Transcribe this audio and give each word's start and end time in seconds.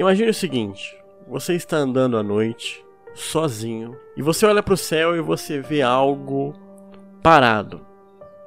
Imagine 0.00 0.30
o 0.30 0.34
seguinte: 0.34 0.96
você 1.28 1.54
está 1.54 1.76
andando 1.76 2.16
à 2.16 2.22
noite, 2.22 2.82
sozinho, 3.12 3.94
e 4.16 4.22
você 4.22 4.46
olha 4.46 4.62
para 4.62 4.72
o 4.72 4.78
céu 4.78 5.14
e 5.14 5.20
você 5.20 5.60
vê 5.60 5.82
algo 5.82 6.54
parado, 7.22 7.82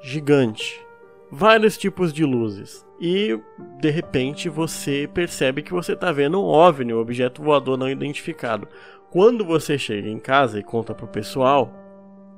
gigante, 0.01 0.83
vários 1.31 1.77
tipos 1.77 2.11
de 2.11 2.25
luzes. 2.25 2.83
E 2.99 3.39
de 3.79 3.91
repente 3.91 4.49
você 4.49 5.07
percebe 5.13 5.61
que 5.61 5.71
você 5.71 5.93
está 5.93 6.11
vendo 6.11 6.41
um 6.41 6.45
OVNI, 6.45 6.95
um 6.95 6.99
objeto 6.99 7.43
voador 7.43 7.77
não 7.77 7.87
identificado. 7.87 8.67
Quando 9.11 9.45
você 9.45 9.77
chega 9.77 10.09
em 10.09 10.17
casa 10.17 10.59
e 10.59 10.63
conta 10.63 10.95
pro 10.95 11.05
pessoal, 11.05 11.71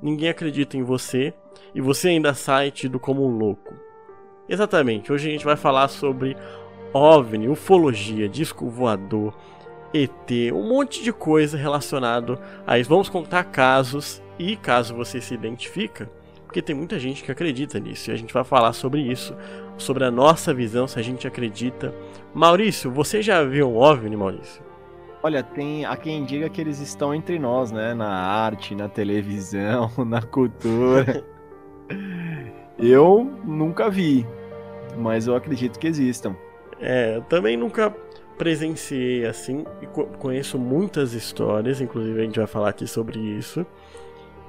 ninguém 0.02 0.28
acredita 0.28 0.76
em 0.76 0.82
você 0.82 1.32
e 1.74 1.80
você 1.80 2.08
ainda 2.08 2.34
sai 2.34 2.70
tido 2.70 3.00
como 3.00 3.26
um 3.26 3.38
louco. 3.38 3.72
Exatamente, 4.46 5.10
hoje 5.10 5.26
a 5.26 5.32
gente 5.32 5.44
vai 5.44 5.56
falar 5.56 5.88
sobre 5.88 6.36
OVNI, 6.96 7.48
ufologia, 7.48 8.28
disco 8.28 8.68
voador, 8.68 9.34
ET, 9.92 10.52
um 10.52 10.68
monte 10.68 11.02
de 11.02 11.12
coisa 11.12 11.56
relacionado 11.56 12.38
a 12.66 12.78
isso. 12.78 12.90
Vamos 12.90 13.08
contar 13.08 13.44
casos 13.44 14.22
e 14.38 14.56
caso 14.56 14.94
você 14.94 15.20
se 15.20 15.34
identifica, 15.34 16.10
porque 16.44 16.60
tem 16.60 16.74
muita 16.74 16.98
gente 16.98 17.22
que 17.22 17.30
acredita 17.30 17.78
nisso 17.78 18.10
e 18.10 18.12
a 18.12 18.16
gente 18.16 18.32
vai 18.32 18.44
falar 18.44 18.72
sobre 18.72 19.00
isso, 19.00 19.34
sobre 19.78 20.04
a 20.04 20.10
nossa 20.10 20.52
visão, 20.52 20.86
se 20.86 20.98
a 20.98 21.02
gente 21.02 21.26
acredita. 21.26 21.94
Maurício, 22.34 22.90
você 22.90 23.22
já 23.22 23.42
viu 23.44 23.68
um 23.68 23.76
OVNI, 23.76 24.16
Maurício? 24.16 24.62
Olha, 25.22 25.42
tem 25.42 25.84
a 25.84 25.96
quem 25.96 26.24
diga 26.24 26.48
que 26.48 26.60
eles 26.60 26.78
estão 26.78 27.14
entre 27.14 27.38
nós, 27.38 27.72
né? 27.72 27.94
Na 27.94 28.08
arte, 28.08 28.74
na 28.74 28.88
televisão, 28.88 29.90
na 30.06 30.22
cultura. 30.22 31.24
eu 32.78 33.28
nunca 33.44 33.90
vi, 33.90 34.26
mas 34.96 35.26
eu 35.26 35.34
acredito 35.34 35.78
que 35.78 35.86
existam. 35.86 36.36
É, 36.80 37.20
também 37.28 37.56
nunca 37.56 37.90
presenciei 38.36 39.24
assim 39.26 39.64
e 39.80 39.86
conheço 40.18 40.58
muitas 40.58 41.14
histórias, 41.14 41.80
inclusive 41.80 42.20
a 42.20 42.24
gente 42.24 42.38
vai 42.38 42.46
falar 42.46 42.68
aqui 42.68 42.86
sobre 42.86 43.18
isso, 43.18 43.64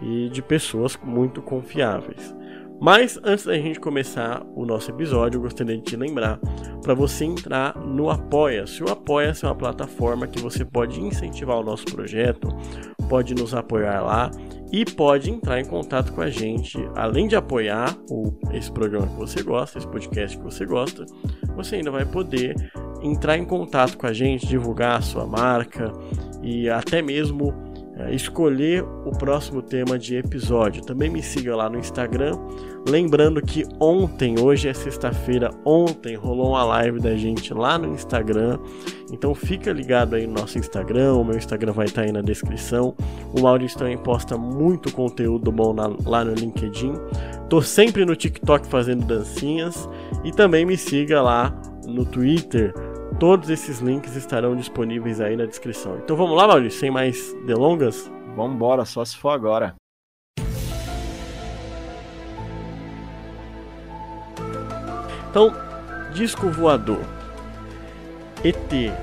e 0.01 0.29
de 0.29 0.41
pessoas 0.41 0.97
muito 1.01 1.41
confiáveis. 1.41 2.35
Mas 2.79 3.19
antes 3.23 3.45
da 3.45 3.55
gente 3.55 3.79
começar 3.79 4.45
o 4.55 4.65
nosso 4.65 4.91
episódio, 4.91 5.37
eu 5.37 5.41
gostaria 5.41 5.75
de 5.75 5.83
te 5.83 5.95
lembrar 5.95 6.39
para 6.83 6.93
você 6.93 7.25
entrar 7.25 7.75
no 7.75 8.09
Apoia-se. 8.09 8.83
O 8.83 8.89
Apoia-se 8.89 9.45
é 9.45 9.47
uma 9.47 9.55
plataforma 9.55 10.27
que 10.27 10.39
você 10.39 10.63
pode 10.63 11.01
incentivar 11.01 11.57
o 11.57 11.63
nosso 11.63 11.85
projeto, 11.85 12.47
pode 13.09 13.33
nos 13.33 13.53
apoiar 13.55 14.01
lá 14.01 14.31
e 14.71 14.85
pode 14.85 15.31
entrar 15.31 15.59
em 15.59 15.65
contato 15.65 16.13
com 16.13 16.21
a 16.21 16.29
gente. 16.29 16.77
Além 16.95 17.27
de 17.27 17.35
apoiar 17.35 17.97
o, 18.11 18.37
esse 18.53 18.71
programa 18.71 19.07
que 19.07 19.15
você 19.15 19.41
gosta, 19.41 19.79
esse 19.79 19.87
podcast 19.87 20.37
que 20.37 20.43
você 20.43 20.65
gosta, 20.65 21.05
você 21.55 21.77
ainda 21.77 21.89
vai 21.89 22.05
poder 22.05 22.55
entrar 23.01 23.37
em 23.37 23.45
contato 23.45 23.97
com 23.97 24.05
a 24.05 24.13
gente, 24.13 24.45
divulgar 24.45 24.97
a 24.97 25.01
sua 25.01 25.25
marca 25.25 25.91
e 26.43 26.69
até 26.69 27.01
mesmo 27.01 27.53
escolher 28.11 28.83
o 28.83 29.11
próximo 29.11 29.61
tema 29.61 29.97
de 29.97 30.15
episódio. 30.15 30.83
Também 30.83 31.09
me 31.09 31.21
siga 31.21 31.55
lá 31.55 31.69
no 31.69 31.79
Instagram. 31.79 32.37
Lembrando 32.87 33.41
que 33.41 33.65
ontem, 33.79 34.39
hoje 34.39 34.69
é 34.69 34.73
sexta-feira, 34.73 35.51
ontem 35.65 36.15
rolou 36.15 36.51
uma 36.51 36.63
live 36.63 36.99
da 36.99 37.15
gente 37.15 37.53
lá 37.53 37.77
no 37.77 37.93
Instagram. 37.93 38.59
Então 39.11 39.33
fica 39.35 39.71
ligado 39.73 40.15
aí 40.15 40.25
no 40.25 40.33
nosso 40.33 40.57
Instagram, 40.57 41.15
o 41.15 41.23
meu 41.23 41.37
Instagram 41.37 41.73
vai 41.73 41.85
estar 41.85 42.03
aí 42.03 42.11
na 42.11 42.21
descrição. 42.21 42.95
O 43.35 43.41
Maurício 43.41 43.77
também 43.77 43.97
posta 43.97 44.37
muito 44.37 44.91
conteúdo 44.93 45.51
bom 45.51 45.73
na, 45.73 45.91
lá 46.05 46.23
no 46.23 46.33
LinkedIn. 46.33 46.93
Tô 47.49 47.61
sempre 47.61 48.05
no 48.05 48.15
TikTok 48.15 48.67
fazendo 48.67 49.05
dancinhas 49.05 49.89
e 50.23 50.31
também 50.31 50.65
me 50.65 50.77
siga 50.77 51.21
lá 51.21 51.53
no 51.85 52.05
Twitter 52.05 52.73
Todos 53.19 53.49
esses 53.49 53.79
links 53.79 54.15
estarão 54.15 54.55
disponíveis 54.55 55.19
aí 55.19 55.35
na 55.35 55.45
descrição. 55.45 55.97
Então 55.97 56.15
vamos 56.15 56.37
lá, 56.37 56.47
Maurício, 56.47 56.79
sem 56.79 56.91
mais 56.91 57.33
delongas? 57.47 58.11
Vamos 58.35 58.55
embora, 58.55 58.85
só 58.85 59.03
se 59.03 59.17
for 59.17 59.29
agora. 59.29 59.73
Então, 65.31 65.51
disco 66.13 66.47
voador. 66.49 67.03
ET. 68.43 68.55
Uh, 68.71 68.93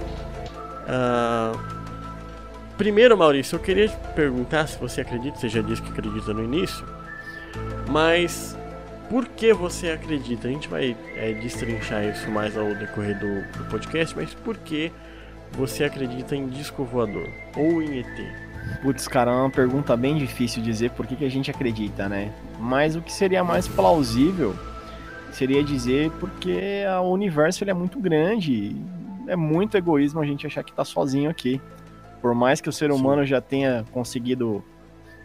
ah, 0.87 1.53
primeiro, 2.79 3.19
Maurício, 3.19 3.57
eu 3.57 3.61
queria 3.61 3.89
te 3.89 3.97
perguntar 4.15 4.69
se 4.69 4.79
você 4.79 5.01
acredita, 5.01 5.39
você 5.39 5.49
já 5.49 5.61
disse 5.61 5.83
que 5.83 5.91
acredita 5.91 6.33
no 6.33 6.45
início, 6.45 6.87
mas 7.91 8.57
por 9.09 9.27
que 9.29 9.53
você 9.53 9.91
acredita? 9.91 10.49
A 10.49 10.51
gente 10.51 10.69
vai 10.69 10.97
é, 11.17 11.33
destrinchar 11.35 12.05
isso 12.05 12.31
mais 12.31 12.57
ao 12.57 12.75
decorrer 12.75 13.19
do, 13.19 13.59
do 13.59 13.71
podcast, 13.71 14.17
mas 14.17 14.35
por 14.35 14.57
que 14.59 14.93
você 15.53 15.85
acredita 15.85 16.35
em 16.35 16.49
disco 16.49 16.85
voador 16.85 17.29
ou 17.57 17.83
em 17.83 18.01
ET? 18.01 18.45
Putz, 18.83 19.07
cara, 19.07 19.31
é 19.31 19.35
uma 19.35 19.51
pergunta 19.51 19.97
bem 19.97 20.17
difícil 20.17 20.63
dizer 20.63 20.91
por 20.93 21.07
que, 21.07 21.17
que 21.17 21.25
a 21.25 21.31
gente 21.31 21.51
acredita, 21.51 22.09
né? 22.09 22.33
Mas 22.59 22.97
o 22.97 23.03
que 23.03 23.13
seria 23.13 23.45
mais 23.45 23.69
plausível 23.69 24.55
seria 25.33 25.63
dizer 25.63 26.11
porque 26.13 26.85
o 27.03 27.11
universo 27.11 27.63
ele 27.63 27.71
é 27.71 27.75
muito 27.75 27.99
grande. 28.01 28.75
É 29.27 29.37
muito 29.37 29.77
egoísmo 29.77 30.21
a 30.21 30.27
gente 30.27 30.47
achar 30.47 30.63
que 30.63 30.73
tá 30.73 30.85
sozinho 30.85 31.31
aqui. 31.31 31.61
Por 32.21 32.35
mais 32.35 32.61
que 32.61 32.69
o 32.69 32.73
ser 32.73 32.91
humano 32.91 33.23
Sim. 33.23 33.29
já 33.29 33.41
tenha 33.41 33.85
conseguido 33.93 34.65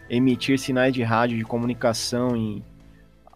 emitir 0.08 0.58
sinais 0.58 0.92
de 0.92 1.02
rádio 1.02 1.38
de 1.38 1.44
comunicação 1.44 2.36
em 2.36 2.62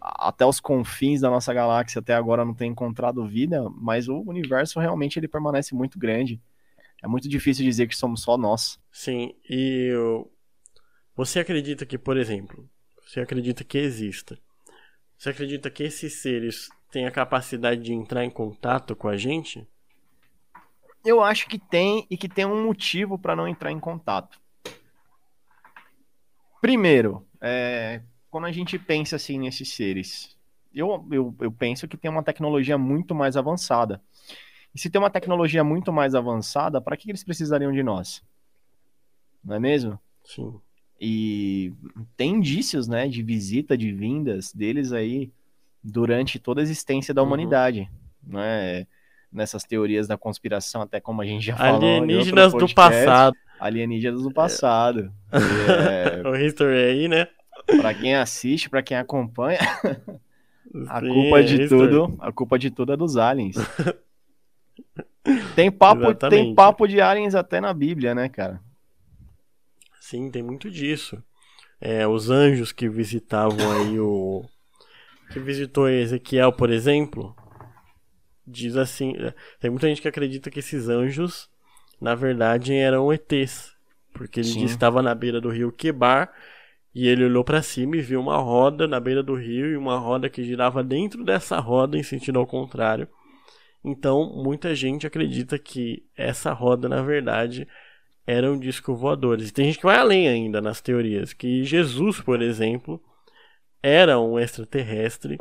até 0.05 0.45
os 0.45 0.59
confins 0.59 1.21
da 1.21 1.29
nossa 1.29 1.53
galáxia 1.53 1.99
até 1.99 2.13
agora 2.13 2.45
não 2.45 2.53
tem 2.53 2.71
encontrado 2.71 3.27
vida, 3.27 3.67
mas 3.71 4.07
o 4.07 4.21
universo 4.21 4.79
realmente 4.79 5.17
ele 5.17 5.27
permanece 5.27 5.73
muito 5.73 5.97
grande. 5.97 6.39
É 7.01 7.07
muito 7.07 7.27
difícil 7.27 7.65
dizer 7.65 7.87
que 7.87 7.95
somos 7.95 8.21
só 8.21 8.37
nós. 8.37 8.79
Sim, 8.91 9.35
e 9.49 9.91
você 11.15 11.39
acredita 11.39 11.85
que, 11.85 11.97
por 11.97 12.17
exemplo, 12.17 12.69
você 13.05 13.19
acredita 13.19 13.63
que 13.63 13.77
exista? 13.77 14.37
Você 15.17 15.29
acredita 15.29 15.69
que 15.69 15.83
esses 15.83 16.21
seres 16.21 16.69
têm 16.91 17.05
a 17.05 17.11
capacidade 17.11 17.81
de 17.81 17.93
entrar 17.93 18.23
em 18.23 18.29
contato 18.29 18.95
com 18.95 19.07
a 19.07 19.17
gente? 19.17 19.67
Eu 21.03 21.21
acho 21.23 21.47
que 21.47 21.59
tem 21.59 22.05
e 22.09 22.17
que 22.17 22.27
tem 22.27 22.45
um 22.45 22.65
motivo 22.65 23.17
para 23.17 23.35
não 23.35 23.47
entrar 23.47 23.71
em 23.71 23.79
contato. 23.79 24.39
Primeiro, 26.59 27.25
é, 27.39 28.01
quando 28.35 28.47
a 28.47 28.51
gente 28.51 28.77
pensa 28.77 29.15
assim 29.15 29.39
nesses 29.39 29.71
seres, 29.71 30.35
eu, 30.73 31.07
eu, 31.09 31.33
eu 31.39 31.49
penso 31.49 31.87
que 31.87 31.95
tem 31.95 32.11
uma 32.11 32.21
tecnologia 32.21 32.77
muito 32.77 33.15
mais 33.15 33.37
avançada. 33.37 34.01
E 34.75 34.77
se 34.77 34.89
tem 34.89 34.99
uma 34.99 35.09
tecnologia 35.09 35.63
muito 35.63 35.93
mais 35.93 36.13
avançada, 36.13 36.81
para 36.81 36.97
que 36.97 37.09
eles 37.09 37.23
precisariam 37.23 37.71
de 37.71 37.81
nós? 37.81 38.21
Não 39.41 39.55
é 39.55 39.59
mesmo? 39.59 39.97
Sim. 40.25 40.53
E 40.99 41.71
tem 42.17 42.31
indícios, 42.31 42.89
né, 42.89 43.07
de 43.07 43.23
visita, 43.23 43.77
de 43.77 43.93
vindas 43.93 44.51
deles 44.51 44.91
aí 44.91 45.31
durante 45.81 46.37
toda 46.37 46.59
a 46.59 46.63
existência 46.63 47.13
da 47.13 47.21
uhum. 47.21 47.29
humanidade, 47.29 47.89
né? 48.21 48.85
Nessas 49.31 49.63
teorias 49.63 50.09
da 50.09 50.17
conspiração, 50.17 50.81
até 50.81 50.99
como 50.99 51.21
a 51.21 51.25
gente 51.25 51.45
já 51.45 51.55
falou. 51.55 51.77
Alienígenas 51.77 52.51
podcast, 52.51 52.73
do 52.73 52.75
passado. 52.75 53.37
Alienígenas 53.61 54.23
do 54.23 54.33
passado. 54.33 55.13
É... 55.31 56.19
o 56.27 56.35
history 56.35 56.75
aí, 56.75 57.07
né? 57.07 57.29
Para 57.65 57.93
quem 57.93 58.15
assiste, 58.15 58.69
para 58.69 58.83
quem 58.83 58.97
acompanha, 58.97 59.59
a 60.87 61.01
culpa 61.01 61.43
de 61.43 61.63
é 61.63 61.67
tudo, 61.67 62.15
a 62.19 62.31
culpa 62.31 62.59
de 62.59 62.69
tudo 62.69 62.93
é 62.93 62.97
dos 62.97 63.17
aliens. 63.17 63.55
Tem 65.55 65.71
papo, 65.71 66.13
tem 66.13 66.53
papo 66.53 66.87
de 66.87 67.01
aliens 67.01 67.33
até 67.33 67.59
na 67.59 67.73
Bíblia, 67.73 68.13
né, 68.13 68.29
cara? 68.29 68.61
Sim, 69.99 70.29
tem 70.29 70.43
muito 70.43 70.69
disso. 70.69 71.23
É, 71.81 72.07
os 72.07 72.29
anjos 72.29 72.71
que 72.71 72.87
visitavam 72.87 73.71
aí 73.71 73.99
o 73.99 74.45
que 75.31 75.39
visitou 75.39 75.89
Ezequiel, 75.89 76.51
por 76.51 76.69
exemplo, 76.69 77.35
diz 78.45 78.75
assim, 78.77 79.15
tem 79.59 79.71
muita 79.71 79.87
gente 79.87 80.01
que 80.01 80.07
acredita 80.07 80.51
que 80.51 80.59
esses 80.59 80.87
anjos 80.89 81.49
na 81.99 82.13
verdade 82.13 82.73
eram 82.75 83.11
ETs, 83.11 83.73
porque 84.13 84.41
ele 84.41 84.63
estava 84.63 85.01
na 85.01 85.15
beira 85.15 85.41
do 85.41 85.49
rio 85.49 85.71
Quebar 85.71 86.31
e 86.95 87.09
ele 87.09 87.25
olhou 87.25 87.43
para 87.43 87.61
cima 87.61 87.97
e 87.97 88.01
viu 88.01 88.21
uma 88.21 88.37
roda 88.37 88.87
na 88.87 89.01
beira 89.01 89.21
do 89.21 89.35
rio 89.35 89.67
e 89.67 89.75
uma 89.75 89.97
roda 89.99 90.29
que 90.29 90.45
girava 90.45 90.81
dentro 90.81 91.25
dessa 91.25 91.59
roda 91.59 91.97
em 91.97 92.03
sentido 92.03 92.39
ao 92.39 92.47
contrário. 92.47 93.09
Então, 93.83 94.31
muita 94.33 94.73
gente 94.73 95.05
acredita 95.05 95.59
que 95.59 96.05
essa 96.15 96.53
roda, 96.53 96.87
na 96.87 97.01
verdade, 97.01 97.67
eram 98.25 98.57
discos 98.57 98.97
voadores. 98.97 99.49
E 99.49 99.53
tem 99.53 99.65
gente 99.65 99.77
que 99.77 99.85
vai 99.85 99.97
além 99.97 100.29
ainda 100.29 100.61
nas 100.61 100.79
teorias, 100.79 101.33
que 101.33 101.65
Jesus, 101.65 102.21
por 102.21 102.41
exemplo, 102.41 103.03
era 103.83 104.17
um 104.17 104.39
extraterrestre 104.39 105.37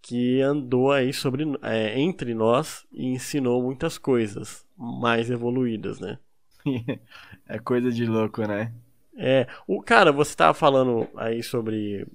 que 0.00 0.40
andou 0.40 0.90
aí 0.90 1.12
sobre, 1.12 1.44
é, 1.62 2.00
entre 2.00 2.34
nós 2.34 2.86
e 2.90 3.06
ensinou 3.06 3.62
muitas 3.62 3.98
coisas 3.98 4.66
mais 4.76 5.30
evoluídas, 5.30 6.00
né? 6.00 6.18
é 7.46 7.58
coisa 7.58 7.92
de 7.92 8.06
louco, 8.06 8.42
né? 8.42 8.72
É, 9.16 9.46
o 9.66 9.82
cara, 9.82 10.10
você 10.10 10.30
estava 10.30 10.54
falando 10.54 11.08
aí 11.16 11.42
sobre 11.42 12.06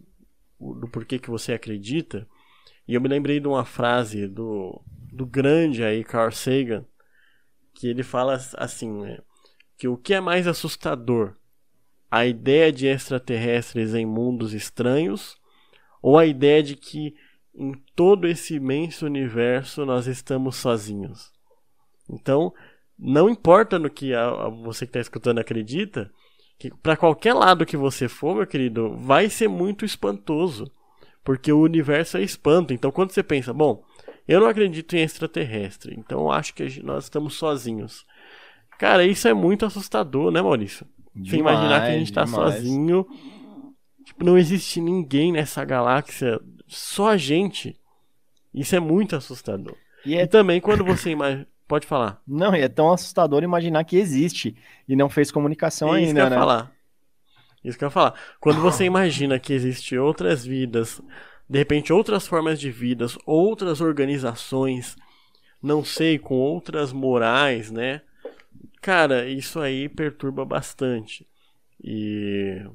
o, 0.60 0.74
do 0.74 0.88
porquê 0.88 1.18
que 1.18 1.30
você 1.30 1.54
acredita, 1.54 2.28
e 2.88 2.94
eu 2.94 3.02
me 3.02 3.08
lembrei 3.08 3.40
de 3.40 3.48
uma 3.48 3.64
frase 3.64 4.28
do, 4.28 4.82
do 5.12 5.26
grande 5.26 5.84
aí 5.84 6.04
Carl 6.04 6.32
Sagan, 6.32 6.86
que 7.74 7.88
ele 7.88 8.04
fala 8.04 8.38
assim, 8.58 8.92
né? 8.92 9.20
Que 9.78 9.88
o 9.88 9.96
que 9.96 10.14
é 10.14 10.20
mais 10.20 10.48
assustador? 10.48 11.36
A 12.12 12.26
ideia 12.26 12.72
de 12.72 12.88
extraterrestres 12.88 13.94
em 13.94 14.06
mundos 14.06 14.54
estranhos 14.54 15.38
ou 16.02 16.18
a 16.18 16.26
ideia 16.26 16.62
de 16.62 16.76
que 16.76 17.16
em 17.56 17.74
todo 17.96 18.28
esse 18.28 18.56
imenso 18.56 19.06
universo 19.06 19.86
nós 19.86 20.08
estamos 20.08 20.56
sozinhos? 20.56 21.32
Então, 22.10 22.54
não 22.98 23.30
importa 23.30 23.80
no 23.80 23.90
que 23.90 24.14
a, 24.14 24.28
a 24.28 24.50
você 24.50 24.86
que 24.86 24.90
está 24.90 25.00
escutando 25.00 25.40
acredita, 25.40 26.12
que 26.60 26.70
para 26.84 26.98
qualquer 26.98 27.34
lado 27.34 27.66
que 27.66 27.78
você 27.78 28.10
for, 28.10 28.36
meu 28.36 28.46
querido, 28.46 28.94
vai 28.98 29.30
ser 29.30 29.48
muito 29.48 29.86
espantoso, 29.86 30.70
porque 31.24 31.52
o 31.54 31.62
universo 31.62 32.18
é 32.18 32.22
espanto. 32.22 32.74
Então, 32.74 32.92
quando 32.92 33.12
você 33.12 33.24
pensa, 33.24 33.54
bom, 33.54 33.82
eu 34.28 34.42
não 34.42 34.48
acredito 34.48 34.94
em 34.94 35.02
extraterrestre, 35.02 35.96
então 35.98 36.20
eu 36.20 36.32
acho 36.32 36.54
que 36.54 36.84
nós 36.84 37.06
estamos 37.06 37.36
sozinhos. 37.36 38.06
Cara, 38.78 39.06
isso 39.06 39.28
é 39.28 39.34
muito 39.34 39.66
assustador, 39.66 40.32
né, 40.32 40.42
Maurício? 40.42 40.86
Demais, 41.16 41.30
você 41.30 41.38
imaginar 41.38 41.82
que 41.82 41.88
a 41.88 41.98
gente 41.98 42.10
está 42.10 42.28
sozinho, 42.28 43.08
tipo, 44.04 44.26
não 44.26 44.38
existe 44.38 44.82
ninguém 44.82 45.32
nessa 45.32 45.64
galáxia, 45.64 46.40
só 46.68 47.10
a 47.10 47.18
gente. 47.18 47.80
Isso 48.54 48.76
é 48.76 48.80
muito 48.80 49.16
assustador. 49.16 49.76
E, 50.06 50.16
é... 50.16 50.24
e 50.24 50.28
também 50.28 50.60
quando 50.60 50.84
você 50.84 51.12
imagina 51.12 51.48
Pode 51.70 51.86
falar. 51.86 52.20
Não, 52.28 52.56
e 52.56 52.62
é 52.62 52.68
tão 52.68 52.92
assustador 52.92 53.44
imaginar 53.44 53.84
que 53.84 53.96
existe 53.96 54.56
e 54.88 54.96
não 54.96 55.08
fez 55.08 55.30
comunicação 55.32 55.94
é 55.94 56.00
ainda, 56.00 56.08
isso 56.08 56.16
que 56.16 56.22
eu 56.22 56.30
né? 56.32 56.36
falar. 56.36 56.72
Isso 57.64 57.78
que 57.78 57.84
eu 57.84 57.88
ia 57.88 57.92
falar. 57.92 58.16
Quando 58.40 58.60
você 58.60 58.86
imagina 58.86 59.38
que 59.38 59.54
existe 59.54 59.96
outras 59.96 60.44
vidas, 60.44 61.00
de 61.48 61.60
repente 61.60 61.94
outras 61.94 62.26
formas 62.26 62.60
de 62.60 62.72
vidas, 62.72 63.20
outras 63.24 63.82
organizações, 63.82 64.96
não 65.62 65.86
sei, 65.86 66.18
com 66.18 66.34
outras 66.34 66.92
morais, 66.92 67.70
né? 67.70 68.02
Cara, 68.82 69.30
isso 69.30 69.60
aí 69.60 69.88
perturba 69.88 70.44
bastante. 70.44 71.28
E 71.84 72.66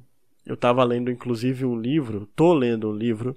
eu 0.46 0.56
tava 0.56 0.84
lendo 0.84 1.10
inclusive 1.10 1.64
um 1.64 1.76
livro, 1.76 2.28
tô 2.36 2.54
lendo 2.54 2.90
um 2.90 2.94
livro 2.94 3.36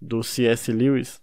do 0.00 0.22
C.S. 0.22 0.70
Lewis, 0.70 1.20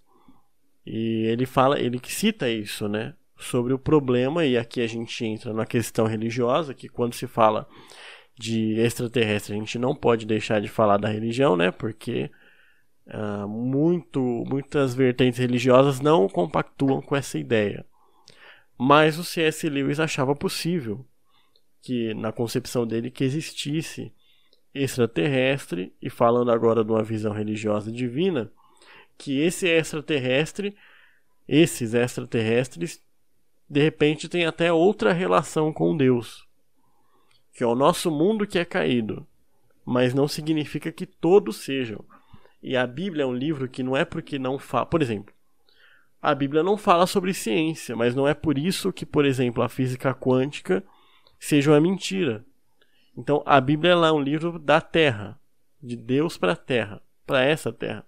e 0.86 1.26
ele 1.28 1.46
fala, 1.46 1.80
ele 1.80 2.00
que 2.00 2.12
cita 2.12 2.50
isso, 2.50 2.90
né? 2.90 3.14
Sobre 3.38 3.74
o 3.74 3.80
problema, 3.80 4.46
e 4.46 4.58
aqui 4.58 4.82
a 4.82 4.88
gente 4.88 5.26
entra 5.26 5.54
na 5.54 5.66
questão 5.66 6.06
religiosa, 6.06 6.74
que 6.74 6.88
quando 6.88 7.14
se 7.14 7.28
fala 7.28 7.68
de 8.38 8.74
extraterrestre, 8.80 9.54
a 9.54 9.58
gente 9.58 9.80
não 9.80 9.96
pode 9.96 10.26
deixar 10.26 10.62
de 10.62 10.68
falar 10.68 10.98
da 10.98 11.10
religião, 11.10 11.56
né? 11.56 11.72
Porque 11.72 12.30
uh, 13.08 13.48
muito, 13.48 14.20
muitas 14.48 14.94
vertentes 14.94 15.40
religiosas 15.40 16.00
não 16.00 16.28
compactuam 16.28 17.02
com 17.02 17.16
essa 17.16 17.38
ideia. 17.38 17.86
Mas 18.78 19.18
o 19.18 19.24
C.S. 19.24 19.70
Lewis 19.70 20.00
achava 20.00 20.36
possível 20.36 21.06
que, 21.82 22.14
na 22.14 22.32
concepção 22.32 22.86
dele, 22.86 23.10
que 23.10 23.24
existisse 23.24 24.14
extraterrestre, 24.74 25.94
e 26.02 26.10
falando 26.10 26.52
agora 26.52 26.84
de 26.84 26.92
uma 26.92 27.04
visão 27.04 27.32
religiosa 27.32 27.90
divina, 27.90 28.52
que 29.18 29.40
esse 29.40 29.66
extraterrestre, 29.68 30.76
esses 31.48 31.94
extraterrestres 31.94 33.05
de 33.70 33.82
repente 33.82 34.30
tem 34.30 34.46
até 34.46 34.72
outra 34.72 35.12
relação 35.12 35.74
com 35.74 35.96
Deus, 35.96 36.48
que 37.54 37.64
é 37.64 37.68
o 37.68 37.76
nosso 37.76 38.12
mundo 38.12 38.46
que 38.46 38.60
é 38.60 38.66
caído, 38.66 39.26
mas 39.84 40.14
não 40.14 40.28
significa 40.28 40.92
que 40.92 41.06
todos 41.06 41.58
sejam. 41.58 42.04
E 42.62 42.76
a 42.76 42.86
Bíblia 42.86 43.24
é 43.24 43.28
um 43.28 43.34
livro 43.34 43.68
que 43.68 43.84
não 43.84 43.96
é 43.96 44.04
porque 44.04 44.40
não 44.40 44.58
fala, 44.58 44.86
por 44.86 45.02
exemplo, 45.02 45.34
a 46.22 46.34
Bíblia 46.34 46.64
não 46.64 46.76
fala 46.76 47.06
sobre 47.06 47.34
ciência, 47.36 47.96
mas 47.96 48.16
não 48.16 48.28
é 48.28 48.34
por 48.34 48.58
isso 48.58 48.92
que, 48.92 49.06
por 49.06 49.26
exemplo, 49.26 49.62
a 49.62 49.70
física 49.70 50.12
quântica 50.14 50.84
seja 51.40 51.72
uma 51.72 51.80
mentira. 51.80 52.44
Então, 53.16 53.44
a 53.46 53.62
Bíblia 53.62 53.92
é 53.94 54.12
um 54.12 54.20
livro 54.20 54.58
da 54.58 54.82
Terra, 54.82 55.40
de 55.82 55.96
Deus 55.96 56.36
para 56.36 56.54
a 56.54 56.56
Terra, 56.56 57.00
para 57.28 57.44
essa 57.44 57.72
Terra. 57.72 58.04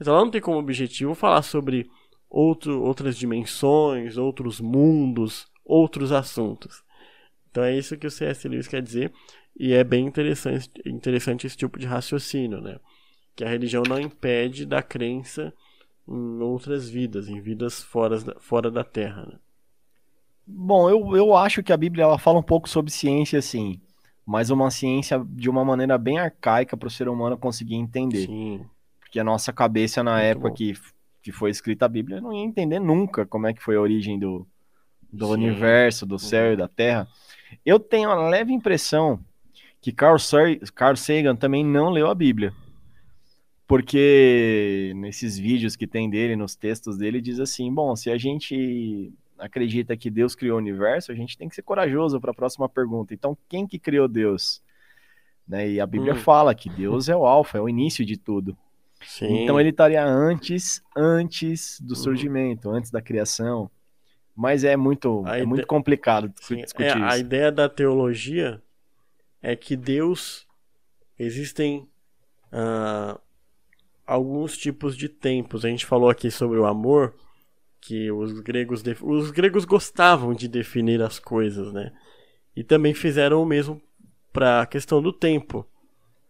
Então, 0.00 0.14
ela 0.14 0.24
não 0.24 0.30
tem 0.30 0.40
como 0.40 0.58
objetivo 0.58 1.14
falar 1.14 1.42
sobre 1.42 1.90
outro, 2.30 2.82
outras 2.82 3.16
dimensões, 3.16 4.16
outros 4.16 4.60
mundos, 4.60 5.46
outros 5.64 6.12
assuntos. 6.12 6.82
Então 7.50 7.62
é 7.64 7.76
isso 7.76 7.96
que 7.96 8.06
o 8.06 8.10
C.S. 8.10 8.48
Lewis 8.48 8.68
quer 8.68 8.82
dizer 8.82 9.12
e 9.58 9.72
é 9.72 9.82
bem 9.82 10.06
interessante, 10.06 10.70
interessante 10.86 11.46
esse 11.46 11.56
tipo 11.56 11.78
de 11.78 11.86
raciocínio, 11.86 12.60
né? 12.60 12.78
Que 13.34 13.44
a 13.44 13.48
religião 13.48 13.82
não 13.88 13.98
impede 13.98 14.64
da 14.64 14.82
crença 14.82 15.52
em 16.06 16.40
outras 16.40 16.88
vidas, 16.88 17.28
em 17.28 17.40
vidas 17.40 17.82
fora 17.82 18.18
da, 18.20 18.40
fora 18.40 18.70
da 18.70 18.84
Terra. 18.84 19.26
Né? 19.26 19.38
Bom, 20.46 20.88
eu, 20.88 21.16
eu 21.16 21.36
acho 21.36 21.62
que 21.62 21.72
a 21.72 21.76
Bíblia 21.76 22.04
ela 22.04 22.18
fala 22.18 22.38
um 22.38 22.42
pouco 22.42 22.68
sobre 22.68 22.90
ciência, 22.90 23.42
sim, 23.42 23.80
mas 24.24 24.50
uma 24.50 24.70
ciência 24.70 25.22
de 25.28 25.50
uma 25.50 25.64
maneira 25.64 25.98
bem 25.98 26.18
arcaica 26.18 26.76
para 26.76 26.86
o 26.86 26.90
ser 26.90 27.08
humano 27.08 27.36
conseguir 27.36 27.74
entender. 27.74 28.26
Sim. 28.26 28.64
Porque 29.00 29.18
a 29.18 29.24
nossa 29.24 29.52
cabeça 29.52 30.02
na 30.02 30.12
Muito 30.12 30.24
época 30.24 30.48
bom. 30.50 30.54
que 30.54 30.74
que 31.22 31.32
foi 31.32 31.50
escrita 31.50 31.84
a 31.84 31.88
Bíblia, 31.88 32.20
não 32.20 32.32
ia 32.32 32.44
entender 32.44 32.78
nunca 32.78 33.26
como 33.26 33.46
é 33.46 33.52
que 33.52 33.62
foi 33.62 33.76
a 33.76 33.80
origem 33.80 34.18
do, 34.18 34.46
do 35.12 35.28
universo, 35.28 36.06
do 36.06 36.18
céu 36.18 36.52
e 36.52 36.56
da 36.56 36.68
terra. 36.68 37.08
Eu 37.64 37.78
tenho 37.78 38.10
a 38.10 38.28
leve 38.28 38.52
impressão 38.52 39.20
que 39.80 39.92
Carl, 39.92 40.16
Carl 40.74 40.96
Sagan 40.96 41.36
também 41.36 41.64
não 41.64 41.90
leu 41.90 42.08
a 42.08 42.14
Bíblia. 42.14 42.52
Porque 43.66 44.92
nesses 44.96 45.38
vídeos 45.38 45.76
que 45.76 45.86
tem 45.86 46.08
dele, 46.08 46.34
nos 46.34 46.56
textos 46.56 46.96
dele, 46.96 47.20
diz 47.20 47.38
assim: 47.38 47.72
bom, 47.72 47.94
se 47.94 48.10
a 48.10 48.16
gente 48.16 49.12
acredita 49.38 49.94
que 49.94 50.10
Deus 50.10 50.34
criou 50.34 50.56
o 50.56 50.58
universo, 50.58 51.12
a 51.12 51.14
gente 51.14 51.36
tem 51.36 51.48
que 51.48 51.54
ser 51.54 51.62
corajoso 51.62 52.18
para 52.18 52.30
a 52.30 52.34
próxima 52.34 52.66
pergunta. 52.66 53.12
Então, 53.12 53.36
quem 53.46 53.66
que 53.66 53.78
criou 53.78 54.08
Deus? 54.08 54.62
Né? 55.46 55.70
E 55.72 55.80
a 55.80 55.86
Bíblia 55.86 56.14
hum. 56.14 56.18
fala 56.18 56.54
que 56.54 56.70
Deus 56.70 57.10
é 57.10 57.16
o 57.16 57.26
alfa, 57.26 57.58
é 57.58 57.60
o 57.60 57.68
início 57.68 58.06
de 58.06 58.16
tudo. 58.16 58.56
Sim. 59.00 59.42
Então 59.42 59.58
ele 59.58 59.70
estaria 59.70 60.04
antes, 60.04 60.82
antes 60.96 61.80
do 61.80 61.90
uhum. 61.90 61.96
surgimento, 61.96 62.70
antes 62.70 62.90
da 62.90 63.00
criação. 63.00 63.70
Mas 64.34 64.62
é 64.62 64.76
muito, 64.76 65.26
é 65.26 65.44
muito 65.44 65.66
complicado 65.66 66.32
Sim, 66.40 66.62
discutir 66.62 66.90
é, 66.90 66.94
isso. 66.94 67.04
A 67.04 67.18
ideia 67.18 67.50
da 67.50 67.68
teologia 67.68 68.62
é 69.42 69.56
que 69.56 69.76
Deus 69.76 70.46
existem 71.18 71.88
uh, 72.52 73.20
alguns 74.06 74.56
tipos 74.56 74.96
de 74.96 75.08
tempos. 75.08 75.64
A 75.64 75.68
gente 75.68 75.84
falou 75.84 76.08
aqui 76.08 76.30
sobre 76.30 76.58
o 76.58 76.66
amor, 76.66 77.14
que 77.80 78.10
os 78.10 78.38
gregos 78.40 78.82
os 79.02 79.30
gregos 79.30 79.64
gostavam 79.64 80.34
de 80.34 80.48
definir 80.48 81.02
as 81.02 81.18
coisas, 81.18 81.72
né? 81.72 81.92
E 82.54 82.62
também 82.62 82.94
fizeram 82.94 83.42
o 83.42 83.46
mesmo 83.46 83.80
para 84.32 84.62
a 84.62 84.66
questão 84.66 85.02
do 85.02 85.12
tempo. 85.12 85.66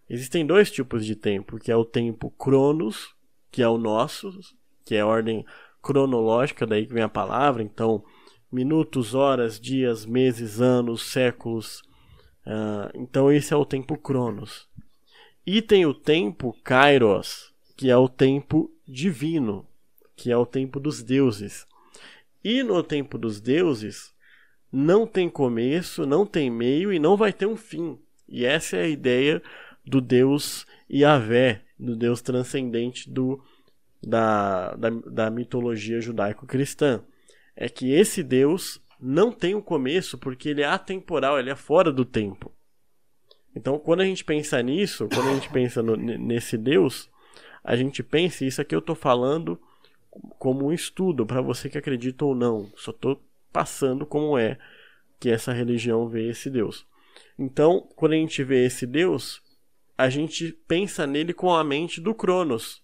Existem 0.08 0.46
dois 0.46 0.70
tipos 0.70 1.04
de 1.04 1.14
tempo, 1.14 1.58
que 1.58 1.70
é 1.70 1.76
o 1.76 1.84
tempo 1.84 2.30
cronos, 2.30 3.14
que 3.50 3.62
é 3.62 3.68
o 3.68 3.78
nosso, 3.78 4.38
que 4.84 4.94
é 4.94 5.00
a 5.00 5.06
ordem 5.06 5.44
cronológica, 5.82 6.66
daí 6.66 6.86
que 6.86 6.94
vem 6.94 7.02
a 7.02 7.08
palavra, 7.08 7.62
então 7.62 8.02
minutos, 8.50 9.14
horas, 9.14 9.60
dias, 9.60 10.06
meses, 10.06 10.60
anos, 10.60 11.02
séculos. 11.02 11.82
Uh, 12.46 12.90
então 12.94 13.30
esse 13.30 13.52
é 13.52 13.56
o 13.56 13.66
tempo 13.66 13.96
cronos. 13.98 14.66
E 15.46 15.60
tem 15.60 15.84
o 15.86 15.94
tempo 15.94 16.56
kairos, 16.64 17.54
que 17.76 17.90
é 17.90 17.96
o 17.96 18.08
tempo 18.08 18.70
divino, 18.86 19.66
que 20.16 20.30
é 20.30 20.36
o 20.36 20.46
tempo 20.46 20.80
dos 20.80 21.02
deuses. 21.02 21.66
E 22.42 22.62
no 22.62 22.82
tempo 22.82 23.18
dos 23.18 23.40
deuses 23.40 24.14
não 24.72 25.06
tem 25.06 25.28
começo, 25.28 26.06
não 26.06 26.26
tem 26.26 26.50
meio 26.50 26.92
e 26.92 26.98
não 26.98 27.16
vai 27.16 27.32
ter 27.32 27.46
um 27.46 27.56
fim. 27.56 27.98
E 28.28 28.44
essa 28.44 28.76
é 28.76 28.82
a 28.82 28.88
ideia 28.88 29.42
do 29.88 30.00
Deus 30.00 30.66
Yahvé, 30.90 31.62
do 31.78 31.96
Deus 31.96 32.20
transcendente 32.20 33.10
do, 33.10 33.42
da, 34.02 34.74
da, 34.74 34.90
da 34.90 35.30
mitologia 35.30 36.00
judaico-cristã. 36.00 37.02
É 37.56 37.68
que 37.68 37.92
esse 37.92 38.22
Deus 38.22 38.80
não 39.00 39.32
tem 39.32 39.54
um 39.54 39.60
começo 39.60 40.18
porque 40.18 40.48
ele 40.48 40.62
é 40.62 40.66
atemporal, 40.66 41.38
ele 41.38 41.50
é 41.50 41.56
fora 41.56 41.92
do 41.92 42.04
tempo. 42.04 42.52
Então, 43.54 43.78
quando 43.78 44.00
a 44.00 44.04
gente 44.04 44.24
pensa 44.24 44.62
nisso, 44.62 45.08
quando 45.12 45.30
a 45.30 45.34
gente 45.34 45.48
pensa 45.50 45.82
no, 45.82 45.96
nesse 45.96 46.56
Deus, 46.56 47.10
a 47.64 47.74
gente 47.76 48.02
pensa, 48.02 48.44
isso 48.44 48.60
aqui 48.60 48.74
eu 48.74 48.78
estou 48.78 48.94
falando 48.94 49.60
como 50.38 50.66
um 50.66 50.72
estudo, 50.72 51.26
para 51.26 51.40
você 51.40 51.68
que 51.68 51.78
acredita 51.78 52.24
ou 52.24 52.34
não. 52.34 52.70
Só 52.76 52.90
estou 52.90 53.22
passando 53.52 54.06
como 54.06 54.38
é 54.38 54.58
que 55.18 55.28
essa 55.28 55.52
religião 55.52 56.08
vê 56.08 56.28
esse 56.28 56.50
Deus. 56.50 56.86
Então, 57.38 57.88
quando 57.96 58.12
a 58.12 58.16
gente 58.16 58.42
vê 58.44 58.64
esse 58.64 58.86
Deus, 58.86 59.42
a 59.98 60.08
gente 60.08 60.56
pensa 60.68 61.08
nele 61.08 61.34
com 61.34 61.52
a 61.52 61.64
mente 61.64 62.00
do 62.00 62.14
Cronos, 62.14 62.80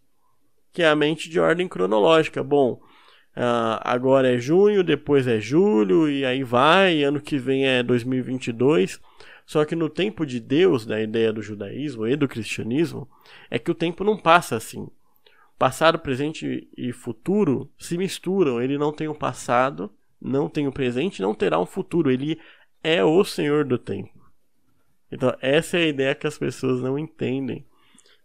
que 0.72 0.82
é 0.82 0.88
a 0.88 0.96
mente 0.96 1.30
de 1.30 1.38
ordem 1.38 1.68
cronológica. 1.68 2.42
Bom, 2.42 2.72
uh, 2.72 3.78
agora 3.82 4.34
é 4.34 4.36
junho, 4.36 4.82
depois 4.82 5.28
é 5.28 5.38
julho, 5.38 6.10
e 6.10 6.24
aí 6.24 6.42
vai, 6.42 7.04
ano 7.04 7.20
que 7.20 7.38
vem 7.38 7.64
é 7.64 7.84
2022. 7.84 9.00
Só 9.46 9.64
que 9.64 9.76
no 9.76 9.88
tempo 9.88 10.26
de 10.26 10.40
Deus, 10.40 10.84
da 10.84 11.00
ideia 11.00 11.32
do 11.32 11.40
judaísmo 11.40 12.08
e 12.08 12.16
do 12.16 12.26
cristianismo, 12.26 13.08
é 13.48 13.60
que 13.60 13.70
o 13.70 13.74
tempo 13.74 14.02
não 14.02 14.16
passa 14.16 14.56
assim. 14.56 14.88
Passado, 15.56 16.00
presente 16.00 16.68
e 16.76 16.92
futuro 16.92 17.70
se 17.78 17.96
misturam. 17.96 18.60
Ele 18.60 18.76
não 18.76 18.92
tem 18.92 19.06
um 19.06 19.14
passado, 19.14 19.88
não 20.20 20.48
tem 20.48 20.66
o 20.66 20.72
presente, 20.72 21.22
não 21.22 21.32
terá 21.32 21.60
um 21.60 21.66
futuro. 21.66 22.10
Ele 22.10 22.40
é 22.82 23.04
o 23.04 23.22
Senhor 23.22 23.64
do 23.64 23.78
tempo. 23.78 24.23
Então, 25.14 25.32
essa 25.40 25.78
é 25.78 25.84
a 25.84 25.86
ideia 25.86 26.14
que 26.14 26.26
as 26.26 26.36
pessoas 26.36 26.80
não 26.82 26.98
entendem 26.98 27.64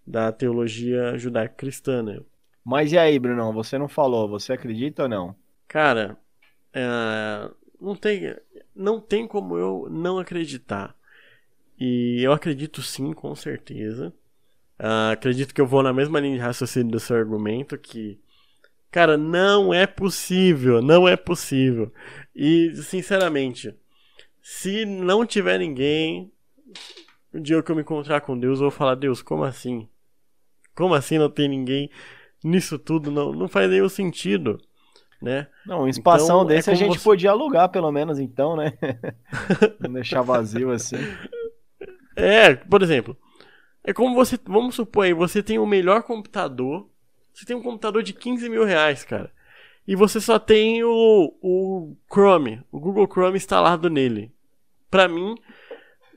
da 0.06 0.32
teologia 0.32 1.16
judaico-cristã, 1.20 2.02
né? 2.02 2.20
Mas 2.66 2.92
e 2.92 2.98
aí, 2.98 3.20
Brunão? 3.20 3.54
Você 3.54 3.78
não 3.78 3.88
falou, 3.88 4.28
você 4.28 4.54
acredita 4.54 5.04
ou 5.04 5.10
não? 5.10 5.36
Cara, 5.68 6.18
é, 6.74 7.48
não, 7.80 7.96
tem, 7.96 8.36
não 8.76 9.00
tem 9.00 9.28
como 9.28 9.56
eu 9.56 9.88
não 9.92 10.18
acreditar. 10.18 10.96
E 11.80 12.24
eu 12.24 12.34
acredito 12.34 12.82
sim, 12.82 13.14
com 13.14 13.36
certeza. 13.36 14.12
Uh, 14.80 15.12
acredito 15.12 15.54
que 15.54 15.62
eu 15.62 15.68
vou 15.68 15.84
na 15.84 15.94
mesma 15.94 16.20
linha 16.20 16.38
de 16.38 16.42
raciocínio 16.42 16.92
do 16.92 17.00
seu 17.00 17.16
argumento, 17.18 17.78
que, 17.78 18.20
cara, 18.90 19.16
não 19.16 19.72
é 19.72 19.86
possível, 19.86 20.82
não 20.82 21.08
é 21.08 21.16
possível. 21.16 21.94
E, 22.36 22.74
sinceramente, 22.78 23.76
se 24.42 24.86
não 24.86 25.24
tiver 25.26 25.60
ninguém, 25.60 26.32
o 27.34 27.40
dia 27.40 27.62
que 27.62 27.72
eu 27.72 27.76
me 27.76 27.82
encontrar 27.82 28.22
com 28.22 28.38
Deus, 28.38 28.60
eu 28.60 28.70
vou 28.70 28.72
falar, 28.72 28.96
Deus, 28.96 29.22
como 29.22 29.44
assim? 29.44 29.88
Como 30.76 30.94
assim 30.94 31.18
não 31.18 31.30
tem 31.30 31.48
ninguém 31.48 31.90
nisso 32.44 32.80
tudo? 32.80 33.12
Não, 33.12 33.32
não 33.32 33.48
faz 33.48 33.70
nenhum 33.70 33.90
sentido 33.90 34.60
né? 35.22 35.48
Não, 35.66 35.84
um 35.84 35.88
espação 35.88 36.38
então, 36.38 36.46
desse 36.46 36.70
é 36.70 36.74
a 36.74 36.76
gente 36.76 36.98
você... 36.98 37.04
podia 37.04 37.32
alugar, 37.32 37.70
pelo 37.70 37.92
menos, 37.92 38.20
então, 38.20 38.56
né? 38.56 38.78
Não 39.80 39.92
deixar 39.94 40.22
vazio 40.22 40.72
assim. 40.72 40.98
É, 42.16 42.56
por 42.56 42.82
exemplo, 42.82 43.18
é 43.84 43.94
como 43.94 44.16
você. 44.16 44.40
Vamos 44.46 44.76
supor 44.76 45.06
aí, 45.06 45.14
você 45.14 45.44
tem 45.44 45.60
o 45.60 45.66
melhor 45.66 46.04
computador. 46.04 46.90
Você 47.34 47.46
tem 47.46 47.56
um 47.56 47.62
computador 47.62 48.02
de 48.02 48.14
15 48.14 48.50
mil 48.50 48.66
reais, 48.66 49.04
cara. 49.04 49.32
E 49.88 49.96
você 49.96 50.20
só 50.20 50.38
tem 50.38 50.84
o, 50.84 51.34
o 51.42 51.96
Chrome, 52.12 52.62
o 52.72 52.80
Google 52.80 53.08
Chrome 53.08 53.38
instalado 53.38 53.90
nele. 53.90 54.32
Pra 54.90 55.08
mim, 55.08 55.36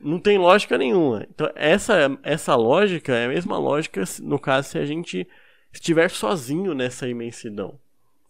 não 0.03 0.19
tem 0.19 0.37
lógica 0.37 0.77
nenhuma. 0.77 1.25
Então, 1.29 1.49
essa, 1.55 2.19
essa 2.23 2.55
lógica 2.55 3.13
é 3.13 3.25
a 3.25 3.29
mesma 3.29 3.57
lógica, 3.57 4.03
no 4.21 4.37
caso, 4.37 4.69
se 4.69 4.77
a 4.77 4.85
gente 4.85 5.25
estiver 5.71 6.09
sozinho 6.09 6.73
nessa 6.73 7.07
imensidão. 7.07 7.79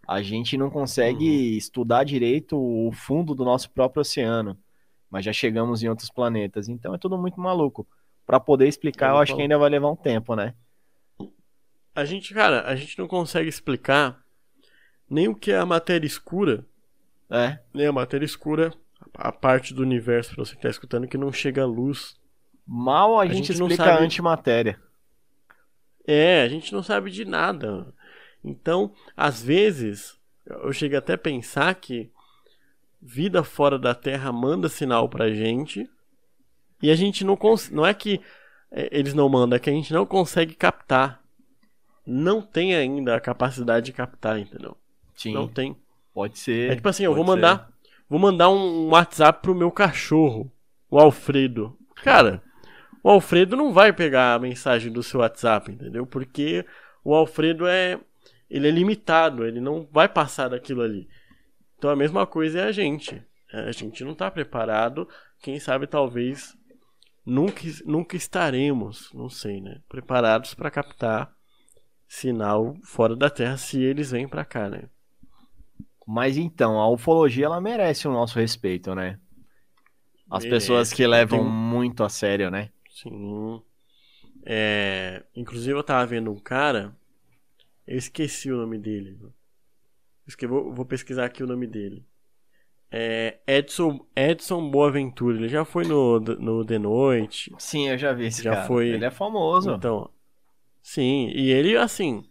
a 0.09 0.23
gente 0.23 0.57
não 0.57 0.71
consegue 0.71 1.23
uhum. 1.23 1.57
estudar 1.57 2.03
direito 2.03 2.57
o 2.57 2.91
fundo 2.91 3.35
do 3.35 3.45
nosso 3.45 3.69
próprio 3.69 4.01
oceano, 4.01 4.57
mas 5.07 5.23
já 5.23 5.31
chegamos 5.31 5.83
em 5.83 5.87
outros 5.87 6.09
planetas. 6.09 6.67
Então 6.67 6.95
é 6.95 6.97
tudo 6.97 7.15
muito 7.15 7.39
maluco. 7.39 7.87
Para 8.25 8.39
poder 8.39 8.67
explicar, 8.67 9.09
eu, 9.09 9.13
eu 9.13 9.17
acho 9.19 9.35
que 9.35 9.41
ainda 9.43 9.59
vai 9.59 9.69
levar 9.69 9.91
um 9.91 9.95
tempo, 9.95 10.35
né? 10.35 10.55
A 11.93 12.05
gente, 12.05 12.33
cara, 12.33 12.67
a 12.67 12.75
gente 12.75 12.97
não 12.97 13.07
consegue 13.07 13.49
explicar 13.49 14.19
nem 15.07 15.27
o 15.27 15.35
que 15.35 15.51
é 15.51 15.59
a 15.59 15.65
matéria 15.65 16.07
escura. 16.07 16.65
É. 17.29 17.59
Nem 17.71 17.85
a 17.85 17.91
matéria 17.91 18.25
escura, 18.25 18.73
a 19.13 19.31
parte 19.31 19.75
do 19.75 19.83
universo, 19.83 20.33
pra 20.33 20.43
você 20.43 20.55
que 20.55 20.61
tá 20.63 20.69
escutando, 20.69 21.07
que 21.07 21.19
não 21.19 21.31
chega 21.31 21.61
a 21.61 21.67
luz. 21.67 22.17
Mal 22.65 23.19
a, 23.19 23.21
a 23.21 23.25
gente, 23.27 23.35
gente, 23.35 23.51
explica 23.51 23.83
sabe... 23.83 23.99
a 23.99 24.01
antimatéria. 24.01 24.79
É, 26.11 26.41
a 26.41 26.47
gente 26.47 26.73
não 26.73 26.81
sabe 26.81 27.11
de 27.11 27.23
nada. 27.23 27.85
Então, 28.43 28.91
às 29.15 29.43
vezes, 29.43 30.17
eu 30.43 30.73
chego 30.73 30.97
até 30.97 31.13
a 31.13 31.17
pensar 31.19 31.75
que 31.75 32.09
vida 32.99 33.43
fora 33.43 33.77
da 33.77 33.93
Terra 33.93 34.31
manda 34.31 34.67
sinal 34.67 35.07
pra 35.07 35.29
gente 35.29 35.87
e 36.81 36.89
a 36.89 36.95
gente 36.95 37.23
não 37.23 37.37
consegue. 37.37 37.75
Não 37.75 37.85
é 37.85 37.93
que 37.93 38.19
é, 38.71 38.89
eles 38.91 39.13
não 39.13 39.29
mandam, 39.29 39.55
é 39.55 39.59
que 39.59 39.69
a 39.69 39.73
gente 39.73 39.93
não 39.93 40.03
consegue 40.03 40.55
captar. 40.55 41.21
Não 42.03 42.41
tem 42.41 42.75
ainda 42.75 43.15
a 43.15 43.21
capacidade 43.21 43.85
de 43.85 43.93
captar, 43.93 44.39
entendeu? 44.39 44.75
Sim. 45.15 45.33
Não 45.35 45.47
tem. 45.47 45.77
Pode 46.11 46.39
ser. 46.39 46.71
É 46.71 46.75
tipo 46.75 46.89
assim, 46.89 47.03
eu 47.03 47.13
vou 47.13 47.23
mandar. 47.23 47.67
Ser. 47.67 47.79
Vou 48.09 48.19
mandar 48.19 48.49
um 48.49 48.87
WhatsApp 48.87 49.43
pro 49.43 49.53
meu 49.53 49.69
cachorro, 49.69 50.51
o 50.89 50.97
Alfredo. 50.97 51.77
Cara, 51.97 52.41
o 53.03 53.09
Alfredo 53.09 53.55
não 53.55 53.71
vai 53.71 53.93
pegar 53.93 54.33
a 54.33 54.39
mensagem 54.39 54.91
do 54.91 55.03
seu 55.03 55.21
WhatsApp, 55.21 55.71
entendeu? 55.71 56.05
Porque 56.05 56.65
o 57.03 57.13
Alfredo 57.13 57.67
é 57.67 57.99
ele 58.49 58.67
é 58.67 58.71
limitado, 58.71 59.45
ele 59.45 59.61
não 59.61 59.87
vai 59.91 60.09
passar 60.09 60.49
daquilo 60.49 60.81
ali. 60.81 61.07
Então 61.77 61.89
a 61.89 61.95
mesma 61.95 62.25
coisa 62.25 62.59
é 62.59 62.63
a 62.63 62.71
gente. 62.71 63.23
A 63.53 63.71
gente 63.71 64.03
não 64.03 64.11
está 64.11 64.29
preparado, 64.29 65.07
quem 65.41 65.59
sabe 65.59 65.87
talvez 65.87 66.55
nunca, 67.25 67.61
nunca 67.85 68.15
estaremos, 68.15 69.11
não 69.13 69.29
sei, 69.29 69.61
né? 69.61 69.81
Preparados 69.87 70.53
para 70.53 70.71
captar 70.71 71.33
sinal 72.07 72.75
fora 72.83 73.15
da 73.15 73.29
Terra 73.29 73.57
se 73.57 73.81
eles 73.81 74.11
vêm 74.11 74.27
para 74.27 74.43
cá, 74.43 74.69
né? 74.69 74.83
Mas 76.05 76.37
então, 76.37 76.79
a 76.79 76.89
ufologia 76.89 77.45
ela 77.45 77.61
merece 77.61 78.07
o 78.07 78.11
nosso 78.11 78.39
respeito, 78.39 78.95
né? 78.95 79.19
As 80.29 80.43
merece. 80.43 80.49
pessoas 80.49 80.91
que 80.91 81.05
levam 81.05 81.39
Tem... 81.39 81.49
muito 81.49 82.03
a 82.03 82.09
sério, 82.09 82.49
né? 82.49 82.69
Sim. 83.01 83.61
É... 84.45 85.23
Inclusive 85.35 85.77
eu 85.77 85.83
tava 85.83 86.05
vendo 86.05 86.31
um 86.31 86.39
cara 86.39 86.95
eu 87.89 87.97
esqueci 87.97 88.51
o 88.51 88.57
nome 88.57 88.77
dele. 88.77 89.17
Vou, 90.47 90.71
vou 90.71 90.85
pesquisar 90.85 91.25
aqui 91.25 91.43
o 91.43 91.47
nome 91.47 91.65
dele. 91.65 92.05
É 92.91 93.39
Edson, 93.47 94.05
Edson 94.15 94.69
Boaventura. 94.69 95.37
Ele 95.37 95.49
já 95.49 95.65
foi 95.65 95.85
no, 95.85 96.19
no 96.19 96.63
The 96.63 96.77
Noite. 96.77 97.51
Sim, 97.57 97.89
eu 97.89 97.97
já 97.97 98.13
vi 98.13 98.27
esse 98.27 98.43
já 98.43 98.51
cara. 98.51 98.67
Foi... 98.67 98.89
Ele 98.89 99.05
é 99.05 99.09
famoso. 99.09 99.71
Então, 99.71 100.07
sim. 100.83 101.31
E 101.33 101.49
ele, 101.49 101.75
assim... 101.75 102.23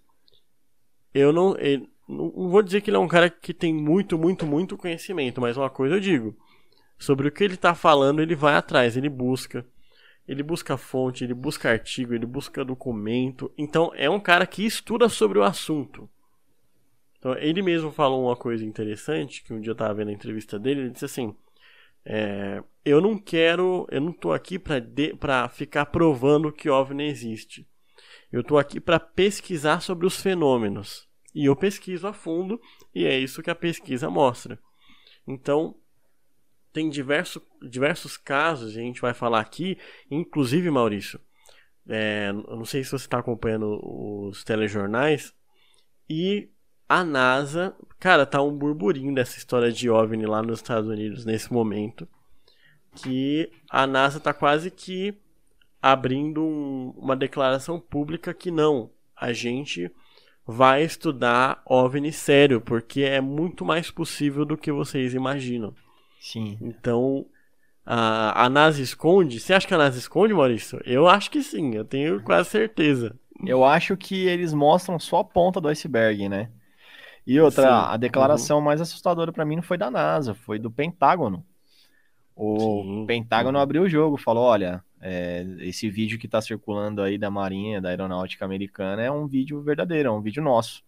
Eu 1.12 1.32
não, 1.32 1.58
ele, 1.58 1.90
não 2.08 2.48
vou 2.48 2.62
dizer 2.62 2.80
que 2.80 2.88
ele 2.88 2.96
é 2.96 3.00
um 3.00 3.08
cara 3.08 3.28
que 3.28 3.52
tem 3.52 3.75
muito, 3.75 4.16
muito, 4.16 4.46
muito 4.46 4.76
conhecimento. 4.76 5.40
Mas 5.40 5.56
uma 5.56 5.68
coisa 5.68 5.96
eu 5.96 6.00
digo. 6.00 6.38
Sobre 6.96 7.26
o 7.26 7.32
que 7.32 7.42
ele 7.42 7.56
tá 7.56 7.75
falando, 7.75 8.22
ele 8.22 8.37
vai 8.37 8.54
atrás. 8.54 8.96
Ele 8.96 9.08
busca. 9.08 9.66
Ele 10.28 10.42
busca 10.42 10.76
fonte, 10.76 11.25
ele 11.25 11.32
busca 11.32 11.70
artigo, 11.70 12.14
ele 12.14 12.26
busca 12.26 12.64
documento. 12.64 13.50
Então 13.56 13.90
é 13.94 14.11
um 14.11 14.20
cara 14.20 14.47
que 14.47 14.64
estuda 14.64 15.08
sobre 15.08 15.38
o 15.38 15.42
assunto. 15.42 16.08
Então 17.18 17.35
ele 17.38 17.62
mesmo 17.62 17.90
falou 17.90 18.26
uma 18.26 18.37
coisa 18.37 18.64
interessante, 18.64 19.42
que 19.42 19.52
um 19.52 19.61
dia 19.61 19.70
eu 19.70 19.73
estava 19.73 19.94
vendo 19.94 20.08
a 20.08 20.12
entrevista 20.12 20.58
dele, 20.58 20.82
ele 20.82 20.90
disse 20.90 21.06
assim: 21.06 21.35
é, 22.04 22.62
eu 22.85 23.00
não 23.00 23.18
quero, 23.18 23.87
eu 23.90 24.00
não 24.00 24.11
estou 24.11 24.32
aqui 24.32 24.58
para 24.58 25.49
ficar 25.49 25.87
provando 25.87 26.52
que 26.52 26.70
OVNI 26.70 27.04
existe. 27.04 27.66
Eu 28.30 28.42
estou 28.42 28.58
aqui 28.58 28.78
para 28.78 29.00
pesquisar 29.00 29.80
sobre 29.80 30.06
os 30.06 30.20
fenômenos. 30.20 31.08
E 31.35 31.47
eu 31.47 31.56
pesquiso 31.56 32.06
a 32.06 32.12
fundo, 32.12 32.61
e 32.94 33.04
é 33.04 33.18
isso 33.18 33.42
que 33.42 33.50
a 33.50 33.54
pesquisa 33.54 34.11
mostra. 34.11 34.58
Então, 35.26 35.75
tem 36.78 36.88
diverso, 36.88 37.42
diversos 37.61 38.16
casos, 38.16 38.68
a 38.68 38.80
gente 38.80 39.00
vai 39.00 39.12
falar 39.12 39.40
aqui, 39.40 39.76
inclusive, 40.08 40.70
Maurício, 40.70 41.20
é, 41.88 42.28
eu 42.30 42.56
não 42.56 42.64
sei 42.64 42.85
se 42.85 42.90
você 42.92 43.04
está 43.04 43.18
acompanhando 43.18 43.80
os 43.82 44.44
telejornais, 44.44 45.35
e 46.08 46.49
a 46.88 47.02
NASA, 47.02 47.75
cara, 47.99 48.25
tá 48.25 48.40
um 48.40 48.56
burburinho 48.56 49.12
dessa 49.12 49.38
história 49.38 49.73
de 49.73 49.90
OVNI 49.90 50.25
lá 50.25 50.40
nos 50.40 50.61
Estados 50.61 50.88
Unidos 50.88 51.25
nesse 51.25 51.52
momento, 51.52 52.06
que 52.94 53.50
a 53.68 53.85
NASA 53.85 54.20
tá 54.20 54.32
quase 54.32 54.70
que 54.70 55.18
abrindo 55.82 56.44
um, 56.44 56.94
uma 56.97 57.16
declaração 57.16 57.80
pública 57.80 58.32
que 58.32 58.52
não, 58.52 58.88
a 59.16 59.32
gente 59.32 59.90
vai 60.47 60.85
estudar 60.85 61.61
OVNI 61.66 62.12
sério, 62.12 62.61
porque 62.61 63.02
é 63.02 63.20
muito 63.20 63.64
mais 63.64 63.90
possível 63.90 64.44
do 64.44 64.56
que 64.56 64.70
vocês 64.70 65.12
imaginam. 65.12 65.75
Sim. 66.20 66.58
Então, 66.60 67.26
a, 67.84 68.44
a 68.44 68.50
NASA 68.50 68.82
esconde? 68.82 69.40
Você 69.40 69.54
acha 69.54 69.66
que 69.66 69.75
a 69.75 69.78
NASA 69.78 69.98
esconde, 69.98 70.34
Maurício? 70.34 70.80
Eu 70.84 71.08
acho 71.08 71.30
que 71.30 71.42
sim, 71.42 71.75
eu 71.75 71.84
tenho 71.84 72.22
quase 72.22 72.50
certeza. 72.50 73.16
Eu 73.46 73.64
acho 73.64 73.96
que 73.96 74.26
eles 74.26 74.52
mostram 74.52 74.98
só 74.98 75.20
a 75.20 75.25
ponta 75.25 75.60
do 75.60 75.68
iceberg, 75.68 76.28
né? 76.28 76.50
E 77.26 77.40
outra, 77.40 77.62
sim. 77.62 77.92
a 77.92 77.96
declaração 77.96 78.58
uhum. 78.58 78.64
mais 78.64 78.80
assustadora 78.80 79.32
para 79.32 79.44
mim 79.44 79.56
não 79.56 79.62
foi 79.62 79.78
da 79.78 79.90
NASA, 79.90 80.34
foi 80.34 80.58
do 80.58 80.70
Pentágono. 80.70 81.44
O 82.34 82.82
sim. 82.82 83.06
Pentágono 83.06 83.58
abriu 83.58 83.82
o 83.82 83.88
jogo, 83.88 84.16
falou: 84.16 84.44
olha, 84.44 84.82
é, 85.00 85.46
esse 85.60 85.88
vídeo 85.88 86.18
que 86.18 86.26
está 86.26 86.40
circulando 86.40 87.02
aí 87.02 87.18
da 87.18 87.30
Marinha, 87.30 87.80
da 87.80 87.90
Aeronáutica 87.90 88.44
Americana, 88.44 89.02
é 89.02 89.10
um 89.10 89.26
vídeo 89.26 89.62
verdadeiro, 89.62 90.08
é 90.08 90.12
um 90.12 90.20
vídeo 90.20 90.42
nosso 90.42 90.82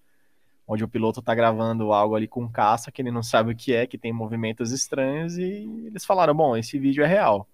onde 0.70 0.84
o 0.84 0.88
piloto 0.88 1.20
tá 1.20 1.34
gravando 1.34 1.92
algo 1.92 2.14
ali 2.14 2.28
com 2.28 2.48
caça 2.48 2.92
que 2.92 3.02
ele 3.02 3.10
não 3.10 3.24
sabe 3.24 3.52
o 3.52 3.56
que 3.56 3.74
é, 3.74 3.88
que 3.88 3.98
tem 3.98 4.12
movimentos 4.12 4.70
estranhos, 4.70 5.36
e 5.36 5.68
eles 5.86 6.04
falaram: 6.04 6.32
bom, 6.32 6.56
esse 6.56 6.78
vídeo 6.78 7.02
é 7.02 7.08
real. 7.08 7.48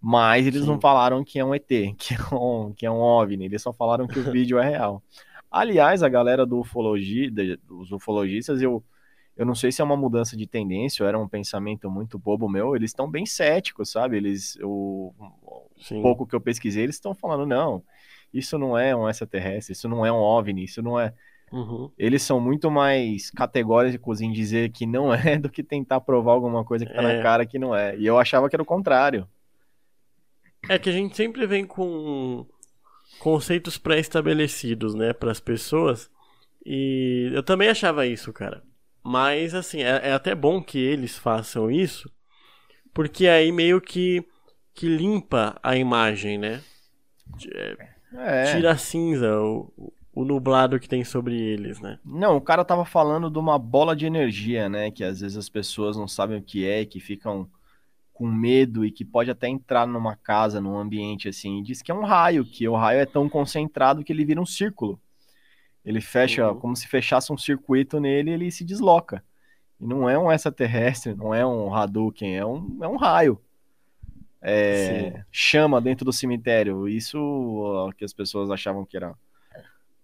Mas 0.00 0.46
eles 0.46 0.62
Sim. 0.62 0.66
não 0.66 0.80
falaram 0.80 1.22
que 1.22 1.38
é 1.38 1.44
um 1.44 1.54
ET, 1.54 1.68
que 1.96 2.14
é 2.14 2.34
um, 2.34 2.72
que 2.72 2.86
é 2.86 2.90
um 2.90 2.98
OVNI, 3.00 3.44
eles 3.44 3.62
só 3.62 3.72
falaram 3.72 4.08
que 4.08 4.18
o 4.18 4.24
vídeo 4.32 4.58
é 4.58 4.68
real. 4.68 5.00
Aliás, 5.48 6.02
a 6.02 6.08
galera 6.08 6.44
do 6.44 6.58
ufologia, 6.58 7.30
dos 7.30 7.92
ufologistas, 7.92 8.60
eu, 8.62 8.82
eu 9.36 9.46
não 9.46 9.54
sei 9.54 9.70
se 9.70 9.80
é 9.80 9.84
uma 9.84 9.96
mudança 9.96 10.36
de 10.36 10.46
tendência 10.46 11.04
ou 11.04 11.08
era 11.08 11.18
um 11.18 11.28
pensamento 11.28 11.88
muito 11.90 12.18
bobo 12.18 12.48
meu, 12.48 12.74
eles 12.74 12.90
estão 12.90 13.08
bem 13.08 13.26
céticos, 13.26 13.90
sabe? 13.90 14.16
Eles, 14.16 14.58
o, 14.62 15.12
o 15.18 16.02
pouco 16.02 16.26
que 16.26 16.34
eu 16.34 16.40
pesquisei, 16.40 16.84
eles 16.84 16.96
estão 16.96 17.14
falando, 17.14 17.46
não, 17.46 17.82
isso 18.32 18.58
não 18.58 18.76
é 18.78 18.94
um 18.96 19.08
extraterrestre, 19.08 19.72
isso 19.72 19.88
não 19.88 20.04
é 20.04 20.10
um 20.10 20.16
OVNI, 20.16 20.64
isso 20.64 20.82
não 20.82 20.98
é... 20.98 21.14
Uhum. 21.52 21.90
Eles 21.98 22.22
são 22.22 22.40
muito 22.40 22.70
mais 22.70 23.30
categóricos 23.30 24.20
em 24.20 24.30
dizer 24.30 24.70
que 24.70 24.86
não 24.86 25.12
é 25.12 25.36
do 25.38 25.48
que 25.48 25.62
tentar 25.62 26.00
provar 26.00 26.32
alguma 26.32 26.64
coisa 26.64 26.86
que 26.86 26.92
tá 26.92 27.02
é. 27.02 27.16
na 27.16 27.22
cara 27.22 27.44
que 27.44 27.58
não 27.58 27.74
é. 27.74 27.96
E 27.96 28.06
eu 28.06 28.18
achava 28.18 28.48
que 28.48 28.56
era 28.56 28.62
o 28.62 28.66
contrário. 28.66 29.26
É 30.68 30.78
que 30.78 30.88
a 30.88 30.92
gente 30.92 31.16
sempre 31.16 31.46
vem 31.46 31.64
com 31.64 32.46
conceitos 33.18 33.78
pré-estabelecidos, 33.78 34.94
né, 34.94 35.12
para 35.12 35.30
as 35.30 35.40
pessoas. 35.40 36.10
E 36.64 37.30
eu 37.32 37.42
também 37.42 37.68
achava 37.68 38.06
isso, 38.06 38.32
cara. 38.32 38.62
Mas, 39.02 39.54
assim, 39.54 39.82
é, 39.82 40.08
é, 40.08 40.12
até 40.12 40.34
bom 40.34 40.62
que 40.62 40.78
eles 40.78 41.18
façam 41.18 41.70
isso, 41.70 42.10
porque 42.92 43.26
aí 43.26 43.50
meio 43.50 43.80
que, 43.80 44.22
que 44.74 44.86
limpa 44.86 45.58
a 45.62 45.74
imagem, 45.76 46.38
né? 46.38 46.62
É, 47.54 47.88
é. 48.14 48.54
Tira 48.54 48.72
a 48.72 48.76
cinza, 48.76 49.40
o, 49.40 49.92
o 50.12 50.24
nublado 50.24 50.80
que 50.80 50.88
tem 50.88 51.04
sobre 51.04 51.38
eles, 51.38 51.80
né? 51.80 51.98
Não, 52.04 52.36
o 52.36 52.40
cara 52.40 52.64
tava 52.64 52.84
falando 52.84 53.30
de 53.30 53.38
uma 53.38 53.58
bola 53.58 53.94
de 53.94 54.06
energia, 54.06 54.68
né? 54.68 54.90
Que 54.90 55.04
às 55.04 55.20
vezes 55.20 55.36
as 55.36 55.48
pessoas 55.48 55.96
não 55.96 56.08
sabem 56.08 56.38
o 56.38 56.42
que 56.42 56.66
é, 56.66 56.84
que 56.84 56.98
ficam 56.98 57.48
com 58.12 58.26
medo 58.26 58.84
e 58.84 58.90
que 58.90 59.04
pode 59.04 59.30
até 59.30 59.48
entrar 59.48 59.86
numa 59.86 60.16
casa, 60.16 60.60
num 60.60 60.76
ambiente 60.76 61.28
assim. 61.28 61.58
E 61.58 61.62
diz 61.62 61.80
que 61.80 61.90
é 61.90 61.94
um 61.94 62.04
raio, 62.04 62.44
que 62.44 62.68
o 62.68 62.76
raio 62.76 63.00
é 63.00 63.06
tão 63.06 63.28
concentrado 63.28 64.04
que 64.04 64.12
ele 64.12 64.24
vira 64.24 64.40
um 64.40 64.46
círculo. 64.46 65.00
Ele 65.84 66.00
fecha, 66.00 66.50
uhum. 66.50 66.58
como 66.58 66.76
se 66.76 66.86
fechasse 66.86 67.32
um 67.32 67.38
circuito 67.38 67.98
nele 67.98 68.30
e 68.30 68.34
ele 68.34 68.50
se 68.50 68.64
desloca. 68.64 69.24
E 69.80 69.86
não 69.86 70.10
é 70.10 70.18
um 70.18 70.30
extraterrestre, 70.30 71.14
não 71.14 71.32
é 71.32 71.46
um 71.46 71.74
Hadouken, 71.74 72.36
é 72.36 72.44
um, 72.44 72.78
é 72.82 72.88
um 72.88 72.96
raio. 72.96 73.40
É, 74.42 75.24
chama 75.30 75.80
dentro 75.80 76.04
do 76.04 76.12
cemitério. 76.12 76.88
Isso 76.88 77.92
que 77.96 78.04
as 78.04 78.12
pessoas 78.12 78.50
achavam 78.50 78.84
que 78.84 78.96
era 78.96 79.14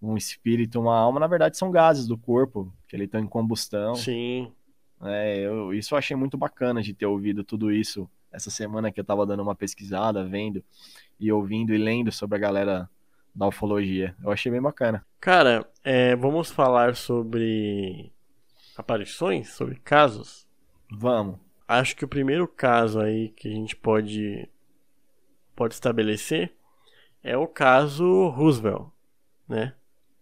um 0.01 0.15
espírito, 0.15 0.79
uma 0.79 0.95
alma, 0.95 1.19
na 1.19 1.27
verdade 1.27 1.57
são 1.57 1.71
gases 1.71 2.07
do 2.07 2.17
corpo, 2.17 2.73
que 2.87 2.95
ele 2.95 3.05
está 3.05 3.19
em 3.19 3.27
combustão. 3.27 3.95
Sim. 3.95 4.51
É, 5.03 5.39
eu, 5.39 5.73
isso 5.73 5.93
eu 5.93 5.97
achei 5.97 6.15
muito 6.15 6.37
bacana 6.37 6.81
de 6.81 6.93
ter 6.93 7.05
ouvido 7.05 7.43
tudo 7.43 7.71
isso 7.71 8.09
essa 8.31 8.49
semana 8.49 8.91
que 8.91 8.99
eu 8.99 9.03
estava 9.03 9.25
dando 9.25 9.41
uma 9.41 9.55
pesquisada, 9.55 10.23
vendo 10.23 10.63
e 11.19 11.31
ouvindo 11.31 11.73
e 11.73 11.77
lendo 11.77 12.11
sobre 12.11 12.37
a 12.37 12.39
galera 12.39 12.89
da 13.33 13.47
ufologia. 13.47 14.15
Eu 14.23 14.31
achei 14.31 14.51
bem 14.51 14.61
bacana. 14.61 15.05
Cara, 15.19 15.67
é, 15.83 16.15
vamos 16.15 16.51
falar 16.51 16.95
sobre 16.95 18.11
aparições, 18.75 19.49
sobre 19.49 19.75
casos? 19.79 20.47
Vamos. 20.91 21.37
Acho 21.67 21.95
que 21.95 22.05
o 22.05 22.07
primeiro 22.07 22.47
caso 22.47 22.99
aí 22.99 23.29
que 23.29 23.47
a 23.47 23.51
gente 23.51 23.75
pode 23.75 24.49
pode 25.55 25.73
estabelecer 25.73 26.53
é 27.23 27.35
o 27.35 27.47
caso 27.47 28.27
Roosevelt, 28.29 28.89
né? 29.47 29.73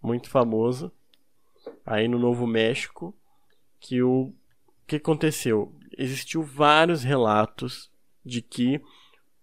Muito 0.06 0.30
famoso 0.30 0.92
aí 1.86 2.08
no 2.08 2.20
Novo 2.20 2.46
México 2.46 3.16
que 3.80 4.02
o 4.02 4.34
que 4.88 4.98
aconteceu? 4.98 5.74
Existiu 5.98 6.44
vários 6.44 7.04
relatos 7.04 7.90
de 8.24 8.42
que 8.42 8.82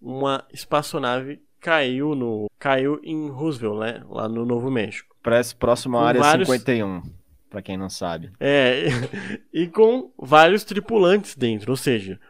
uma 0.00 0.44
espaçonave 0.52 1.40
caiu 1.60 2.14
no 2.14 2.50
caiu 2.58 3.00
em 3.02 3.28
Roosevelt, 3.28 3.78
né, 3.78 4.04
lá 4.08 4.28
no 4.28 4.44
Novo 4.44 4.70
México. 4.70 5.14
Parece 5.22 5.54
próximo 5.54 5.96
à 5.98 6.08
área 6.08 6.20
vários... 6.20 6.48
51, 6.48 7.02
para 7.48 7.62
quem 7.62 7.76
não 7.76 7.88
sabe. 7.88 8.32
É, 8.40 8.86
e 9.52 9.68
com 9.68 10.10
vários 10.18 10.64
tripulantes 10.64 11.36
dentro, 11.36 11.70
ou 11.70 11.76
seja, 11.76 12.20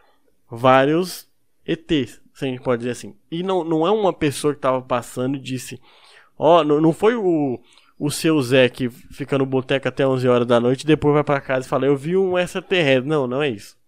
vários 0.50 1.26
ETs, 1.66 2.20
se 2.34 2.44
a 2.44 2.48
gente 2.48 2.60
pode 2.60 2.80
dizer 2.80 2.90
assim. 2.90 3.14
E 3.30 3.42
não, 3.42 3.64
não 3.64 3.86
é 3.86 3.90
uma 3.90 4.12
pessoa 4.12 4.52
que 4.52 4.58
estava 4.58 4.82
passando 4.82 5.36
e 5.36 5.40
disse: 5.40 5.80
Ó, 6.38 6.60
oh, 6.60 6.64
não, 6.64 6.80
não 6.80 6.92
foi 6.92 7.14
o, 7.14 7.58
o 8.04 8.10
seu 8.10 8.42
Zé 8.42 8.68
que 8.68 8.90
fica 8.90 9.38
no 9.38 9.46
boteco 9.46 9.86
até 9.86 10.04
11 10.04 10.26
horas 10.26 10.44
da 10.44 10.58
noite, 10.58 10.84
depois 10.84 11.14
vai 11.14 11.22
para 11.22 11.40
casa 11.40 11.64
e 11.64 11.68
fala: 11.68 11.86
Eu 11.86 11.96
vi 11.96 12.16
um 12.16 12.36
extraterrestre. 12.36 13.08
Não, 13.08 13.28
não 13.28 13.40
é 13.40 13.48
isso. 13.48 13.78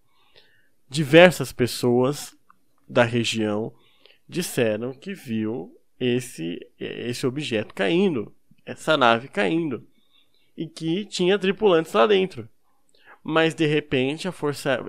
Diversas 0.87 1.51
pessoas 1.51 2.33
da 2.87 3.03
região 3.03 3.73
disseram 4.25 4.93
que 4.93 5.13
viu 5.13 5.77
esse, 5.99 6.65
esse 6.79 7.27
objeto 7.27 7.73
caindo, 7.73 8.33
essa 8.65 8.95
nave 8.95 9.27
caindo, 9.27 9.85
e 10.55 10.65
que 10.65 11.03
tinha 11.03 11.37
tripulantes 11.37 11.91
lá 11.91 12.07
dentro. 12.07 12.47
Mas 13.21 13.53
de 13.53 13.65
repente 13.65 14.29
a 14.29 14.31
Força, 14.31 14.79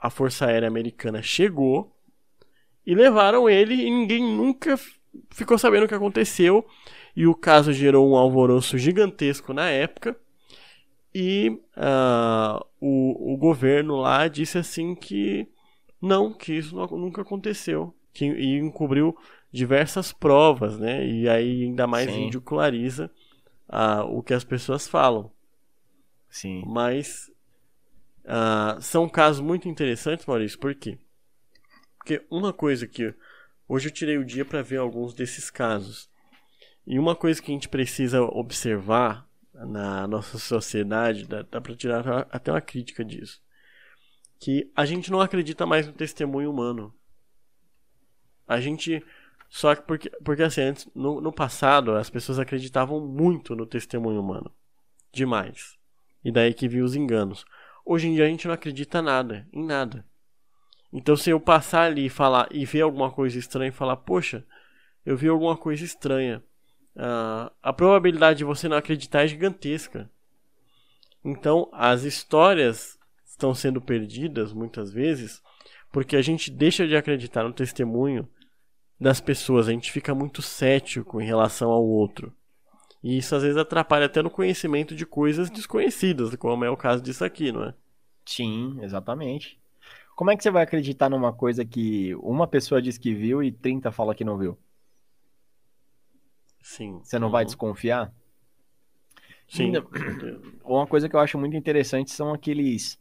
a 0.00 0.10
força 0.10 0.46
Aérea 0.46 0.68
Americana 0.68 1.20
chegou 1.22 1.92
e 2.86 2.94
levaram 2.94 3.50
ele 3.50 3.74
e 3.74 3.90
ninguém 3.90 4.22
nunca 4.22 4.78
ficou 5.30 5.58
sabendo 5.58 5.86
o 5.86 5.88
que 5.88 5.94
aconteceu 5.94 6.64
e 7.16 7.26
o 7.26 7.34
caso 7.34 7.72
gerou 7.72 8.10
um 8.10 8.16
alvoroço 8.16 8.76
gigantesco 8.78 9.52
na 9.52 9.68
época. 9.70 10.16
E 11.14 11.60
uh, 11.76 12.64
o, 12.80 13.34
o 13.34 13.36
governo 13.36 13.96
lá 13.96 14.26
disse 14.26 14.58
assim 14.58 14.94
que 14.94 15.48
não, 16.02 16.32
que 16.32 16.52
isso 16.52 16.74
não, 16.74 16.86
nunca 16.86 17.22
aconteceu. 17.22 17.94
Que, 18.12 18.26
e 18.26 18.58
encobriu 18.58 19.16
diversas 19.52 20.12
provas, 20.12 20.78
né? 20.78 21.06
E 21.06 21.28
aí 21.28 21.64
ainda 21.64 21.86
mais 21.86 22.10
Sim. 22.10 22.24
ridiculariza 22.24 23.10
uh, 23.68 24.02
o 24.10 24.22
que 24.22 24.34
as 24.34 24.44
pessoas 24.44 24.88
falam. 24.88 25.30
Sim. 26.28 26.64
Mas 26.66 27.30
uh, 28.24 28.80
são 28.82 29.08
casos 29.08 29.40
muito 29.40 29.68
interessantes, 29.68 30.26
Maurício, 30.26 30.58
por 30.58 30.74
quê? 30.74 30.98
Porque 31.96 32.24
uma 32.28 32.52
coisa 32.52 32.86
que 32.86 33.14
hoje 33.68 33.88
eu 33.88 33.92
tirei 33.92 34.18
o 34.18 34.24
dia 34.24 34.44
para 34.44 34.62
ver 34.62 34.78
alguns 34.78 35.14
desses 35.14 35.48
casos. 35.48 36.10
E 36.86 36.98
uma 36.98 37.16
coisa 37.16 37.40
que 37.40 37.50
a 37.50 37.54
gente 37.54 37.68
precisa 37.68 38.22
observar 38.22 39.26
na 39.54 40.06
nossa 40.06 40.38
sociedade, 40.38 41.26
dá, 41.26 41.42
dá 41.42 41.60
para 41.60 41.74
tirar 41.74 42.26
até 42.30 42.50
uma 42.50 42.60
crítica 42.60 43.04
disso, 43.04 43.40
que 44.38 44.70
a 44.74 44.84
gente 44.84 45.10
não 45.10 45.20
acredita 45.20 45.64
mais 45.64 45.86
no 45.86 45.92
testemunho 45.92 46.50
humano. 46.50 46.94
A 48.46 48.60
gente 48.60 49.02
só 49.48 49.72
que 49.74 49.82
porque, 49.82 50.10
porque 50.24 50.42
assim, 50.42 50.62
antes, 50.62 50.88
no, 50.94 51.20
no 51.20 51.32
passado 51.32 51.92
as 51.92 52.10
pessoas 52.10 52.40
acreditavam 52.40 53.00
muito 53.00 53.54
no 53.54 53.64
testemunho 53.64 54.20
humano. 54.20 54.50
Demais. 55.12 55.78
E 56.24 56.32
daí 56.32 56.52
que 56.52 56.68
viu 56.68 56.84
os 56.84 56.96
enganos. 56.96 57.44
Hoje 57.86 58.08
em 58.08 58.14
dia 58.14 58.24
a 58.24 58.28
gente 58.28 58.48
não 58.48 58.54
acredita 58.54 59.00
nada, 59.00 59.46
em 59.52 59.64
nada. 59.64 60.04
Então 60.92 61.16
se 61.16 61.30
eu 61.30 61.38
passar 61.38 61.82
ali 61.82 62.06
e 62.06 62.10
falar 62.10 62.48
e 62.50 62.64
ver 62.64 62.80
alguma 62.80 63.12
coisa 63.12 63.38
estranha 63.38 63.68
e 63.68 63.72
falar, 63.72 63.96
poxa, 63.98 64.44
eu 65.06 65.16
vi 65.16 65.28
alguma 65.28 65.56
coisa 65.56 65.84
estranha 65.84 66.42
uh, 66.96 67.50
a 67.62 67.72
probabilidade 67.72 68.38
de 68.38 68.44
você 68.44 68.68
não 68.68 68.76
acreditar 68.76 69.24
é 69.24 69.28
gigantesca. 69.28 70.10
Então, 71.24 71.68
as 71.72 72.02
histórias 72.02 72.98
estão 73.24 73.54
sendo 73.54 73.80
perdidas 73.80 74.52
muitas 74.52 74.92
vezes 74.92 75.42
porque 75.90 76.16
a 76.16 76.22
gente 76.22 76.50
deixa 76.50 76.88
de 76.88 76.96
acreditar 76.96 77.44
no 77.44 77.52
testemunho 77.52 78.28
das 79.00 79.20
pessoas. 79.20 79.68
A 79.68 79.70
gente 79.70 79.92
fica 79.92 80.12
muito 80.12 80.42
cético 80.42 81.20
em 81.20 81.24
relação 81.24 81.70
ao 81.70 81.84
outro. 81.84 82.32
E 83.00 83.18
isso 83.18 83.36
às 83.36 83.42
vezes 83.42 83.56
atrapalha 83.56 84.06
até 84.06 84.20
no 84.20 84.30
conhecimento 84.30 84.94
de 84.94 85.06
coisas 85.06 85.50
desconhecidas, 85.50 86.34
como 86.36 86.64
é 86.64 86.70
o 86.70 86.76
caso 86.76 87.02
disso 87.02 87.24
aqui, 87.24 87.52
não 87.52 87.64
é? 87.64 87.74
Sim, 88.24 88.78
exatamente. 88.82 89.60
Como 90.16 90.30
é 90.30 90.36
que 90.36 90.42
você 90.42 90.50
vai 90.50 90.62
acreditar 90.62 91.08
numa 91.08 91.32
coisa 91.32 91.64
que 91.64 92.14
uma 92.16 92.46
pessoa 92.46 92.80
diz 92.80 92.96
que 92.98 93.14
viu 93.14 93.42
e 93.42 93.52
30 93.52 93.92
fala 93.92 94.14
que 94.14 94.24
não 94.24 94.38
viu? 94.38 94.58
Sim. 96.64 96.98
Você 97.04 97.18
não 97.18 97.26
uhum. 97.26 97.32
vai 97.32 97.44
desconfiar? 97.44 98.10
Sim. 99.46 99.74
Uma 100.64 100.86
coisa 100.86 101.10
que 101.10 101.14
eu 101.14 101.20
acho 101.20 101.38
muito 101.38 101.54
interessante 101.54 102.10
são 102.10 102.32
aqueles 102.32 102.98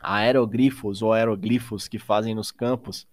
aerogrifos 0.00 1.02
ou 1.02 1.12
aeroglifos 1.12 1.88
que 1.88 1.98
fazem 1.98 2.36
nos 2.36 2.52
campos. 2.52 3.08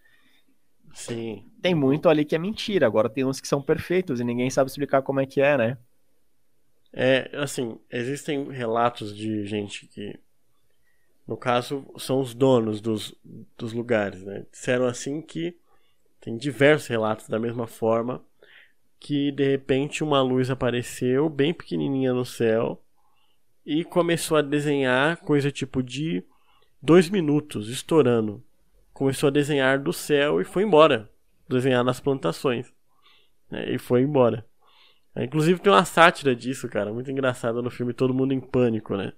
Sim. 0.93 1.43
Tem 1.59 1.73
muito 1.73 2.07
ali 2.07 2.23
que 2.23 2.35
é 2.35 2.37
mentira, 2.37 2.85
agora 2.85 3.09
tem 3.09 3.25
uns 3.25 3.41
que 3.41 3.47
são 3.47 3.63
perfeitos 3.63 4.19
e 4.19 4.23
ninguém 4.23 4.51
sabe 4.51 4.69
explicar 4.69 5.01
como 5.01 5.19
é 5.19 5.25
que 5.25 5.41
é, 5.41 5.57
né? 5.57 5.77
É, 6.93 7.31
assim, 7.33 7.79
existem 7.89 8.47
relatos 8.51 9.13
de 9.13 9.43
gente 9.47 9.87
que, 9.87 10.19
no 11.27 11.35
caso, 11.35 11.83
são 11.97 12.21
os 12.21 12.35
donos 12.35 12.79
dos, 12.79 13.15
dos 13.57 13.73
lugares, 13.73 14.23
né? 14.23 14.45
Disseram 14.51 14.85
assim 14.85 15.19
que 15.19 15.57
tem 16.21 16.37
diversos 16.37 16.87
relatos 16.87 17.27
da 17.27 17.39
mesma 17.39 17.65
forma 17.65 18.23
que 19.05 19.31
de 19.31 19.47
repente 19.47 20.03
uma 20.03 20.19
luz 20.19 20.49
apareceu 20.49 21.29
bem 21.29 21.53
pequenininha 21.53 22.11
no 22.11 22.25
céu 22.25 22.81
e 23.63 23.83
começou 23.83 24.35
a 24.35 24.41
desenhar 24.41 25.17
coisa 25.17 25.51
tipo 25.51 25.83
de 25.83 26.23
dois 26.81 27.07
minutos, 27.07 27.69
estourando. 27.69 28.43
Começou 28.95 29.27
a 29.27 29.31
desenhar 29.31 29.77
do 29.77 29.93
céu 29.93 30.41
e 30.41 30.43
foi 30.43 30.63
embora. 30.63 31.07
Desenhar 31.47 31.83
nas 31.83 31.99
plantações. 31.99 32.73
Né? 33.51 33.75
E 33.75 33.77
foi 33.77 34.01
embora. 34.01 34.43
Inclusive 35.15 35.59
tem 35.59 35.71
uma 35.71 35.85
sátira 35.85 36.35
disso, 36.35 36.67
cara, 36.67 36.91
muito 36.91 37.11
engraçada 37.11 37.61
no 37.61 37.69
filme 37.69 37.93
Todo 37.93 38.11
Mundo 38.11 38.33
em 38.33 38.39
Pânico, 38.39 38.97
né? 38.97 39.13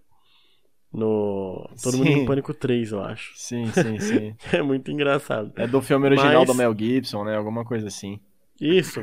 No 0.92 1.66
Todo 1.82 1.94
sim. 1.94 2.00
Mundo 2.00 2.10
em 2.10 2.26
Pânico 2.26 2.54
3, 2.54 2.92
eu 2.92 3.02
acho. 3.02 3.32
Sim, 3.38 3.68
sim, 3.68 4.00
sim. 4.02 4.36
é 4.52 4.62
muito 4.62 4.92
engraçado. 4.92 5.54
É 5.56 5.66
do 5.66 5.82
filme 5.82 6.08
original 6.08 6.40
Mas... 6.40 6.48
do 6.48 6.56
Mel 6.56 6.76
Gibson, 6.78 7.24
né? 7.24 7.38
Alguma 7.38 7.64
coisa 7.64 7.88
assim. 7.88 8.20
Isso. 8.60 9.02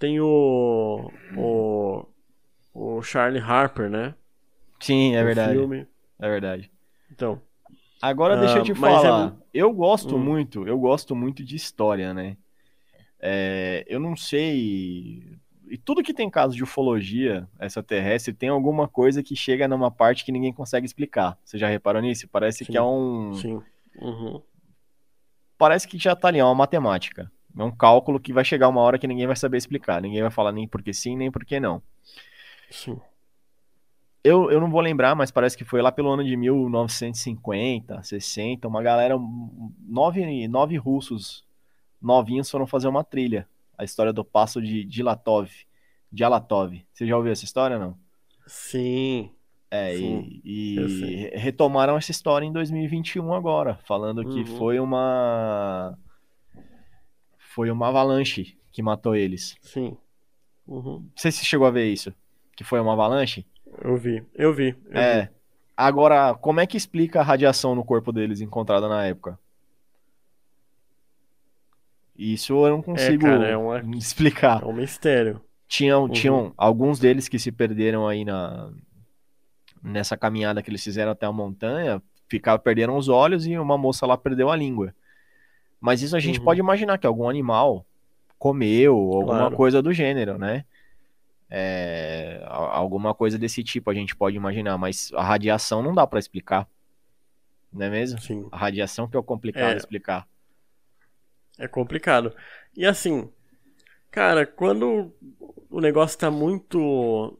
Tem 0.00 0.18
o. 0.18 1.12
O. 1.36 2.06
O 2.72 3.02
Charlie 3.02 3.42
Harper, 3.42 3.90
né? 3.90 4.14
Sim, 4.80 5.14
é 5.14 5.22
verdade. 5.22 5.52
Filme. 5.52 5.86
É 6.18 6.28
verdade. 6.28 6.70
Então. 7.12 7.40
Agora 8.00 8.38
deixa 8.38 8.58
eu 8.58 8.62
te 8.62 8.72
ah, 8.72 8.76
falar. 8.76 9.28
É... 9.28 9.32
Eu 9.52 9.72
gosto 9.72 10.16
hum. 10.16 10.18
muito, 10.18 10.66
eu 10.66 10.78
gosto 10.78 11.14
muito 11.14 11.44
de 11.44 11.54
história, 11.54 12.14
né? 12.14 12.38
É, 13.20 13.84
eu 13.86 14.00
não 14.00 14.16
sei. 14.16 15.38
E 15.68 15.76
tudo 15.76 16.02
que 16.02 16.14
tem 16.14 16.30
caso 16.30 16.56
de 16.56 16.64
ufologia 16.64 17.46
extraterrestre 17.60 18.32
tem 18.32 18.48
alguma 18.48 18.88
coisa 18.88 19.22
que 19.22 19.36
chega 19.36 19.68
numa 19.68 19.90
parte 19.90 20.24
que 20.24 20.32
ninguém 20.32 20.52
consegue 20.52 20.86
explicar. 20.86 21.38
Você 21.44 21.58
já 21.58 21.68
reparou 21.68 22.00
nisso? 22.00 22.26
Parece 22.26 22.64
sim, 22.64 22.72
que 22.72 22.78
é 22.78 22.82
um. 22.82 23.34
Sim. 23.34 23.60
Uhum. 24.00 24.40
Parece 25.58 25.86
que 25.86 25.98
já 25.98 26.16
tá 26.16 26.28
ali, 26.28 26.38
é 26.38 26.44
uma 26.44 26.54
matemática. 26.54 27.30
É 27.56 27.62
um 27.62 27.70
cálculo 27.70 28.20
que 28.20 28.32
vai 28.32 28.44
chegar 28.44 28.68
uma 28.68 28.80
hora 28.80 28.98
que 28.98 29.06
ninguém 29.06 29.26
vai 29.26 29.36
saber 29.36 29.56
explicar. 29.56 30.00
Ninguém 30.00 30.22
vai 30.22 30.30
falar 30.30 30.52
nem 30.52 30.66
porque 30.66 30.92
sim, 30.92 31.16
nem 31.16 31.30
porque 31.30 31.58
não. 31.58 31.82
Sim. 32.70 32.98
Eu, 34.22 34.50
eu 34.50 34.60
não 34.60 34.70
vou 34.70 34.80
lembrar, 34.80 35.14
mas 35.14 35.30
parece 35.30 35.56
que 35.56 35.64
foi 35.64 35.80
lá 35.80 35.90
pelo 35.90 36.10
ano 36.10 36.22
de 36.22 36.36
1950, 36.36 38.02
60, 38.02 38.68
uma 38.68 38.82
galera, 38.82 39.16
nove, 39.88 40.46
nove 40.46 40.76
russos 40.76 41.44
novinhos 42.00 42.50
foram 42.50 42.66
fazer 42.66 42.88
uma 42.88 43.04
trilha. 43.04 43.46
A 43.76 43.84
história 43.84 44.12
do 44.12 44.24
passo 44.24 44.60
de 44.60 44.84
Dilatov. 44.84 45.50
De 46.12 46.24
Alatov. 46.24 46.74
Você 46.92 47.06
já 47.06 47.16
ouviu 47.16 47.32
essa 47.32 47.44
história, 47.44 47.78
não? 47.78 47.96
Sim. 48.46 49.30
É, 49.70 49.94
Sim, 49.94 50.40
e, 50.44 50.80
e 50.80 51.38
retomaram 51.38 51.96
essa 51.96 52.10
história 52.10 52.44
em 52.44 52.52
2021 52.52 53.32
agora, 53.32 53.78
falando 53.84 54.24
que 54.24 54.40
uhum. 54.40 54.58
foi 54.58 54.80
uma 54.80 55.96
foi 57.60 57.70
uma 57.70 57.88
avalanche 57.88 58.56
que 58.72 58.82
matou 58.82 59.14
eles. 59.14 59.54
Sim. 59.60 59.94
Uhum. 60.66 61.00
Não 61.00 61.10
sei 61.14 61.30
se 61.30 61.44
chegou 61.44 61.66
a 61.66 61.70
ver 61.70 61.92
isso. 61.92 62.10
Que 62.56 62.64
foi 62.64 62.80
uma 62.80 62.94
avalanche. 62.94 63.46
Eu 63.84 63.98
vi, 63.98 64.24
eu 64.34 64.54
vi. 64.54 64.74
Eu 64.88 64.98
é. 64.98 65.22
Vi. 65.24 65.30
Agora, 65.76 66.32
como 66.32 66.58
é 66.58 66.66
que 66.66 66.78
explica 66.78 67.20
a 67.20 67.22
radiação 67.22 67.74
no 67.74 67.84
corpo 67.84 68.12
deles 68.12 68.40
encontrada 68.40 68.88
na 68.88 69.04
época? 69.04 69.38
Isso 72.16 72.54
eu 72.66 72.70
não 72.70 72.80
consigo 72.80 73.26
é, 73.26 73.30
cara, 73.30 73.48
é 73.48 73.56
uma... 73.58 73.80
explicar. 73.94 74.62
É 74.62 74.66
um 74.66 74.72
mistério. 74.72 75.42
Tinham, 75.68 76.04
uhum. 76.04 76.08
tinham 76.08 76.54
alguns 76.56 76.98
deles 76.98 77.28
que 77.28 77.38
se 77.38 77.52
perderam 77.52 78.08
aí 78.08 78.24
na 78.24 78.72
nessa 79.82 80.16
caminhada 80.16 80.62
que 80.62 80.70
eles 80.70 80.82
fizeram 80.82 81.12
até 81.12 81.26
a 81.26 81.32
montanha, 81.32 82.02
ficaram, 82.26 82.58
perderam 82.58 82.96
os 82.96 83.08
olhos 83.08 83.46
e 83.46 83.58
uma 83.58 83.76
moça 83.76 84.06
lá 84.06 84.16
perdeu 84.16 84.50
a 84.50 84.56
língua. 84.56 84.94
Mas 85.80 86.02
isso 86.02 86.16
a 86.16 86.20
gente 86.20 86.38
uhum. 86.38 86.44
pode 86.44 86.60
imaginar 86.60 86.98
que 86.98 87.06
algum 87.06 87.28
animal 87.28 87.86
comeu, 88.38 88.94
alguma 88.94 89.38
claro. 89.38 89.56
coisa 89.56 89.82
do 89.82 89.92
gênero, 89.92 90.38
né? 90.38 90.64
É, 91.48 92.42
alguma 92.46 93.12
coisa 93.12 93.36
desse 93.36 93.64
tipo 93.64 93.90
a 93.90 93.94
gente 93.94 94.14
pode 94.14 94.36
imaginar, 94.36 94.78
mas 94.78 95.10
a 95.14 95.22
radiação 95.22 95.82
não 95.82 95.94
dá 95.94 96.06
para 96.06 96.18
explicar. 96.18 96.68
Não 97.72 97.86
é 97.86 97.90
mesmo? 97.90 98.20
Sim. 98.20 98.48
A 98.52 98.56
radiação 98.56 99.08
que 99.08 99.16
é 99.16 99.18
o 99.18 99.22
complicado 99.22 99.72
é, 99.72 99.76
explicar. 99.76 100.26
É 101.58 101.66
complicado. 101.66 102.34
E 102.76 102.86
assim, 102.86 103.28
cara, 104.10 104.46
quando 104.46 105.12
o 105.70 105.80
negócio 105.80 106.18
tá 106.18 106.30
muito. 106.30 107.38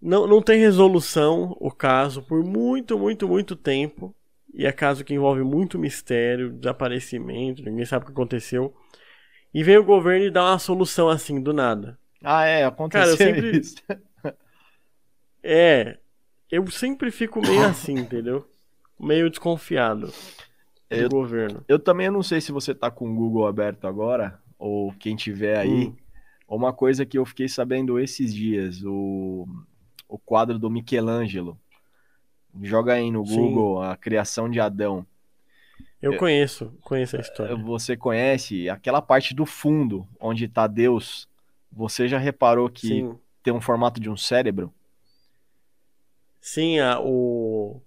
Não, 0.00 0.26
não 0.26 0.42
tem 0.42 0.58
resolução 0.58 1.56
o 1.60 1.70
caso 1.70 2.22
por 2.22 2.42
muito, 2.44 2.98
muito, 2.98 3.28
muito 3.28 3.54
tempo. 3.54 4.14
E 4.52 4.66
é 4.66 4.72
caso 4.72 5.04
que 5.04 5.14
envolve 5.14 5.42
muito 5.42 5.78
mistério, 5.78 6.52
desaparecimento, 6.52 7.62
ninguém 7.62 7.84
sabe 7.84 8.04
o 8.04 8.06
que 8.06 8.12
aconteceu. 8.12 8.74
E 9.52 9.62
vem 9.62 9.78
o 9.78 9.84
governo 9.84 10.26
e 10.26 10.30
dá 10.30 10.50
uma 10.50 10.58
solução 10.58 11.08
assim, 11.08 11.40
do 11.40 11.52
nada. 11.52 11.98
Ah, 12.22 12.44
é, 12.44 12.64
aconteceu 12.64 13.16
Cara, 13.16 13.30
eu 13.30 13.34
sempre... 13.34 13.58
isso. 13.58 13.76
é, 15.42 15.98
eu 16.50 16.66
sempre 16.70 17.10
fico 17.10 17.40
meio 17.40 17.64
assim, 17.64 17.94
entendeu? 17.94 18.46
Meio 19.00 19.28
desconfiado 19.28 20.08
do 20.08 20.96
eu, 20.96 21.08
governo. 21.08 21.64
Eu 21.66 21.78
também 21.78 22.10
não 22.10 22.22
sei 22.22 22.40
se 22.40 22.52
você 22.52 22.74
tá 22.74 22.90
com 22.90 23.10
o 23.10 23.14
Google 23.14 23.46
aberto 23.46 23.86
agora, 23.86 24.38
ou 24.58 24.92
quem 24.92 25.16
tiver 25.16 25.58
aí. 25.58 25.86
Hum. 25.86 25.96
Uma 26.46 26.72
coisa 26.72 27.06
que 27.06 27.16
eu 27.16 27.24
fiquei 27.24 27.48
sabendo 27.48 27.98
esses 27.98 28.34
dias, 28.34 28.82
o, 28.84 29.46
o 30.06 30.18
quadro 30.18 30.58
do 30.58 30.70
Michelangelo. 30.70 31.58
Joga 32.60 32.94
aí 32.94 33.10
no 33.10 33.24
Google 33.24 33.82
Sim. 33.82 33.90
a 33.90 33.96
criação 33.96 34.48
de 34.48 34.60
Adão. 34.60 35.06
Eu 36.00 36.16
conheço, 36.16 36.72
conheço 36.82 37.16
a 37.16 37.20
história. 37.20 37.54
Você 37.56 37.96
conhece 37.96 38.68
aquela 38.68 39.00
parte 39.00 39.34
do 39.34 39.46
fundo 39.46 40.06
onde 40.20 40.46
está 40.46 40.66
Deus? 40.66 41.28
Você 41.70 42.08
já 42.08 42.18
reparou 42.18 42.68
que 42.68 42.88
Sim. 42.88 43.18
tem 43.42 43.54
um 43.54 43.60
formato 43.60 44.00
de 44.00 44.10
um 44.10 44.16
cérebro? 44.16 44.72
Sim, 46.40 46.80
a, 46.80 46.98
o 47.00 47.80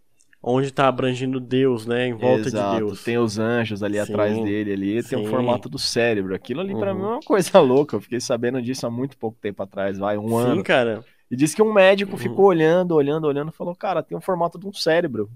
onde 0.47 0.67
está 0.67 0.87
abrangindo 0.87 1.39
Deus, 1.39 1.87
né, 1.87 2.07
em 2.07 2.13
volta 2.13 2.47
Exato. 2.47 2.71
de 2.71 2.85
Deus. 2.85 3.03
Tem 3.03 3.17
os 3.17 3.39
anjos 3.39 3.81
ali 3.81 3.95
Sim. 3.95 4.01
atrás 4.01 4.43
dele, 4.43 4.73
ali 4.73 5.03
tem 5.03 5.17
um 5.17 5.25
formato 5.25 5.67
do 5.67 5.79
cérebro. 5.79 6.35
Aquilo 6.35 6.61
ali 6.61 6.73
uhum. 6.73 6.79
para 6.79 6.93
mim 6.93 7.01
é 7.01 7.05
uma 7.05 7.19
coisa 7.19 7.59
louca. 7.59 7.95
Eu 7.95 8.01
fiquei 8.01 8.19
sabendo 8.19 8.61
disso 8.61 8.85
há 8.85 8.91
muito 8.91 9.17
pouco 9.17 9.37
tempo 9.41 9.63
atrás, 9.63 9.97
vai 9.97 10.17
um 10.17 10.29
Sim, 10.29 10.35
ano. 10.35 10.55
Sim, 10.57 10.63
cara. 10.63 11.03
E 11.29 11.35
disse 11.35 11.55
que 11.55 11.61
um 11.61 11.73
médico 11.73 12.13
uhum. 12.13 12.17
ficou 12.17 12.45
olhando, 12.45 12.93
olhando, 12.95 13.25
olhando, 13.25 13.51
falou: 13.51 13.75
"Cara, 13.75 14.03
tem 14.03 14.17
um 14.17 14.21
formato 14.21 14.59
de 14.59 14.67
um 14.67 14.73
cérebro". 14.73 15.29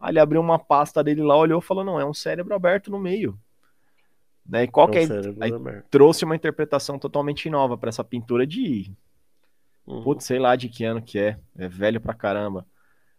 Aí 0.00 0.12
ele 0.12 0.20
abriu 0.20 0.40
uma 0.40 0.58
pasta 0.58 1.02
dele 1.02 1.22
lá, 1.22 1.36
olhou 1.36 1.60
e 1.60 1.64
falou: 1.64 1.84
não, 1.84 1.98
é 1.98 2.04
um 2.04 2.14
cérebro 2.14 2.54
aberto 2.54 2.90
no 2.90 2.98
meio. 2.98 3.38
Né? 4.48 4.64
E 4.64 4.68
qual 4.68 4.88
é, 4.88 5.00
um 5.00 5.02
é 5.02 5.44
aí 5.44 5.82
trouxe 5.90 6.24
uma 6.24 6.36
interpretação 6.36 6.98
totalmente 6.98 7.50
nova 7.50 7.76
para 7.76 7.88
essa 7.88 8.04
pintura 8.04 8.46
de. 8.46 8.90
Uhum. 9.86 10.02
Putz, 10.02 10.24
sei 10.24 10.38
lá 10.38 10.56
de 10.56 10.68
que 10.68 10.84
ano 10.84 11.02
que 11.02 11.18
é. 11.18 11.38
É 11.56 11.68
velho 11.68 12.00
pra 12.00 12.14
caramba. 12.14 12.66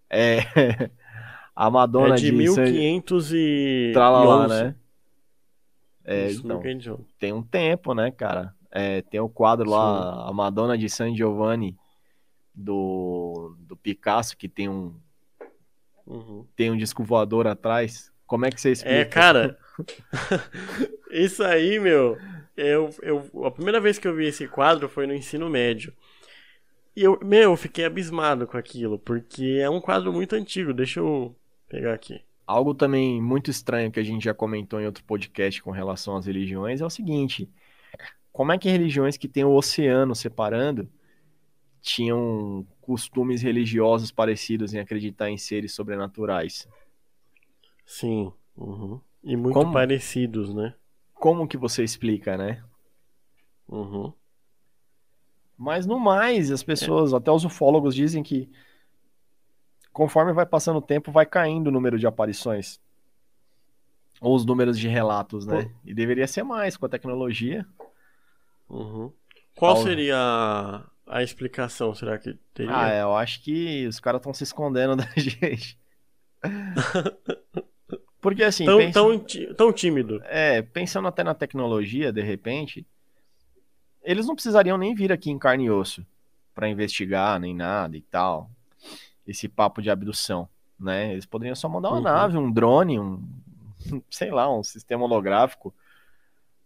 É. 0.10 0.40
a 1.56 1.70
Madonna 1.70 2.16
é 2.16 2.18
de, 2.18 2.26
de 2.26 2.32
1500 2.32 3.34
e. 3.34 3.92
Tralala, 3.94 4.48
né? 4.48 4.76
É, 6.06 6.32
então, 6.32 6.60
tem 7.20 7.32
um 7.32 7.44
tempo, 7.44 7.94
né, 7.94 8.10
cara? 8.10 8.56
É, 8.72 9.02
tem 9.02 9.20
o 9.20 9.30
quadro 9.30 9.66
Sim. 9.66 9.72
lá, 9.72 10.30
a 10.30 10.34
Madonna 10.34 10.78
de 10.78 10.90
San 10.90 11.16
Giovanni, 11.16 11.78
do, 12.54 13.56
do 13.60 13.76
Picasso, 13.76 14.38
que 14.38 14.48
tem 14.48 14.70
um, 14.70 14.94
Uhum. 16.10 16.44
Tem 16.56 16.72
um 16.72 16.78
disco 16.78 17.04
voador 17.04 17.46
atrás. 17.46 18.12
Como 18.26 18.46
é 18.46 18.50
que 18.50 18.60
você 18.60 18.72
explica? 18.72 18.96
É, 18.96 19.06
cara. 19.06 19.58
isso 21.12 21.44
aí, 21.44 21.80
meu. 21.80 22.18
Eu, 22.58 22.90
eu, 23.02 23.46
a 23.46 23.52
primeira 23.52 23.80
vez 23.80 24.00
que 24.00 24.08
eu 24.08 24.16
vi 24.16 24.26
esse 24.26 24.48
quadro 24.48 24.90
foi 24.90 25.06
no 25.06 25.14
ensino 25.14 25.48
médio. 25.50 25.94
E 26.96 27.04
eu, 27.04 27.18
meu, 27.24 27.52
eu 27.52 27.56
fiquei 27.56 27.86
abismado 27.86 28.48
com 28.48 28.58
aquilo, 28.58 29.00
porque 29.00 29.60
é 29.62 29.70
um 29.70 29.80
quadro 29.80 30.12
muito 30.12 30.36
antigo. 30.36 30.74
Deixa 30.74 31.00
eu 31.00 31.34
pegar 31.70 31.94
aqui. 31.94 32.20
algo 32.46 32.74
também 32.74 33.22
muito 33.22 33.52
estranho 33.52 33.92
que 33.92 34.00
a 34.00 34.04
gente 34.04 34.24
já 34.24 34.34
comentou 34.34 34.82
em 34.82 34.86
outro 34.88 35.04
podcast 35.04 35.62
com 35.62 35.70
relação 35.70 36.18
às 36.18 36.26
religiões 36.26 36.82
é 36.82 36.86
o 36.86 36.90
seguinte: 36.90 37.48
como 38.40 38.54
é 38.54 38.58
que 38.58 38.70
religiões 38.70 39.18
que 39.18 39.28
têm 39.28 39.44
o 39.44 39.54
oceano 39.54 40.16
separando 40.16 40.90
tinham 41.82 42.66
costumes 42.80 43.42
religiosos 43.42 44.12
parecidos 44.12 44.74
em 44.74 44.80
acreditar 44.80 45.30
em 45.30 45.38
seres 45.38 45.74
sobrenaturais? 45.74 46.66
Sim. 47.86 48.32
Uhum. 48.56 49.02
E 49.22 49.36
muito 49.36 49.56
Como? 49.56 49.74
parecidos, 49.74 50.54
né? 50.54 50.74
Como 51.14 51.50
que 51.50 51.58
você 51.58 51.84
explica, 51.84 52.38
né? 52.38 52.64
Uhum. 53.68 54.14
Mas 55.58 55.86
no 55.86 56.00
mais, 56.00 56.50
as 56.50 56.64
pessoas, 56.64 57.14
até 57.14 57.30
os 57.30 57.44
ufólogos 57.44 57.94
dizem 57.94 58.24
que 58.24 58.50
conforme 59.92 60.32
vai 60.32 60.46
passando 60.46 60.78
o 60.78 60.82
tempo, 60.82 61.12
vai 61.12 61.26
caindo 61.26 61.68
o 61.68 61.72
número 61.72 62.00
de 62.00 62.08
aparições. 62.08 62.80
Ou 64.22 64.34
os 64.34 64.46
números 64.46 64.80
de 64.80 64.88
relatos, 64.88 65.46
né? 65.46 65.70
E 65.84 65.94
deveria 65.94 66.26
ser 66.26 66.44
mais 66.44 66.78
com 66.78 66.86
a 66.86 66.90
tecnologia. 66.90 67.68
Uhum. 68.70 69.12
Qual 69.56 69.74
Paulo. 69.74 69.88
seria 69.90 70.16
a, 70.18 70.84
a 71.08 71.24
explicação? 71.24 71.94
Será 71.96 72.18
que 72.18 72.34
teria? 72.54 72.74
Ah, 72.76 72.90
é, 72.90 73.02
eu 73.02 73.16
acho 73.16 73.42
que 73.44 73.88
os 73.88 74.00
caras 74.00 74.20
estão 74.20 74.34
se 74.34 74.44
escondendo 74.44 74.96
da 74.98 75.08
gente. 75.18 75.78
Porque 78.22 78.44
assim, 78.44 78.66
tão, 78.66 78.78
pensa- 78.78 79.00
tão, 79.00 79.56
tão 79.56 79.74
tímido. 79.74 80.22
é, 80.26 80.62
pensando 80.62 81.08
até 81.08 81.24
na 81.24 81.34
tecnologia, 81.34 82.12
de 82.12 82.22
repente, 82.22 82.86
eles 84.04 84.26
não 84.28 84.36
precisariam 84.36 84.78
nem 84.78 84.94
vir 84.94 85.12
aqui 85.12 85.30
em 85.32 85.40
carne 85.40 85.66
e 85.66 85.72
osso 85.72 86.06
para 86.54 86.68
investigar, 86.70 87.40
nem 87.40 87.56
nada 87.56 87.96
e 87.96 88.02
tal. 88.02 88.50
Esse 89.26 89.48
papo 89.48 89.82
de 89.82 89.90
abdução, 89.90 90.50
né? 90.80 91.12
Eles 91.14 91.26
poderiam 91.26 91.56
só 91.56 91.70
mandar 91.70 91.90
uma 91.90 91.98
Uhum. 91.98 92.04
nave, 92.04 92.38
um 92.38 92.52
drone, 92.52 93.00
um, 93.00 93.24
sei 94.10 94.32
lá, 94.32 94.54
um 94.54 94.64
sistema 94.64 95.06
holográfico. 95.06 95.74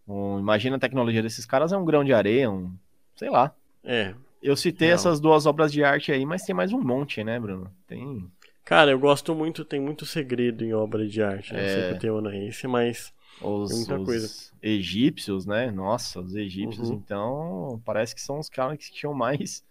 Um- 0.06 0.38
imagina 0.38 0.76
a 0.76 0.80
tecnologia 0.80 1.22
desses 1.22 1.46
caras 1.46 1.72
é 1.72 1.76
um 1.76 1.84
grão 1.84 2.04
de 2.04 2.12
areia, 2.12 2.50
um, 2.50 2.72
sei 3.16 3.30
lá. 3.30 3.54
É. 3.82 4.14
Eu 4.42 4.56
citei 4.56 4.88
Real. 4.88 4.96
essas 4.96 5.20
duas 5.20 5.46
obras 5.46 5.72
de 5.72 5.82
arte 5.82 6.12
aí, 6.12 6.26
mas 6.26 6.42
tem 6.42 6.54
mais 6.54 6.72
um 6.72 6.80
monte, 6.80 7.24
né, 7.24 7.40
Bruno? 7.40 7.70
Tem. 7.86 8.30
Cara, 8.64 8.90
eu 8.90 8.98
gosto 8.98 9.34
muito, 9.34 9.64
tem 9.64 9.80
muito 9.80 10.04
segredo 10.06 10.64
em 10.64 10.72
obra 10.74 11.06
de 11.06 11.22
arte, 11.22 11.52
né? 11.54 11.64
É. 11.64 11.68
Sempre 11.68 11.98
tem 11.98 12.46
esse, 12.48 12.66
mas 12.66 13.12
Os, 13.40 13.68
Tem 13.70 13.78
muita 13.78 13.98
os 13.98 14.04
coisa. 14.06 14.52
egípcios, 14.62 15.44
né? 15.44 15.70
Nossa, 15.70 16.20
os 16.20 16.34
egípcios, 16.36 16.88
Uhum. 16.88 16.94
então, 16.96 17.82
parece 17.84 18.14
que 18.14 18.20
são 18.20 18.38
os 18.38 18.48
caras 18.48 18.78
que 18.78 18.92
tinham 18.92 19.12
mais, 19.12 19.64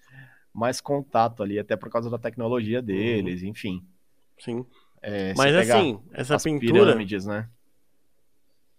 mais 0.53 0.81
contato 0.81 1.41
ali, 1.41 1.57
até 1.57 1.75
por 1.77 1.89
causa 1.89 2.09
da 2.09 2.17
tecnologia 2.17 2.81
deles, 2.81 3.41
enfim. 3.41 3.81
sim. 4.37 4.65
É, 5.01 5.33
Mas 5.35 5.53
assim, 5.55 5.99
essa 6.13 6.37
pintura, 6.37 6.73
pirâmides, 6.73 7.25
né? 7.25 7.47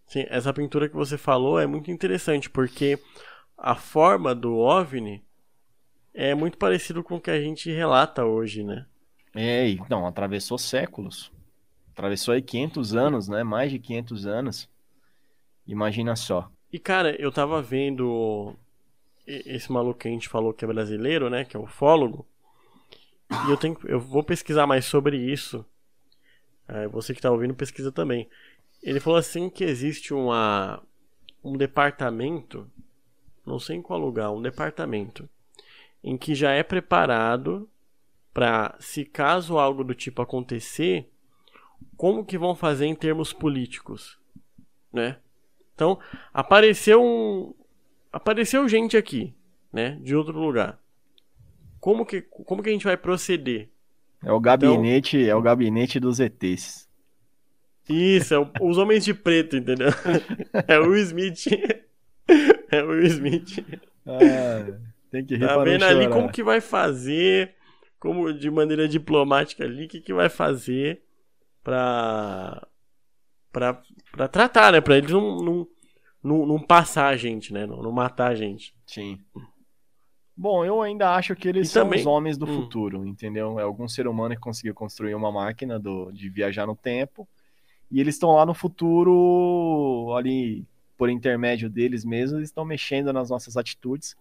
Sim, 0.06 0.24
essa 0.28 0.52
pintura 0.52 0.88
que 0.88 0.94
você 0.94 1.16
falou 1.18 1.58
é 1.58 1.66
muito 1.66 1.90
interessante, 1.90 2.48
porque 2.50 2.98
a 3.56 3.74
forma 3.74 4.34
do 4.34 4.56
OVNI 4.56 5.24
é 6.12 6.34
muito 6.34 6.58
parecido 6.58 7.02
com 7.02 7.16
o 7.16 7.20
que 7.20 7.30
a 7.30 7.40
gente 7.40 7.70
relata 7.70 8.24
hoje, 8.24 8.62
né? 8.62 8.86
É, 9.34 9.68
e, 9.68 9.80
não, 9.90 10.06
atravessou 10.06 10.58
séculos. 10.58 11.32
Atravessou 11.92 12.34
aí 12.34 12.42
500 12.42 12.94
anos, 12.94 13.28
né? 13.28 13.42
Mais 13.42 13.70
de 13.70 13.78
500 13.78 14.26
anos. 14.26 14.68
Imagina 15.66 16.14
só. 16.14 16.50
E 16.72 16.78
cara, 16.78 17.14
eu 17.20 17.32
tava 17.32 17.62
vendo 17.62 18.54
esse 19.26 19.72
maluco 19.72 20.00
que 20.00 20.08
a 20.08 20.10
gente 20.10 20.28
falou 20.28 20.52
que 20.52 20.64
é 20.64 20.68
brasileiro, 20.68 21.30
né, 21.30 21.44
que 21.44 21.56
é 21.56 21.60
ufólogo. 21.60 22.26
E 23.46 23.50
eu 23.50 23.56
tenho, 23.56 23.76
eu 23.84 23.98
vou 23.98 24.22
pesquisar 24.22 24.66
mais 24.66 24.84
sobre 24.84 25.16
isso. 25.16 25.64
É, 26.68 26.86
você 26.88 27.14
que 27.14 27.20
tá 27.20 27.30
ouvindo 27.30 27.54
pesquisa 27.54 27.90
também. 27.90 28.28
Ele 28.84 29.00
falou 29.00 29.18
assim 29.18 29.48
que 29.48 29.64
existe 29.64 30.12
uma 30.12 30.82
um 31.42 31.56
departamento, 31.56 32.70
não 33.44 33.58
sei 33.58 33.76
em 33.76 33.82
qual 33.82 33.98
lugar, 33.98 34.30
um 34.30 34.42
departamento 34.42 35.28
em 36.02 36.18
que 36.18 36.34
já 36.34 36.52
é 36.52 36.62
preparado 36.62 37.68
para 38.32 38.76
se 38.78 39.04
caso 39.04 39.58
algo 39.58 39.82
do 39.82 39.94
tipo 39.94 40.20
acontecer, 40.20 41.08
como 41.96 42.24
que 42.26 42.36
vão 42.36 42.54
fazer 42.54 42.84
em 42.84 42.94
termos 42.94 43.32
políticos, 43.32 44.18
né? 44.92 45.16
Então, 45.74 45.98
apareceu 46.32 47.02
um 47.02 47.54
apareceu 48.12 48.68
gente 48.68 48.96
aqui, 48.98 49.34
né, 49.72 49.98
de 50.02 50.14
outro 50.14 50.38
lugar. 50.38 50.78
Como 51.80 52.04
que 52.04 52.20
como 52.20 52.62
que 52.62 52.68
a 52.68 52.72
gente 52.72 52.84
vai 52.84 52.98
proceder? 52.98 53.70
É 54.22 54.32
o 54.32 54.40
gabinete, 54.40 55.26
é 55.26 55.34
o 55.34 55.42
gabinete 55.42 55.98
dos 55.98 56.20
ETs. 56.20 56.83
Isso, 57.88 58.34
é 58.34 58.38
o- 58.38 58.50
os 58.62 58.78
homens 58.78 59.04
de 59.04 59.12
preto, 59.14 59.56
entendeu? 59.56 59.88
É 60.68 60.78
o 60.78 60.84
Will 60.90 61.02
Smith. 61.02 61.46
É 62.70 62.82
o 62.82 62.88
Will 62.88 63.04
Smith. 63.06 63.64
Ah, 64.06 64.78
tem 65.10 65.24
que 65.24 65.34
rir 65.36 65.46
Tá 65.46 65.62
vendo 65.62 65.84
ali 65.84 66.08
como 66.08 66.30
que 66.32 66.42
vai 66.42 66.60
fazer, 66.60 67.54
como 68.00 68.32
de 68.32 68.50
maneira 68.50 68.88
diplomática 68.88 69.64
ali, 69.64 69.84
o 69.84 69.88
que 69.88 70.00
que 70.00 70.12
vai 70.14 70.28
fazer 70.28 71.02
pra, 71.62 72.66
pra, 73.52 73.82
pra 74.12 74.28
tratar, 74.28 74.72
né? 74.72 74.80
Pra 74.80 74.96
eles 74.98 75.10
não, 75.10 75.36
não, 75.42 75.68
não, 76.22 76.46
não 76.46 76.58
passar 76.60 77.08
a 77.08 77.16
gente, 77.16 77.52
né? 77.52 77.66
Não, 77.66 77.82
não 77.82 77.92
matar 77.92 78.30
a 78.30 78.34
gente. 78.34 78.74
Sim. 78.86 79.20
Bom, 80.36 80.64
eu 80.64 80.82
ainda 80.82 81.14
acho 81.14 81.36
que 81.36 81.46
eles 81.48 81.68
E 81.68 81.72
são 81.72 81.84
também- 81.84 82.00
os 82.00 82.06
homens 82.06 82.36
do 82.36 82.44
Hum. 82.46 82.62
futuro, 82.62 83.06
entendeu? 83.06 83.58
É 83.60 83.62
algum 83.62 83.86
ser 83.86 84.06
humano 84.08 84.34
que 84.34 84.40
conseguiu 84.40 84.74
construir 84.74 85.14
uma 85.14 85.30
máquina 85.30 85.78
do, 85.78 86.10
de 86.12 86.28
viajar 86.28 86.66
no 86.66 86.74
tempo. 86.74 87.28
E 87.94 88.00
eles 88.00 88.16
estão 88.16 88.32
lá 88.32 88.44
no 88.44 88.52
futuro, 88.52 90.12
ali, 90.16 90.66
por 90.98 91.08
intermédio 91.08 91.70
deles 91.70 92.04
mesmos, 92.04 92.38
eles 92.38 92.48
estão 92.48 92.64
mexendo 92.64 93.12
nas 93.12 93.30
nossas 93.30 93.56
atitudes 93.56 94.16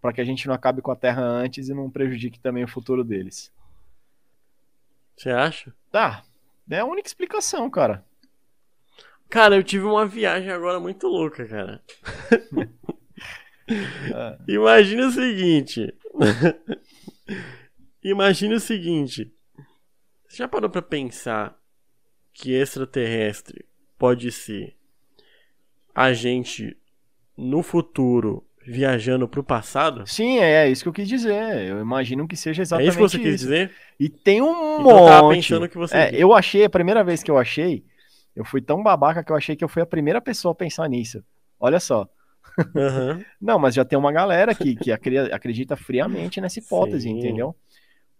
para 0.00 0.12
que 0.12 0.20
a 0.20 0.24
gente 0.24 0.46
não 0.46 0.54
acabe 0.54 0.80
com 0.80 0.92
a 0.92 0.96
Terra 0.96 1.22
antes 1.22 1.68
e 1.68 1.74
não 1.74 1.90
prejudique 1.90 2.38
também 2.38 2.62
o 2.62 2.68
futuro 2.68 3.02
deles. 3.02 3.52
Você 5.16 5.30
acha? 5.30 5.74
Tá, 5.90 6.22
é 6.70 6.78
a 6.78 6.84
única 6.84 7.08
explicação, 7.08 7.68
cara. 7.68 8.06
Cara, 9.28 9.56
eu 9.56 9.64
tive 9.64 9.86
uma 9.86 10.06
viagem 10.06 10.52
agora 10.52 10.78
muito 10.78 11.08
louca, 11.08 11.44
cara. 11.48 11.82
Ah, 14.14 14.38
Imagina 14.46 15.08
o 15.08 15.10
seguinte. 15.10 15.92
Imagina 18.04 18.54
o 18.54 18.60
seguinte. 18.60 19.34
Você 20.28 20.36
já 20.36 20.46
parou 20.46 20.70
pra 20.70 20.80
pensar 20.80 21.60
que 22.36 22.52
extraterrestre 22.52 23.66
pode 23.98 24.30
ser 24.30 24.76
a 25.94 26.12
gente 26.12 26.76
no 27.36 27.62
futuro 27.62 28.46
viajando 28.66 29.28
pro 29.28 29.44
passado? 29.44 30.08
Sim, 30.08 30.38
é, 30.38 30.66
é 30.66 30.70
isso 30.70 30.82
que 30.82 30.88
eu 30.88 30.92
quis 30.92 31.08
dizer. 31.08 31.66
Eu 31.68 31.80
imagino 31.80 32.28
que 32.28 32.36
seja 32.36 32.62
É 32.72 32.84
exatamente 32.84 32.86
isso 32.86 32.96
que 32.96 33.02
você 33.02 33.18
quis 33.18 33.34
isso. 33.34 33.40
dizer? 33.40 33.74
E 33.98 34.08
tem 34.08 34.40
um 34.42 34.78
Então 34.78 34.98
eu 34.98 35.02
tava 35.02 35.22
monte. 35.22 35.26
pensando 35.26 35.68
que 35.68 35.76
você 35.76 35.98
É, 35.98 36.10
eu 36.14 36.32
achei, 36.34 36.64
a 36.64 36.70
primeira 36.70 37.02
vez 37.02 37.22
que 37.22 37.30
eu 37.30 37.38
achei, 37.38 37.84
eu 38.34 38.44
fui 38.44 38.60
tão 38.60 38.82
babaca 38.82 39.24
que 39.24 39.32
eu 39.32 39.36
achei 39.36 39.56
que 39.56 39.64
eu 39.64 39.68
fui 39.68 39.82
a 39.82 39.86
primeira 39.86 40.20
pessoa 40.20 40.52
a 40.52 40.54
pensar 40.54 40.88
nisso. 40.88 41.24
Olha 41.58 41.80
só. 41.80 42.08
Aham. 42.74 43.24
Não, 43.40 43.58
mas 43.58 43.74
já 43.74 43.84
tem 43.84 43.98
uma 43.98 44.12
galera 44.12 44.54
que, 44.54 44.76
que 44.76 44.90
acre- 44.92 45.32
acredita 45.32 45.76
friamente 45.76 46.40
nessa 46.40 46.58
hipótese, 46.58 47.08
Sim. 47.10 47.10
entendeu? 47.10 47.54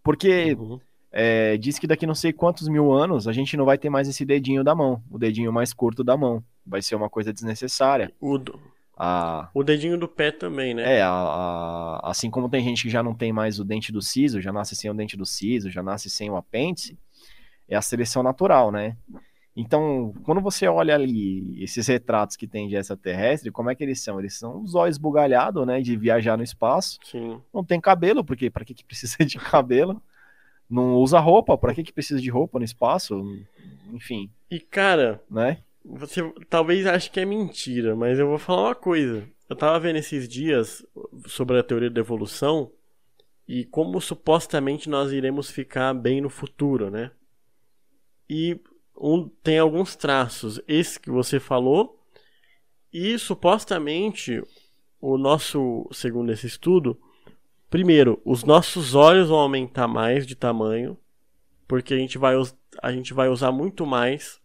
Porque 0.02 0.58
Uhum. 0.58 0.80
É, 1.18 1.56
diz 1.56 1.78
que 1.78 1.86
daqui 1.86 2.06
não 2.06 2.14
sei 2.14 2.30
quantos 2.32 2.68
mil 2.68 2.92
anos 2.92 3.26
a 3.26 3.32
gente 3.32 3.56
não 3.56 3.64
vai 3.64 3.78
ter 3.78 3.88
mais 3.88 4.06
esse 4.06 4.22
dedinho 4.24 4.62
da 4.62 4.74
mão, 4.74 5.02
o 5.10 5.18
dedinho 5.18 5.50
mais 5.52 5.72
curto 5.72 6.04
da 6.04 6.14
mão. 6.16 6.44
Vai 6.66 6.82
ser 6.82 6.94
uma 6.94 7.08
coisa 7.08 7.32
desnecessária. 7.32 8.12
O, 8.20 8.36
do- 8.36 8.60
A, 8.98 9.48
o 9.54 9.62
dedinho 9.64 9.96
do 9.98 10.06
pé 10.08 10.30
também, 10.30 10.74
né? 10.74 10.98
é, 10.98 11.02
a- 11.02 11.08
a- 11.10 12.00
assim 12.10 12.30
como 12.30 12.48
tem 12.50 12.62
gente 12.62 12.82
que 12.82 12.90
já 12.90 13.02
não 13.02 13.14
tem 13.14 13.32
mais 13.32 13.58
o 13.58 13.64
dente 13.64 13.90
do 13.92 14.02
siso, 14.02 14.40
já 14.42 14.52
nasce 14.52 14.76
sem 14.76 14.90
o 14.90 14.94
dente 14.94 15.16
do 15.16 15.24
siso, 15.24 15.70
já 15.70 15.82
nasce 15.82 16.10
sem 16.10 16.28
o 16.30 16.36
apêndice, 16.36 16.98
é 17.68 17.76
a 17.76 17.82
seleção 17.82 18.22
natural, 18.22 18.70
né? 18.70 18.96
Então, 19.58 20.12
quando 20.22 20.40
você 20.42 20.66
olha 20.68 20.94
ali 20.94 21.62
esses 21.62 21.86
retratos 21.86 22.36
que 22.36 22.46
tem 22.46 22.68
de 22.68 22.76
extraterrestre, 22.76 23.50
como 23.50 23.70
é 23.70 23.74
que 23.74 23.82
eles 23.82 24.02
são? 24.02 24.18
Eles 24.20 24.38
são 24.38 24.60
os 24.62 24.74
olhos 24.74 24.98
bugalhados, 24.98 25.66
né, 25.66 25.80
de 25.80 25.96
viajar 25.96 26.36
no 26.36 26.42
espaço. 26.44 26.98
Sim. 27.02 27.40
Não 27.54 27.64
tem 27.64 27.80
cabelo, 27.80 28.22
porque 28.22 28.50
para 28.50 28.64
que 28.66 28.74
que 28.74 28.84
precisa 28.84 29.16
de 29.24 29.38
cabelo? 29.38 30.02
Não 30.68 30.94
usa 30.96 31.18
roupa, 31.18 31.56
para 31.56 31.74
que 31.74 31.84
que 31.84 31.92
precisa 31.92 32.20
de 32.20 32.28
roupa 32.30 32.58
no 32.58 32.64
espaço? 32.64 33.22
Enfim, 33.92 34.30
E 34.50 34.58
cara, 34.58 35.22
né? 35.30 35.58
Você 35.84 36.20
talvez 36.50 36.86
ache 36.86 37.08
que 37.08 37.20
é 37.20 37.24
mentira, 37.24 37.94
mas 37.94 38.18
eu 38.18 38.26
vou 38.26 38.38
falar 38.38 38.68
uma 38.68 38.74
coisa. 38.74 39.28
Eu 39.48 39.54
tava 39.54 39.78
vendo 39.78 39.96
esses 39.96 40.28
dias 40.28 40.84
sobre 41.26 41.58
a 41.58 41.62
teoria 41.62 41.88
da 41.88 42.00
evolução 42.00 42.72
e 43.46 43.64
como 43.64 44.00
supostamente 44.00 44.88
nós 44.88 45.12
iremos 45.12 45.50
ficar 45.50 45.94
bem 45.94 46.20
no 46.20 46.28
futuro, 46.28 46.90
né? 46.90 47.12
E 48.28 48.60
um, 48.98 49.28
tem 49.28 49.58
alguns 49.58 49.94
traços, 49.94 50.60
esse 50.66 50.98
que 50.98 51.10
você 51.10 51.38
falou, 51.38 52.02
e 52.92 53.16
supostamente 53.18 54.42
o 55.00 55.16
nosso, 55.16 55.88
segundo 55.92 56.32
esse 56.32 56.46
estudo, 56.46 56.98
primeiro, 57.76 58.22
os 58.24 58.42
nossos 58.42 58.94
olhos 58.94 59.28
vão 59.28 59.38
aumentar 59.38 59.86
mais 59.86 60.26
de 60.26 60.34
tamanho, 60.34 60.96
porque 61.68 61.92
a 61.92 61.98
gente 61.98 62.16
vai 62.16 62.34
a 62.82 62.90
gente 62.90 63.12
vai 63.12 63.28
usar 63.28 63.52
muito 63.52 63.84
mais 63.84 64.40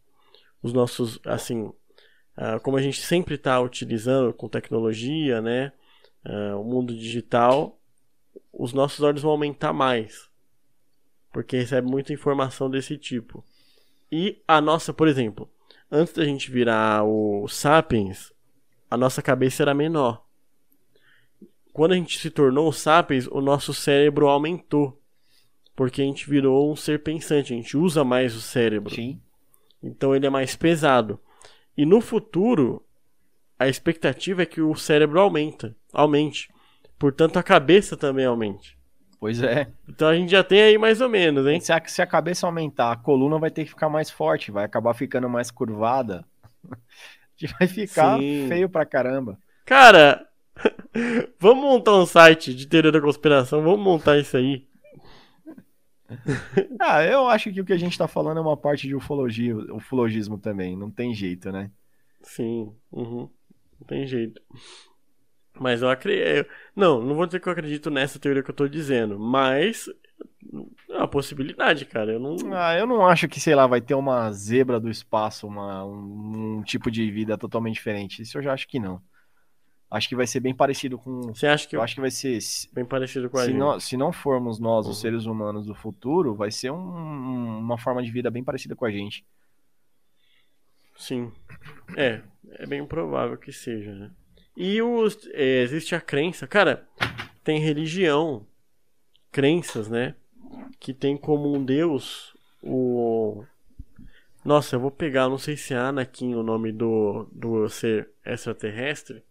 os 0.61 0.73
nossos, 0.73 1.17
assim, 1.23 1.61
uh, 1.61 2.59
como 2.61 2.75
a 2.75 2.81
gente 2.81 2.99
sempre 2.99 3.35
está 3.35 3.57
utilizando 3.61 4.33
com 4.33 4.49
tecnologia, 4.49 5.41
né? 5.41 5.71
Uh, 6.25 6.59
o 6.59 6.63
mundo 6.65 6.93
digital, 6.93 7.79
os 8.51 8.73
nossos 8.73 8.99
olhos 8.99 9.21
vão 9.21 9.31
aumentar 9.31 9.71
mais. 9.71 10.29
Porque 11.31 11.55
recebe 11.55 11.89
muita 11.89 12.11
informação 12.11 12.69
desse 12.69 12.97
tipo. 12.97 13.45
E 14.11 14.41
a 14.45 14.59
nossa, 14.59 14.93
por 14.93 15.07
exemplo, 15.07 15.49
antes 15.89 16.13
da 16.13 16.25
gente 16.25 16.51
virar 16.51 17.05
o 17.05 17.47
Sapiens, 17.47 18.33
a 18.89 18.97
nossa 18.97 19.21
cabeça 19.21 19.63
era 19.63 19.73
menor. 19.73 20.21
Quando 21.73 21.93
a 21.93 21.95
gente 21.95 22.19
se 22.19 22.29
tornou 22.29 22.71
Sapiens, 22.71 23.27
o 23.27 23.41
nosso 23.41 23.73
cérebro 23.73 24.27
aumentou. 24.27 24.99
Porque 25.75 26.01
a 26.01 26.05
gente 26.05 26.29
virou 26.29 26.71
um 26.71 26.75
ser 26.75 27.01
pensante, 27.01 27.53
a 27.53 27.55
gente 27.55 27.77
usa 27.77 28.03
mais 28.03 28.35
o 28.35 28.41
cérebro. 28.41 28.93
Sim. 28.93 29.19
Então 29.81 30.15
ele 30.15 30.27
é 30.27 30.29
mais 30.29 30.55
pesado. 30.55 31.19
E 31.75 31.85
no 31.85 32.01
futuro, 32.01 32.85
a 33.57 33.67
expectativa 33.67 34.43
é 34.43 34.45
que 34.45 34.61
o 34.61 34.75
cérebro 34.75 35.19
aumenta, 35.19 35.75
aumente. 35.93 36.49
Portanto, 36.99 37.37
a 37.37 37.43
cabeça 37.43 37.97
também 37.97 38.25
aumente. 38.25 38.77
Pois 39.19 39.41
é. 39.41 39.67
Então 39.87 40.07
a 40.07 40.15
gente 40.15 40.31
já 40.31 40.43
tem 40.43 40.61
aí 40.61 40.77
mais 40.77 40.99
ou 40.99 41.07
menos, 41.07 41.45
hein? 41.47 41.59
Se 41.59 41.71
a, 41.71 41.81
se 41.85 42.01
a 42.01 42.07
cabeça 42.07 42.45
aumentar, 42.45 42.91
a 42.91 42.95
coluna 42.95 43.37
vai 43.39 43.51
ter 43.51 43.63
que 43.63 43.69
ficar 43.69 43.87
mais 43.87 44.09
forte, 44.09 44.51
vai 44.51 44.65
acabar 44.65 44.93
ficando 44.93 45.29
mais 45.29 45.51
curvada. 45.51 46.25
vai 47.59 47.67
ficar 47.67 48.17
Sim. 48.17 48.47
feio 48.47 48.67
pra 48.67 48.85
caramba. 48.85 49.37
Cara, 49.65 50.27
vamos 51.39 51.63
montar 51.63 51.95
um 51.95 52.05
site 52.05 52.53
de 52.53 52.67
teoria 52.67 52.91
da 52.91 53.01
conspiração, 53.01 53.61
vamos 53.61 53.83
montar 53.83 54.17
isso 54.17 54.37
aí. 54.37 54.67
ah, 56.79 57.03
eu 57.03 57.27
acho 57.27 57.51
que 57.51 57.61
o 57.61 57.65
que 57.65 57.73
a 57.73 57.77
gente 57.77 57.97
tá 57.97 58.07
falando 58.07 58.37
é 58.37 58.41
uma 58.41 58.57
parte 58.57 58.87
de 58.87 58.95
ufologia, 58.95 59.55
ufologismo 59.73 60.37
também, 60.37 60.75
não 60.75 60.91
tem 60.91 61.13
jeito, 61.13 61.51
né? 61.51 61.71
Sim, 62.21 62.73
uhum. 62.91 63.29
não 63.79 63.87
tem 63.87 64.05
jeito. 64.05 64.41
Mas 65.59 65.81
eu 65.81 65.89
acredito. 65.89 66.49
Não, 66.75 67.01
não 67.01 67.15
vou 67.15 67.25
dizer 67.25 67.39
que 67.39 67.47
eu 67.47 67.53
acredito 67.53 67.89
nessa 67.89 68.19
teoria 68.19 68.41
que 68.41 68.49
eu 68.49 68.55
tô 68.55 68.67
dizendo, 68.67 69.19
mas 69.19 69.89
é 70.89 70.97
uma 70.97 71.07
possibilidade, 71.07 71.85
cara. 71.85 72.13
Eu 72.13 72.19
não. 72.19 72.35
Ah, 72.53 72.77
eu 72.77 72.87
não 72.87 73.05
acho 73.05 73.27
que, 73.27 73.39
sei 73.39 73.53
lá, 73.53 73.67
vai 73.67 73.81
ter 73.81 73.93
uma 73.93 74.31
zebra 74.31 74.79
do 74.79 74.89
espaço, 74.89 75.47
uma, 75.47 75.85
um, 75.85 76.57
um 76.57 76.63
tipo 76.63 76.89
de 76.89 77.09
vida 77.11 77.37
totalmente 77.37 77.75
diferente. 77.75 78.21
Isso 78.21 78.37
eu 78.37 78.41
já 78.41 78.53
acho 78.53 78.67
que 78.67 78.79
não. 78.79 79.01
Acho 79.91 80.07
que 80.07 80.15
vai 80.15 80.25
ser 80.25 80.39
bem 80.39 80.55
parecido 80.55 80.97
com. 80.97 81.33
Você 81.33 81.45
acha 81.45 81.67
que. 81.67 81.75
Eu 81.75 81.81
acho 81.81 81.95
que 81.95 81.99
vai 81.99 82.09
ser. 82.09 82.39
Bem 82.71 82.85
parecido 82.85 83.29
com 83.29 83.37
a 83.37 83.41
se 83.41 83.47
gente. 83.47 83.57
Não, 83.57 83.77
se 83.77 83.97
não 83.97 84.13
formos 84.13 84.57
nós, 84.57 84.87
os 84.87 84.95
uhum. 84.95 85.01
seres 85.01 85.25
humanos 85.25 85.65
do 85.65 85.75
futuro, 85.75 86.33
vai 86.33 86.49
ser 86.49 86.71
um, 86.71 87.59
uma 87.59 87.77
forma 87.77 88.01
de 88.01 88.09
vida 88.09 88.31
bem 88.31 88.41
parecida 88.41 88.73
com 88.73 88.85
a 88.85 88.91
gente. 88.91 89.25
Sim. 90.95 91.29
É, 91.97 92.21
é 92.51 92.65
bem 92.65 92.85
provável 92.85 93.37
que 93.37 93.51
seja, 93.51 93.93
né? 93.93 94.11
E 94.55 94.81
os, 94.81 95.27
é, 95.33 95.61
existe 95.63 95.93
a 95.93 95.99
crença. 95.99 96.47
Cara, 96.47 96.87
tem 97.43 97.59
religião, 97.59 98.47
crenças, 99.29 99.89
né? 99.89 100.15
Que 100.79 100.93
tem 100.93 101.17
como 101.17 101.53
um 101.53 101.61
deus 101.61 102.33
o. 102.63 103.43
Nossa, 104.45 104.77
eu 104.77 104.79
vou 104.79 104.89
pegar, 104.89 105.27
não 105.27 105.37
sei 105.37 105.57
se 105.57 105.73
é 105.73 105.77
Anakin 105.77 106.33
o 106.33 106.43
nome 106.43 106.71
do, 106.71 107.27
do 107.33 107.67
ser 107.67 108.09
extraterrestre 108.25 109.21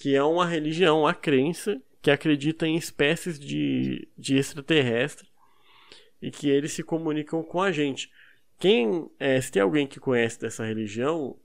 que 0.00 0.16
é 0.16 0.22
uma 0.22 0.46
religião, 0.46 1.06
a 1.06 1.12
crença 1.12 1.78
que 2.00 2.10
acredita 2.10 2.66
em 2.66 2.74
espécies 2.74 3.38
de, 3.38 4.08
de 4.16 4.34
extraterrestre 4.38 5.28
e 6.22 6.30
que 6.30 6.48
eles 6.48 6.72
se 6.72 6.82
comunicam 6.82 7.42
com 7.42 7.60
a 7.60 7.70
gente. 7.70 8.10
Quem, 8.58 9.10
é, 9.18 9.38
se 9.38 9.52
tem 9.52 9.60
alguém 9.60 9.86
que 9.86 10.00
conhece 10.00 10.40
dessa 10.40 10.64
religião, 10.64 11.36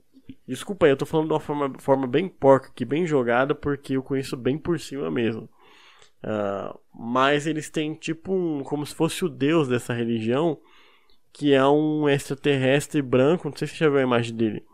desculpa 0.48 0.86
aí, 0.86 0.92
eu 0.92 0.96
tô 0.96 1.04
falando 1.04 1.26
de 1.26 1.34
uma 1.34 1.40
forma, 1.40 1.78
forma 1.78 2.06
bem 2.06 2.30
porca, 2.30 2.72
que 2.74 2.86
bem 2.86 3.06
jogada, 3.06 3.54
porque 3.54 3.94
eu 3.98 4.02
conheço 4.02 4.38
bem 4.38 4.56
por 4.56 4.80
cima 4.80 5.10
mesmo. 5.10 5.50
Uh, 6.24 6.80
mas 6.94 7.46
eles 7.46 7.68
têm 7.68 7.92
tipo 7.92 8.32
um, 8.32 8.62
como 8.62 8.86
se 8.86 8.94
fosse 8.94 9.22
o 9.22 9.28
deus 9.28 9.68
dessa 9.68 9.92
religião, 9.92 10.58
que 11.30 11.52
é 11.52 11.66
um 11.66 12.08
extraterrestre 12.08 13.02
branco, 13.02 13.50
não 13.50 13.56
sei 13.56 13.68
se 13.68 13.74
você 13.76 13.84
já 13.84 13.90
viu 13.90 13.98
a 13.98 14.02
imagem 14.02 14.34
dele. 14.34 14.64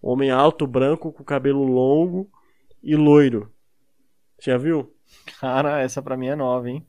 Homem 0.00 0.30
alto, 0.30 0.68
branco, 0.68 1.12
com 1.12 1.24
cabelo 1.24 1.64
longo, 1.64 2.30
e 2.84 2.94
loiro. 2.94 3.50
Já 4.38 4.58
viu? 4.58 4.94
Cara, 5.40 5.80
essa 5.80 6.02
pra 6.02 6.16
mim 6.16 6.28
é 6.28 6.36
nova, 6.36 6.68
hein? 6.68 6.86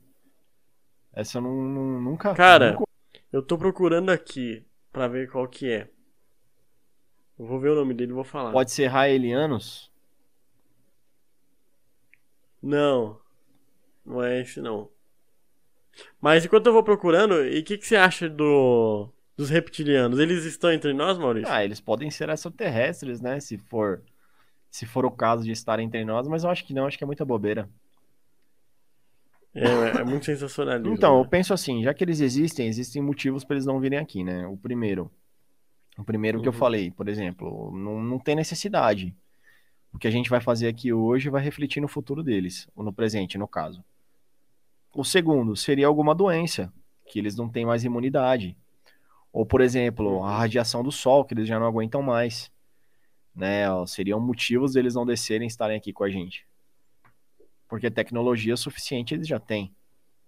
Essa 1.12 1.38
eu 1.38 1.42
não, 1.42 1.54
não, 1.54 2.00
nunca. 2.00 2.34
Cara, 2.34 2.72
nunca... 2.72 2.84
eu 3.32 3.42
tô 3.42 3.56
procurando 3.56 4.10
aqui 4.10 4.64
pra 4.92 5.08
ver 5.08 5.30
qual 5.30 5.48
que 5.48 5.72
é. 5.72 5.88
Eu 7.38 7.46
vou 7.46 7.58
ver 7.58 7.70
o 7.70 7.74
nome 7.74 7.94
dele 7.94 8.12
e 8.12 8.14
vou 8.14 8.24
falar. 8.24 8.52
Pode 8.52 8.70
ser 8.70 8.86
Raelianos? 8.88 9.90
Não. 12.62 13.18
Não 14.04 14.22
é 14.22 14.42
esse 14.42 14.60
não. 14.60 14.90
Mas 16.20 16.44
enquanto 16.44 16.66
eu 16.66 16.72
vou 16.74 16.82
procurando, 16.82 17.42
e 17.46 17.60
o 17.60 17.64
que, 17.64 17.78
que 17.78 17.86
você 17.86 17.96
acha 17.96 18.28
do 18.28 19.08
dos 19.34 19.50
reptilianos? 19.50 20.18
Eles 20.18 20.44
estão 20.44 20.72
entre 20.72 20.92
nós, 20.92 21.18
Maurício? 21.18 21.52
Ah, 21.52 21.64
eles 21.64 21.80
podem 21.80 22.10
ser 22.10 22.28
extraterrestres, 22.28 23.20
né? 23.20 23.40
Se 23.40 23.56
for 23.56 24.02
se 24.76 24.84
for 24.84 25.06
o 25.06 25.10
caso 25.10 25.42
de 25.42 25.52
estar 25.52 25.80
entre 25.80 26.04
nós, 26.04 26.28
mas 26.28 26.44
eu 26.44 26.50
acho 26.50 26.62
que 26.62 26.74
não, 26.74 26.86
acho 26.86 26.98
que 26.98 27.04
é 27.04 27.06
muita 27.06 27.24
bobeira. 27.24 27.66
É, 29.54 30.00
é 30.00 30.04
muito 30.04 30.26
sensacionalismo. 30.26 30.92
Então, 30.92 31.16
né? 31.16 31.24
eu 31.24 31.26
penso 31.26 31.54
assim, 31.54 31.82
já 31.82 31.94
que 31.94 32.04
eles 32.04 32.20
existem, 32.20 32.68
existem 32.68 33.00
motivos 33.00 33.42
para 33.42 33.56
eles 33.56 33.64
não 33.64 33.80
virem 33.80 33.98
aqui, 33.98 34.22
né? 34.22 34.46
O 34.46 34.54
primeiro, 34.54 35.10
o 35.96 36.04
primeiro 36.04 36.36
uhum. 36.36 36.42
que 36.42 36.48
eu 36.48 36.52
uhum. 36.52 36.58
falei, 36.58 36.90
por 36.90 37.08
exemplo, 37.08 37.72
não, 37.74 38.02
não 38.02 38.18
tem 38.18 38.36
necessidade. 38.36 39.16
O 39.94 39.98
que 39.98 40.06
a 40.06 40.10
gente 40.10 40.28
vai 40.28 40.42
fazer 40.42 40.68
aqui 40.68 40.92
hoje 40.92 41.30
vai 41.30 41.42
refletir 41.42 41.80
no 41.80 41.88
futuro 41.88 42.22
deles, 42.22 42.68
ou 42.76 42.84
no 42.84 42.92
presente, 42.92 43.38
no 43.38 43.48
caso. 43.48 43.82
O 44.94 45.04
segundo 45.04 45.56
seria 45.56 45.86
alguma 45.86 46.14
doença, 46.14 46.70
que 47.06 47.18
eles 47.18 47.34
não 47.34 47.48
têm 47.48 47.64
mais 47.64 47.82
imunidade. 47.82 48.54
Ou, 49.32 49.46
por 49.46 49.62
exemplo, 49.62 50.22
a 50.22 50.36
radiação 50.36 50.82
do 50.82 50.92
sol, 50.92 51.24
que 51.24 51.32
eles 51.32 51.48
já 51.48 51.58
não 51.58 51.66
aguentam 51.66 52.02
mais 52.02 52.54
né? 53.36 53.70
Ó, 53.70 53.86
seriam 53.86 54.18
motivos 54.18 54.72
deles 54.72 54.94
não 54.94 55.04
descerem 55.04 55.46
e 55.46 55.48
estarem 55.48 55.76
aqui 55.76 55.92
com 55.92 56.02
a 56.02 56.10
gente. 56.10 56.46
Porque 57.68 57.90
tecnologia 57.90 58.56
suficiente 58.56 59.14
eles 59.14 59.28
já 59.28 59.38
têm. 59.38 59.74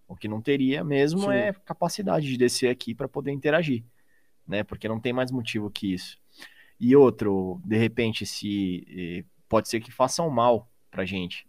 O 0.06 0.14
que 0.14 0.28
não 0.28 0.42
teria 0.42 0.84
mesmo 0.84 1.22
Sim. 1.22 1.32
é 1.32 1.52
capacidade 1.52 2.26
de 2.26 2.36
descer 2.36 2.68
aqui 2.68 2.94
para 2.94 3.08
poder 3.08 3.32
interagir, 3.32 3.84
né? 4.46 4.62
Porque 4.62 4.88
não 4.88 5.00
tem 5.00 5.12
mais 5.12 5.30
motivo 5.30 5.70
que 5.70 5.92
isso. 5.92 6.18
E 6.78 6.94
outro, 6.94 7.60
de 7.64 7.76
repente, 7.76 8.24
se 8.24 8.86
eh, 8.88 9.24
pode 9.48 9.68
ser 9.68 9.80
que 9.80 9.90
façam 9.90 10.28
mal 10.30 10.70
pra 10.90 11.04
gente. 11.04 11.46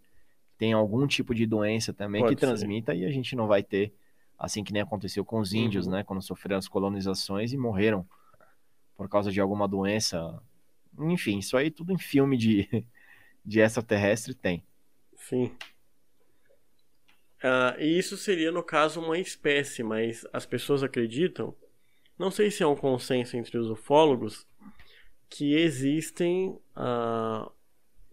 Tem 0.58 0.74
algum 0.74 1.08
tipo 1.08 1.34
de 1.34 1.46
doença 1.46 1.94
também 1.94 2.22
pode 2.22 2.36
que 2.36 2.40
transmita 2.40 2.92
ser. 2.94 3.00
e 3.00 3.06
a 3.06 3.12
gente 3.12 3.36
não 3.36 3.48
vai 3.48 3.64
ter, 3.64 3.94
assim 4.38 4.64
que 4.64 4.74
nem 4.74 4.82
aconteceu 4.82 5.24
com 5.24 5.40
os 5.40 5.54
índios, 5.54 5.86
uhum. 5.86 5.94
né? 5.94 6.04
Quando 6.04 6.22
sofreram 6.22 6.58
as 6.58 6.68
colonizações 6.68 7.54
e 7.54 7.58
morreram 7.58 8.06
por 8.98 9.08
causa 9.08 9.32
de 9.32 9.40
alguma 9.40 9.68
doença 9.68 10.42
enfim, 10.98 11.40
isso 11.40 11.56
aí 11.56 11.70
tudo 11.70 11.94
em 11.94 11.98
filme 11.98 12.38
de, 12.38 12.86
de 13.46 13.60
extraterrestre 13.60 14.34
tem. 14.34 14.64
Sim. 15.16 15.52
Uh, 17.44 17.80
e 17.80 17.98
isso 17.98 18.18
seria, 18.18 18.52
no 18.52 18.64
caso, 18.64 19.00
uma 19.00 19.18
espécie, 19.18 19.82
mas 19.82 20.26
as 20.34 20.46
pessoas 20.46 20.84
acreditam, 20.84 21.56
não 22.18 22.30
sei 22.30 22.52
se 22.52 22.64
é 22.64 22.68
um 22.68 22.76
consenso 22.76 23.38
entre 23.38 23.58
os 23.58 23.70
ufólogos, 23.70 24.46
que 25.30 25.54
existem 25.56 26.60
uh, 26.76 27.50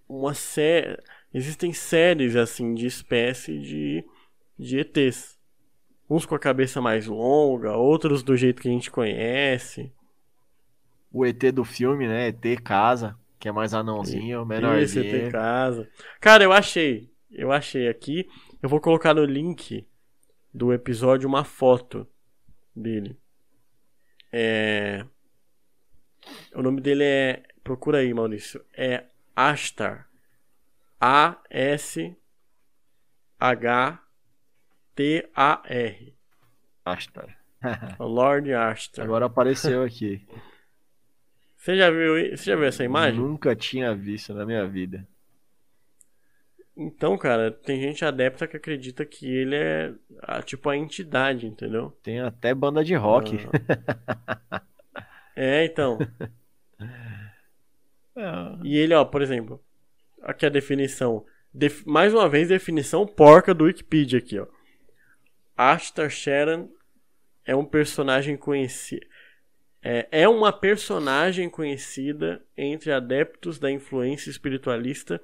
uma 0.09 0.35
série. 0.35 1.03
Existem 1.35 1.73
séries 1.73 2.37
assim 2.37 2.75
de 2.75 2.87
espécie 2.87 3.59
de, 3.59 4.05
de 4.59 4.79
ETs. 4.79 5.37
Uns 6.09 6.25
com 6.25 6.37
a 6.37 6.39
cabeça 6.39 6.81
mais 6.81 7.07
longa, 7.07 7.77
outros 7.77 8.23
do 8.23 8.37
jeito 8.37 8.63
que 8.63 8.69
a 8.69 8.71
gente 8.71 8.91
conhece 8.91 9.93
o 11.17 11.25
ET 11.25 11.51
do 11.51 11.65
filme, 11.65 12.07
né? 12.07 12.29
ET 12.29 12.61
Casa, 12.63 13.19
que 13.39 13.49
é 13.49 13.53
mais 13.53 13.73
anãozinho, 13.73 14.45
menorzinho. 14.45 15.07
Isso, 15.07 15.17
ET 15.17 15.33
Casa. 15.33 15.89
Cara, 16.21 16.45
eu 16.45 16.53
achei. 16.53 17.11
Eu 17.31 17.51
achei 17.51 17.89
aqui. 17.89 18.29
Eu 18.63 18.69
vou 18.69 18.83
colocar 18.83 19.15
no 19.15 19.25
link 19.25 19.89
do 20.53 20.75
episódio 20.75 21.27
uma 21.27 21.43
foto 21.43 22.07
dele. 22.75 23.19
É... 24.31 25.07
O 26.55 26.61
nome 26.63 26.83
dele 26.83 27.05
é. 27.05 27.43
Procura 27.65 27.99
aí, 27.99 28.13
Maurício. 28.13 28.63
É 28.77 29.05
Astar. 29.35 30.11
A-S-H-T-A-R. 31.01 32.17
Astar. 36.85 37.39
Lord 37.99 38.53
Astar. 38.53 39.05
Agora 39.05 39.25
apareceu 39.25 39.83
aqui. 39.83 40.27
Você 41.67 41.77
já 41.77 41.91
viu, 41.91 42.15
você 42.31 42.45
já 42.45 42.55
viu 42.55 42.65
essa 42.65 42.85
imagem? 42.85 43.19
Nunca 43.19 43.57
tinha 43.57 43.93
visto 43.93 44.33
na 44.33 44.47
minha 44.47 44.65
vida. 44.69 45.05
Então, 46.77 47.19
cara, 47.19 47.51
tem 47.51 47.81
gente 47.81 48.05
adepta 48.05 48.47
que 48.47 48.57
acredita 48.57 49.05
que 49.05 49.27
ele 49.27 49.57
é 49.57 49.93
a, 50.23 50.41
tipo 50.43 50.69
a 50.71 50.77
entidade, 50.77 51.45
entendeu? 51.45 51.91
Tem 52.05 52.21
até 52.21 52.55
banda 52.55 52.85
de 52.85 52.95
rock. 52.95 53.37
Ah. 54.53 54.63
É, 55.35 55.65
então. 55.65 55.99
É. 58.17 58.57
E 58.63 58.79
ele, 58.79 58.95
ó, 58.95 59.05
por 59.05 59.21
exemplo, 59.21 59.61
aqui 60.23 60.47
a 60.47 60.49
definição. 60.49 61.27
Def- 61.53 61.85
mais 61.85 62.15
uma 62.15 62.29
vez, 62.29 62.49
definição 62.49 63.05
porca 63.05 63.53
do 63.53 63.65
Wikipedia 63.65 64.21
aqui, 64.21 64.39
ó. 64.39 64.47
Ashtar 65.57 66.09
Sharon 66.09 66.69
é 67.45 67.57
um 67.57 67.65
personagem 67.65 68.37
conhecido. 68.37 69.05
É, 69.89 70.09
é 70.23 70.29
uma 70.29 70.53
personagem 70.53 71.49
conhecida 71.49 72.45
entre 72.57 72.91
adeptos 72.91 73.57
da 73.57 73.71
influência 73.71 74.31
espiritualista 74.31 75.23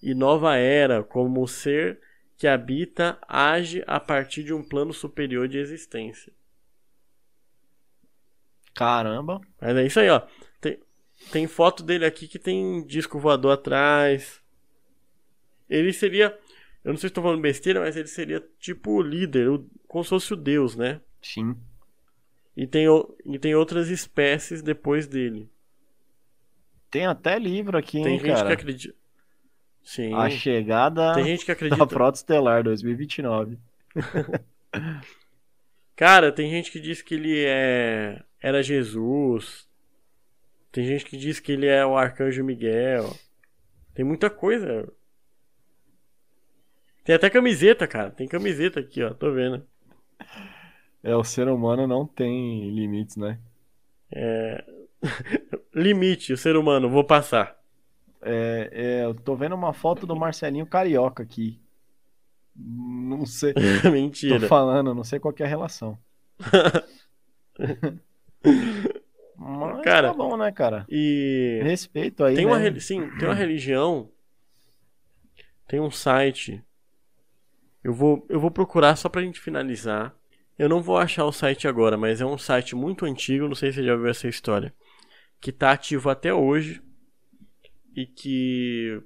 e 0.00 0.14
nova 0.14 0.54
era, 0.54 1.02
como 1.02 1.42
o 1.42 1.48
ser 1.48 1.98
que 2.36 2.46
habita 2.46 3.18
age 3.26 3.82
a 3.84 3.98
partir 3.98 4.44
de 4.44 4.54
um 4.54 4.62
plano 4.62 4.92
superior 4.92 5.48
de 5.48 5.58
existência. 5.58 6.32
Caramba. 8.72 9.40
Mas 9.60 9.76
é 9.76 9.86
isso 9.86 9.98
aí, 9.98 10.08
ó. 10.08 10.22
Tem, 10.60 10.78
tem 11.32 11.48
foto 11.48 11.82
dele 11.82 12.04
aqui 12.04 12.28
que 12.28 12.38
tem 12.38 12.86
disco 12.86 13.18
voador 13.18 13.54
atrás. 13.54 14.40
Ele 15.68 15.92
seria. 15.92 16.38
Eu 16.84 16.92
não 16.92 16.96
sei 16.96 17.08
se 17.08 17.12
estou 17.12 17.24
falando 17.24 17.40
besteira, 17.40 17.80
mas 17.80 17.96
ele 17.96 18.06
seria 18.06 18.40
tipo 18.60 18.92
o 18.92 19.02
líder, 19.02 19.48
o- 19.50 19.68
como 19.88 20.04
se 20.04 20.10
fosse 20.10 20.32
o 20.32 20.36
deus, 20.36 20.76
né? 20.76 21.00
Sim. 21.20 21.56
E 22.56 22.66
tem, 22.66 22.86
e 23.24 23.38
tem 23.38 23.54
outras 23.54 23.88
espécies 23.88 24.62
depois 24.62 25.06
dele. 25.06 25.50
Tem 26.90 27.04
até 27.06 27.38
livro 27.38 27.76
aqui, 27.76 28.02
Tem 28.02 28.14
hein, 28.14 28.20
gente 28.20 28.34
cara. 28.34 28.46
que 28.46 28.52
acredita. 28.54 28.94
Sim. 29.82 30.14
A 30.14 30.30
chegada 30.30 31.14
Tem 31.14 31.24
gente 31.24 31.40
que 31.40 31.46
da 31.46 31.52
acredita. 31.52 31.86
Frota 31.86 32.18
Estelar 32.18 32.64
2029. 32.64 33.58
Cara, 35.94 36.32
tem 36.32 36.50
gente 36.50 36.70
que 36.70 36.80
diz 36.80 37.00
que 37.00 37.14
ele 37.14 37.44
é 37.46 38.22
era 38.40 38.62
Jesus. 38.62 39.66
Tem 40.70 40.84
gente 40.84 41.04
que 41.06 41.16
diz 41.16 41.40
que 41.40 41.52
ele 41.52 41.66
é 41.66 41.86
o 41.86 41.96
arcanjo 41.96 42.44
Miguel. 42.44 43.16
Tem 43.94 44.04
muita 44.04 44.28
coisa. 44.28 44.92
Tem 47.02 47.14
até 47.14 47.30
camiseta, 47.30 47.86
cara. 47.86 48.10
Tem 48.10 48.28
camiseta 48.28 48.80
aqui, 48.80 49.02
ó. 49.02 49.14
Tô 49.14 49.32
vendo. 49.32 49.66
É, 51.06 51.14
o 51.14 51.22
ser 51.22 51.46
humano 51.46 51.86
não 51.86 52.04
tem 52.04 52.68
limites, 52.70 53.16
né? 53.16 53.38
Limite, 55.72 56.32
o 56.32 56.36
ser 56.36 56.56
humano, 56.56 56.90
vou 56.90 57.04
passar. 57.04 57.56
É, 58.20 58.70
é, 58.72 59.04
eu 59.04 59.14
tô 59.14 59.36
vendo 59.36 59.54
uma 59.54 59.72
foto 59.72 60.04
do 60.04 60.16
Marcelinho 60.16 60.66
Carioca 60.66 61.22
aqui. 61.22 61.60
Não 62.56 63.24
sei. 63.24 63.54
Mentira. 63.88 64.40
Tô 64.40 64.48
falando, 64.48 64.92
não 64.92 65.04
sei 65.04 65.20
qual 65.20 65.32
que 65.32 65.44
é 65.44 65.46
a 65.46 65.48
relação. 65.48 65.96
Mas 69.38 69.82
Cara, 69.84 70.08
tá 70.08 70.14
bom, 70.14 70.36
né, 70.36 70.50
cara? 70.50 70.84
E 70.88 71.60
Respeito 71.62 72.24
aí, 72.24 72.34
tem 72.34 72.46
uma, 72.46 72.56
né? 72.56 72.64
reli- 72.64 72.80
sim, 72.80 73.08
tem 73.16 73.28
uma 73.28 73.34
religião. 73.34 74.10
Tem 75.68 75.78
um 75.78 75.90
site. 75.90 76.64
Eu 77.84 77.92
vou, 77.94 78.26
eu 78.28 78.40
vou 78.40 78.50
procurar 78.50 78.96
só 78.96 79.08
pra 79.08 79.22
gente 79.22 79.38
finalizar. 79.38 80.12
Eu 80.58 80.68
não 80.68 80.80
vou 80.80 80.96
achar 80.96 81.24
o 81.24 81.32
site 81.32 81.68
agora, 81.68 81.96
mas 81.96 82.20
é 82.20 82.26
um 82.26 82.38
site 82.38 82.74
muito 82.74 83.04
antigo, 83.04 83.46
não 83.46 83.54
sei 83.54 83.70
se 83.70 83.76
você 83.76 83.86
já 83.86 83.92
ouviu 83.92 84.08
essa 84.08 84.26
história. 84.26 84.74
Que 85.40 85.52
tá 85.52 85.72
ativo 85.72 86.08
até 86.08 86.32
hoje. 86.32 86.82
E 87.94 88.06
que 88.06 89.02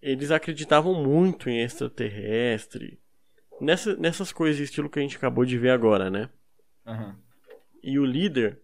eles 0.00 0.30
acreditavam 0.30 0.94
muito 0.94 1.50
em 1.50 1.60
extraterrestre. 1.60 3.00
Nessa, 3.60 3.96
nessas 3.96 4.32
coisas 4.32 4.60
estilo 4.60 4.88
que 4.88 4.98
a 4.98 5.02
gente 5.02 5.16
acabou 5.16 5.44
de 5.44 5.58
ver 5.58 5.70
agora, 5.70 6.10
né? 6.10 6.30
Aham. 6.86 7.18
E 7.82 7.98
o 7.98 8.04
líder 8.04 8.60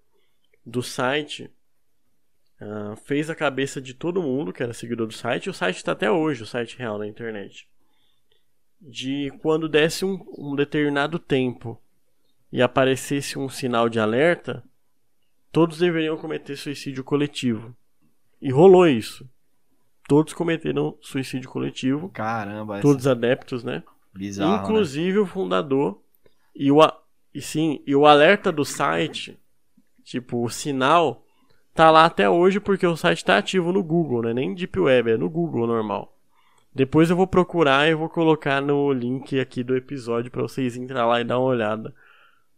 do 0.65 0.83
site 0.83 1.51
ah, 2.61 2.95
fez 3.05 3.29
a 3.29 3.35
cabeça 3.35 3.81
de 3.81 3.93
todo 3.93 4.23
mundo 4.23 4.53
que 4.53 4.63
era 4.63 4.73
seguidor 4.73 5.09
do 5.09 5.13
site. 5.13 5.51
O 5.51 5.55
site 5.55 5.79
está 5.79 5.93
até 5.93 6.09
hoje, 6.09 6.45
o 6.45 6.47
site 6.47 6.79
real 6.79 6.97
na 6.97 7.09
internet. 7.09 7.69
De 8.81 9.33
quando 9.41 9.69
desse 9.69 10.05
um, 10.05 10.25
um 10.39 10.55
determinado 10.55 11.19
tempo 11.19 11.82
e 12.53 12.61
aparecesse 12.61 13.39
um 13.39 13.49
sinal 13.49 13.89
de 13.89 13.99
alerta, 13.99 14.63
todos 15.51 15.79
deveriam 15.79 16.17
cometer 16.17 16.57
suicídio 16.57 17.03
coletivo. 17.03 17.75
E 18.41 18.51
rolou 18.51 18.87
isso. 18.87 19.29
Todos 20.09 20.33
cometeram 20.33 20.97
suicídio 21.01 21.49
coletivo. 21.49 22.09
Caramba, 22.11 22.75
essa 22.75 22.83
Todos 22.83 23.07
adeptos, 23.07 23.63
né? 23.65 23.83
bizarro, 24.15 24.53
né? 24.57 24.63
Inclusive 24.63 25.19
o 25.21 25.27
fundador 25.27 26.01
e 26.55 26.71
o 26.71 26.83
a- 26.83 27.01
e 27.35 27.41
sim, 27.41 27.83
e 27.87 27.97
o 27.97 28.05
alerta 28.07 28.53
do 28.53 28.65
site, 28.65 29.39
tipo, 30.05 30.45
o 30.45 30.51
sinal 30.51 31.25
tá 31.75 31.91
lá 31.91 32.05
até 32.05 32.29
hoje 32.29 32.61
porque 32.61 32.87
o 32.87 32.97
site 32.97 33.25
tá 33.25 33.39
ativo 33.39 33.73
no 33.73 33.83
Google, 33.83 34.23
né? 34.23 34.35
Nem 34.35 34.55
Deep 34.55 34.79
Web, 34.79 35.13
é 35.13 35.17
no 35.17 35.31
Google 35.31 35.67
normal. 35.67 36.15
Depois 36.75 37.09
eu 37.09 37.17
vou 37.17 37.27
procurar 37.27 37.89
e 37.89 37.95
vou 37.95 38.09
colocar 38.11 38.61
no 38.61 38.93
link 38.93 39.39
aqui 39.41 39.63
do 39.63 39.77
episódio 39.77 40.31
pra 40.31 40.43
vocês 40.43 40.77
entrar 40.77 41.07
lá 41.07 41.21
e 41.21 41.25
dar 41.25 41.39
uma 41.39 41.49
olhada 41.49 41.95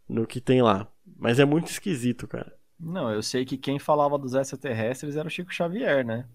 no 0.09 0.27
que 0.27 0.41
tem 0.41 0.63
lá. 0.63 0.89
Mas 1.17 1.39
é 1.39 1.45
muito 1.45 1.69
esquisito, 1.69 2.27
cara. 2.27 2.55
Não, 2.79 3.11
eu 3.11 3.23
sei 3.23 3.45
que 3.45 3.57
quem 3.57 3.79
falava 3.79 4.19
dos 4.19 4.35
extraterrestres 4.35 5.17
era 5.17 5.29
o 5.29 5.31
Chico 5.31 5.53
Xavier, 5.53 6.05
né? 6.05 6.27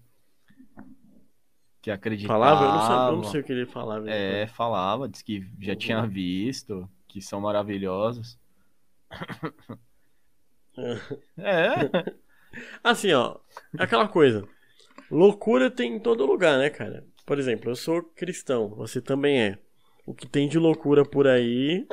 Que 1.82 1.90
acreditava. 1.90 2.38
Falava? 2.38 2.64
Eu 2.64 2.72
não, 2.72 2.80
sabia, 2.80 3.12
eu 3.12 3.16
não 3.16 3.24
sei 3.24 3.40
o 3.40 3.44
que 3.44 3.52
ele 3.52 3.66
falava. 3.66 4.10
É, 4.10 4.46
falava, 4.46 5.08
disse 5.08 5.24
que 5.24 5.46
já 5.60 5.74
tinha 5.76 6.06
visto, 6.06 6.88
que 7.08 7.20
são 7.20 7.40
maravilhosos. 7.40 8.38
É, 11.36 11.90
Assim, 12.82 13.12
ó, 13.12 13.36
aquela 13.78 14.08
coisa. 14.08 14.46
Loucura 15.10 15.70
tem 15.70 15.96
em 15.96 16.00
todo 16.00 16.26
lugar, 16.26 16.58
né, 16.58 16.70
cara? 16.70 17.04
Por 17.26 17.38
exemplo, 17.38 17.70
eu 17.70 17.76
sou 17.76 18.02
cristão, 18.02 18.68
você 18.68 19.00
também 19.00 19.40
é. 19.40 19.58
O 20.06 20.14
que 20.14 20.26
tem 20.26 20.48
de 20.48 20.58
loucura 20.58 21.04
por 21.04 21.26
aí, 21.26 21.86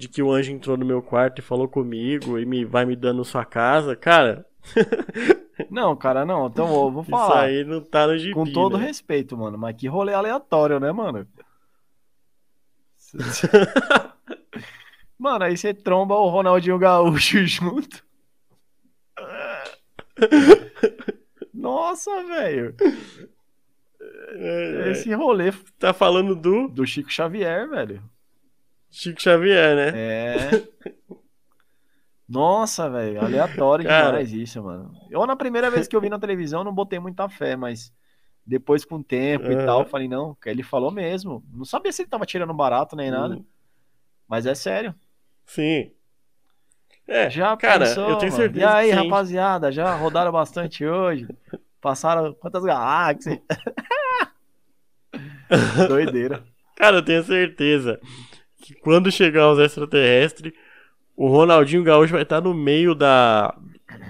de 0.00 0.08
que 0.08 0.22
o 0.22 0.32
anjo 0.32 0.50
entrou 0.50 0.76
no 0.76 0.84
meu 0.84 1.02
quarto 1.02 1.38
e 1.40 1.42
falou 1.42 1.68
comigo 1.68 2.38
e 2.38 2.46
me 2.46 2.64
vai 2.64 2.84
me 2.86 2.96
dando 2.96 3.24
sua 3.24 3.44
casa, 3.44 3.94
cara, 3.94 4.46
não, 5.70 5.94
cara, 5.94 6.24
não, 6.24 6.46
então 6.46 6.66
eu 6.66 6.90
vou 6.90 7.02
isso 7.02 7.10
falar. 7.10 7.42
aí 7.42 7.64
não 7.64 7.80
tá 7.82 8.06
no 8.06 8.16
gibi, 8.16 8.32
Com 8.32 8.44
todo 8.50 8.78
né? 8.78 8.86
respeito, 8.86 9.36
mano, 9.36 9.58
mas 9.58 9.76
que 9.76 9.86
rolê 9.86 10.14
aleatório, 10.14 10.80
né, 10.80 10.90
mano? 10.90 11.26
Mano, 15.18 15.44
aí 15.44 15.54
você 15.54 15.74
tromba 15.74 16.14
o 16.14 16.30
Ronaldinho 16.30 16.78
Gaúcho 16.78 17.44
junto. 17.46 18.02
Nossa, 21.52 22.24
velho. 22.24 22.74
É, 24.30 24.86
é. 24.88 24.90
Esse 24.92 25.12
rolê 25.12 25.52
Tá 25.78 25.92
falando 25.92 26.34
do 26.34 26.68
do 26.68 26.86
Chico 26.86 27.12
Xavier, 27.12 27.68
velho. 27.68 28.02
Chico 28.90 29.20
Xavier, 29.20 29.74
né? 29.76 29.88
É. 29.92 30.62
Nossa, 32.28 32.88
velho, 32.88 33.20
aleatório 33.22 33.84
Cara. 33.84 34.18
demais 34.18 34.32
isso, 34.32 34.62
mano. 34.62 34.96
Eu, 35.10 35.26
na 35.26 35.34
primeira 35.34 35.70
vez 35.70 35.88
que 35.88 35.96
eu 35.96 36.00
vi 36.00 36.08
na 36.08 36.18
televisão, 36.18 36.62
não 36.62 36.72
botei 36.72 36.98
muita 37.00 37.28
fé, 37.28 37.56
mas 37.56 37.92
depois, 38.46 38.84
com 38.84 38.96
o 38.96 39.04
tempo 39.04 39.50
e 39.52 39.56
Aham. 39.56 39.64
tal, 39.64 39.80
eu 39.82 39.86
falei, 39.86 40.08
não, 40.08 40.36
ele 40.46 40.62
falou 40.62 40.90
mesmo. 40.92 41.44
Não 41.52 41.64
sabia 41.64 41.92
se 41.92 42.02
ele 42.02 42.08
tava 42.10 42.26
tirando 42.26 42.54
barato 42.54 42.94
nem 42.96 43.10
nada, 43.10 43.40
Hum, 43.40 43.44
mas 44.28 44.46
é 44.46 44.54
sério. 44.54 44.94
Sim. 45.46 45.92
É, 47.06 47.28
Já 47.28 47.56
cara, 47.58 47.84
pensou, 47.86 48.04
eu 48.04 48.16
tenho 48.16 48.30
mano? 48.30 48.32
certeza 48.32 48.58
E 48.58 48.62
aí, 48.64 48.90
rapaziada, 48.90 49.70
já 49.70 49.94
rodaram 49.94 50.32
bastante 50.32 50.84
hoje? 50.86 51.28
Passaram 51.80 52.34
quantas 52.34 52.64
galáxias? 52.64 53.38
Doideira. 55.88 56.44
Cara, 56.76 56.96
eu 56.98 57.04
tenho 57.04 57.22
certeza 57.22 58.00
que 58.60 58.74
quando 58.74 59.10
chegar 59.10 59.50
os 59.50 59.58
extraterrestres, 59.58 60.52
o 61.16 61.28
Ronaldinho 61.28 61.84
Gaúcho 61.84 62.14
vai 62.14 62.22
estar 62.22 62.40
no 62.40 62.54
meio 62.54 62.94
da, 62.94 63.54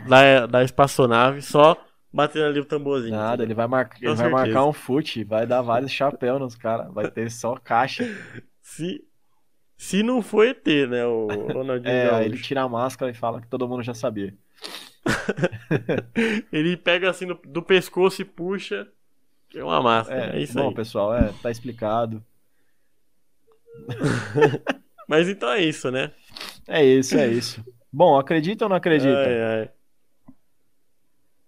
da, 0.08 0.46
da 0.46 0.64
espaçonave, 0.64 1.42
só 1.42 1.76
batendo 2.12 2.46
ali 2.46 2.60
o 2.60 2.64
tamborzinho. 2.64 3.16
Nada, 3.16 3.42
ele 3.42 3.54
vai, 3.54 3.66
mar... 3.66 3.90
ele 4.00 4.14
vai 4.14 4.28
marcar 4.28 4.66
um 4.66 4.72
fute, 4.72 5.24
vai 5.24 5.46
dar 5.46 5.62
vários 5.62 5.90
chapéus 5.92 6.40
nos 6.40 6.54
caras, 6.54 6.92
vai 6.92 7.10
ter 7.10 7.30
só 7.30 7.56
caixa. 7.56 8.04
Se, 8.62 9.04
se 9.76 10.02
não 10.02 10.22
for 10.22 10.46
ET, 10.46 10.66
né, 10.88 11.04
o 11.06 11.26
Ronaldinho 11.52 11.84
É, 11.90 12.04
Gaúcho. 12.04 12.24
ele 12.24 12.38
tira 12.38 12.62
a 12.62 12.68
máscara 12.68 13.10
e 13.10 13.14
fala 13.14 13.40
que 13.40 13.48
todo 13.48 13.68
mundo 13.68 13.82
já 13.82 13.94
sabia. 13.94 14.34
Ele 16.52 16.76
pega 16.76 17.10
assim 17.10 17.26
no- 17.26 17.40
do 17.44 17.62
pescoço 17.62 18.22
e 18.22 18.24
puxa, 18.24 18.88
é 19.54 19.64
uma 19.64 19.82
máscara. 19.82 20.36
É, 20.36 20.38
É, 20.38 20.42
isso 20.42 20.58
bom, 20.58 20.68
aí. 20.68 20.74
pessoal, 20.74 21.14
é, 21.14 21.32
tá 21.42 21.50
explicado. 21.50 22.24
Mas 25.08 25.28
então 25.28 25.50
é 25.50 25.62
isso, 25.62 25.90
né? 25.90 26.12
É 26.68 26.84
isso, 26.84 27.16
é 27.16 27.28
isso. 27.28 27.64
Bom, 27.92 28.18
acredita 28.18 28.64
ou 28.64 28.68
não 28.68 28.76
acredita? 28.76 29.18
Ai, 29.18 29.42
ai. 29.42 29.70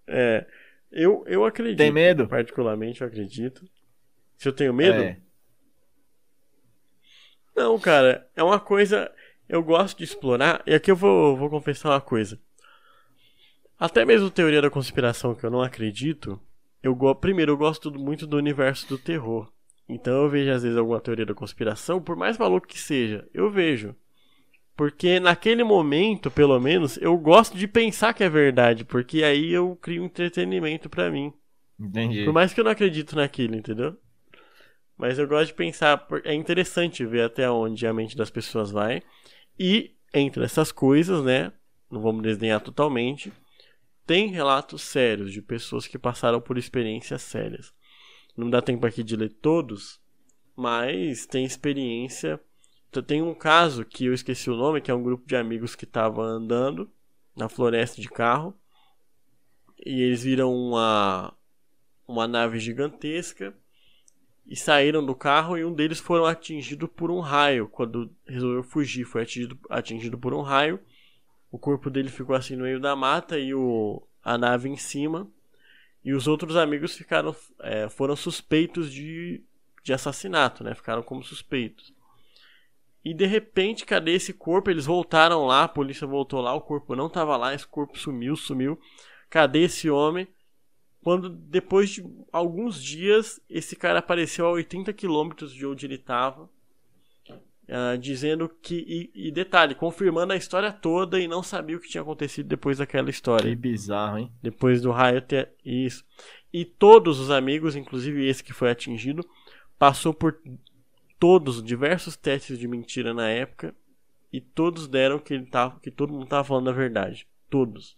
É, 0.05 0.45
eu, 0.91 1.23
eu 1.27 1.45
acredito. 1.45 1.77
Tem 1.77 1.91
medo? 1.91 2.27
Particularmente, 2.27 3.01
eu 3.01 3.07
acredito. 3.07 3.65
Se 4.37 4.47
eu 4.47 4.53
tenho 4.53 4.73
medo? 4.73 5.01
É. 5.01 5.17
Não, 7.55 7.79
cara, 7.79 8.27
é 8.35 8.43
uma 8.43 8.59
coisa. 8.59 9.11
Eu 9.47 9.63
gosto 9.63 9.97
de 9.97 10.03
explorar. 10.03 10.61
E 10.65 10.73
aqui 10.73 10.91
eu 10.91 10.95
vou, 10.95 11.37
vou 11.37 11.49
confessar 11.49 11.89
uma 11.91 12.01
coisa. 12.01 12.39
Até 13.79 14.05
mesmo 14.05 14.29
teoria 14.29 14.61
da 14.61 14.69
conspiração 14.69 15.35
que 15.35 15.45
eu 15.45 15.51
não 15.51 15.61
acredito, 15.61 16.39
eu 16.81 16.95
primeiro 17.15 17.53
eu 17.53 17.57
gosto 17.57 17.91
muito 17.91 18.25
do 18.27 18.37
universo 18.37 18.87
do 18.87 18.97
terror. 18.97 19.51
Então 19.87 20.23
eu 20.23 20.29
vejo 20.29 20.51
às 20.51 20.63
vezes 20.63 20.77
alguma 20.77 20.99
teoria 20.99 21.25
da 21.25 21.33
conspiração, 21.33 22.01
por 22.01 22.15
mais 22.15 22.37
maluco 22.37 22.67
que 22.67 22.79
seja, 22.79 23.27
eu 23.33 23.49
vejo. 23.51 23.95
Porque 24.75 25.19
naquele 25.19 25.63
momento, 25.63 26.31
pelo 26.31 26.59
menos, 26.59 26.97
eu 26.97 27.15
gosto 27.17 27.55
de 27.57 27.67
pensar 27.67 28.13
que 28.13 28.23
é 28.23 28.29
verdade, 28.29 28.83
porque 28.83 29.23
aí 29.23 29.51
eu 29.51 29.75
crio 29.75 30.03
entretenimento 30.03 30.89
para 30.89 31.11
mim. 31.11 31.31
Entendi. 31.79 32.25
Por 32.25 32.33
mais 32.33 32.53
que 32.53 32.59
eu 32.59 32.63
não 32.63 32.71
acredito 32.71 33.15
naquilo, 33.15 33.55
entendeu? 33.55 33.95
Mas 34.97 35.19
eu 35.19 35.27
gosto 35.27 35.47
de 35.47 35.53
pensar, 35.53 36.07
é 36.23 36.33
interessante 36.33 37.05
ver 37.05 37.23
até 37.23 37.49
onde 37.49 37.85
a 37.85 37.93
mente 37.93 38.17
das 38.17 38.29
pessoas 38.29 38.71
vai. 38.71 39.03
E 39.59 39.95
entre 40.13 40.43
essas 40.43 40.71
coisas, 40.71 41.23
né, 41.23 41.51
não 41.91 42.01
vamos 42.01 42.23
desdenhar 42.23 42.61
totalmente, 42.61 43.31
tem 44.05 44.27
relatos 44.27 44.81
sérios 44.81 45.31
de 45.31 45.41
pessoas 45.41 45.87
que 45.87 45.97
passaram 45.97 46.41
por 46.41 46.57
experiências 46.57 47.21
sérias. 47.21 47.73
Não 48.35 48.49
dá 48.49 48.61
tempo 48.61 48.85
aqui 48.85 49.03
de 49.03 49.15
ler 49.15 49.29
todos, 49.29 49.99
mas 50.55 51.25
tem 51.25 51.45
experiência 51.45 52.39
então, 52.93 53.01
tem 53.01 53.23
um 53.23 53.33
caso 53.33 53.83
que 53.83 54.05
eu 54.05 54.13
esqueci 54.13 54.51
o 54.51 54.55
nome, 54.55 54.79
que 54.79 54.91
é 54.91 54.93
um 54.93 55.01
grupo 55.01 55.25
de 55.25 55.35
amigos 55.35 55.73
que 55.73 55.83
estava 55.83 56.21
andando 56.21 56.87
na 57.35 57.49
floresta 57.49 57.99
de 57.99 58.07
carro. 58.07 58.53
E 59.83 59.99
eles 59.99 60.21
viram 60.21 60.53
uma, 60.53 61.33
uma 62.07 62.27
nave 62.27 62.59
gigantesca 62.59 63.51
e 64.45 64.55
saíram 64.55 65.03
do 65.03 65.15
carro 65.15 65.57
e 65.57 65.65
um 65.65 65.73
deles 65.73 65.99
foram 65.99 66.27
atingido 66.27 66.87
por 66.87 67.09
um 67.09 67.19
raio. 67.19 67.67
Quando 67.67 68.15
resolveu 68.27 68.61
fugir, 68.61 69.05
foi 69.05 69.23
atingido, 69.23 69.57
atingido 69.71 70.15
por 70.15 70.31
um 70.31 70.41
raio. 70.41 70.79
O 71.49 71.57
corpo 71.57 71.89
dele 71.89 72.09
ficou 72.09 72.35
assim 72.35 72.55
no 72.55 72.65
meio 72.65 72.79
da 72.79 72.95
mata 72.95 73.39
e 73.39 73.55
o, 73.55 74.07
a 74.23 74.37
nave 74.37 74.69
em 74.69 74.77
cima. 74.77 75.27
E 76.03 76.13
os 76.13 76.27
outros 76.27 76.55
amigos 76.55 76.95
ficaram, 76.95 77.35
é, 77.61 77.87
foram 77.87 78.15
suspeitos 78.15 78.91
de, 78.91 79.43
de 79.83 79.93
assassinato, 79.93 80.63
né? 80.63 80.75
Ficaram 80.75 81.01
como 81.01 81.23
suspeitos. 81.23 81.93
E 83.05 83.13
de 83.13 83.25
repente, 83.25 83.85
cadê 83.85 84.13
esse 84.13 84.33
corpo? 84.33 84.69
Eles 84.69 84.85
voltaram 84.85 85.45
lá, 85.45 85.63
a 85.63 85.67
polícia 85.67 86.07
voltou 86.07 86.41
lá, 86.41 86.53
o 86.53 86.61
corpo 86.61 86.95
não 86.95 87.07
estava 87.07 87.35
lá, 87.35 87.53
esse 87.53 87.67
corpo 87.67 87.97
sumiu, 87.97 88.35
sumiu. 88.35 88.79
Cadê 89.29 89.63
esse 89.63 89.89
homem? 89.89 90.27
Quando 91.03 91.29
depois 91.29 91.89
de 91.89 92.03
alguns 92.31 92.81
dias, 92.81 93.41
esse 93.49 93.75
cara 93.75 93.99
apareceu 93.99 94.45
a 94.45 94.51
80 94.51 94.93
quilômetros 94.93 95.53
de 95.53 95.65
onde 95.65 95.85
ele 95.85 95.95
estava, 95.95 96.49
uh, 97.69 97.97
dizendo 97.97 98.49
que. 98.61 99.11
E, 99.15 99.27
e, 99.27 99.31
detalhe, 99.31 99.75
confirmando 99.75 100.33
a 100.33 100.37
história 100.37 100.71
toda 100.71 101.19
e 101.19 101.27
não 101.27 101.43
sabia 101.43 101.77
o 101.77 101.79
que 101.79 101.89
tinha 101.89 102.01
acontecido 102.01 102.47
depois 102.47 102.77
daquela 102.77 103.09
história. 103.09 103.49
Que 103.49 103.55
bizarro, 103.55 104.17
hein? 104.17 104.31
Depois 104.41 104.81
do 104.81 104.91
raio 104.91 105.21
ter. 105.21 105.51
Isso. 105.63 106.05
E 106.51 106.63
todos 106.65 107.19
os 107.19 107.31
amigos, 107.31 107.75
inclusive 107.75 108.27
esse 108.27 108.43
que 108.43 108.53
foi 108.53 108.69
atingido, 108.69 109.27
passou 109.77 110.13
por 110.13 110.39
todos 111.19 111.63
diversos 111.63 112.15
testes 112.15 112.59
de 112.59 112.67
mentira 112.67 113.13
na 113.13 113.29
época 113.29 113.73
e 114.31 114.41
todos 114.41 114.87
deram 114.87 115.19
que 115.19 115.33
ele 115.33 115.45
tava, 115.45 115.79
que 115.79 115.91
todo 115.91 116.13
mundo 116.13 116.27
tava 116.27 116.43
falando 116.43 116.69
a 116.69 116.73
verdade, 116.73 117.27
todos. 117.49 117.97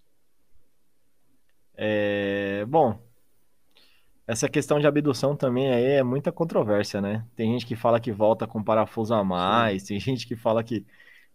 É, 1.73 2.65
bom, 2.67 3.01
essa 4.27 4.49
questão 4.49 4.79
de 4.79 4.87
abdução 4.87 5.35
também 5.35 5.71
aí 5.71 5.85
é 5.85 6.03
muita 6.03 6.31
controvérsia, 6.31 6.99
né? 6.99 7.25
Tem 7.35 7.51
gente 7.53 7.65
que 7.65 7.75
fala 7.75 7.99
que 7.99 8.11
volta 8.11 8.47
com 8.47 8.63
parafuso 8.63 9.13
a 9.13 9.23
mais, 9.23 9.83
Sim. 9.83 9.87
tem 9.89 9.99
gente 9.99 10.27
que 10.27 10.35
fala 10.35 10.63
que 10.63 10.85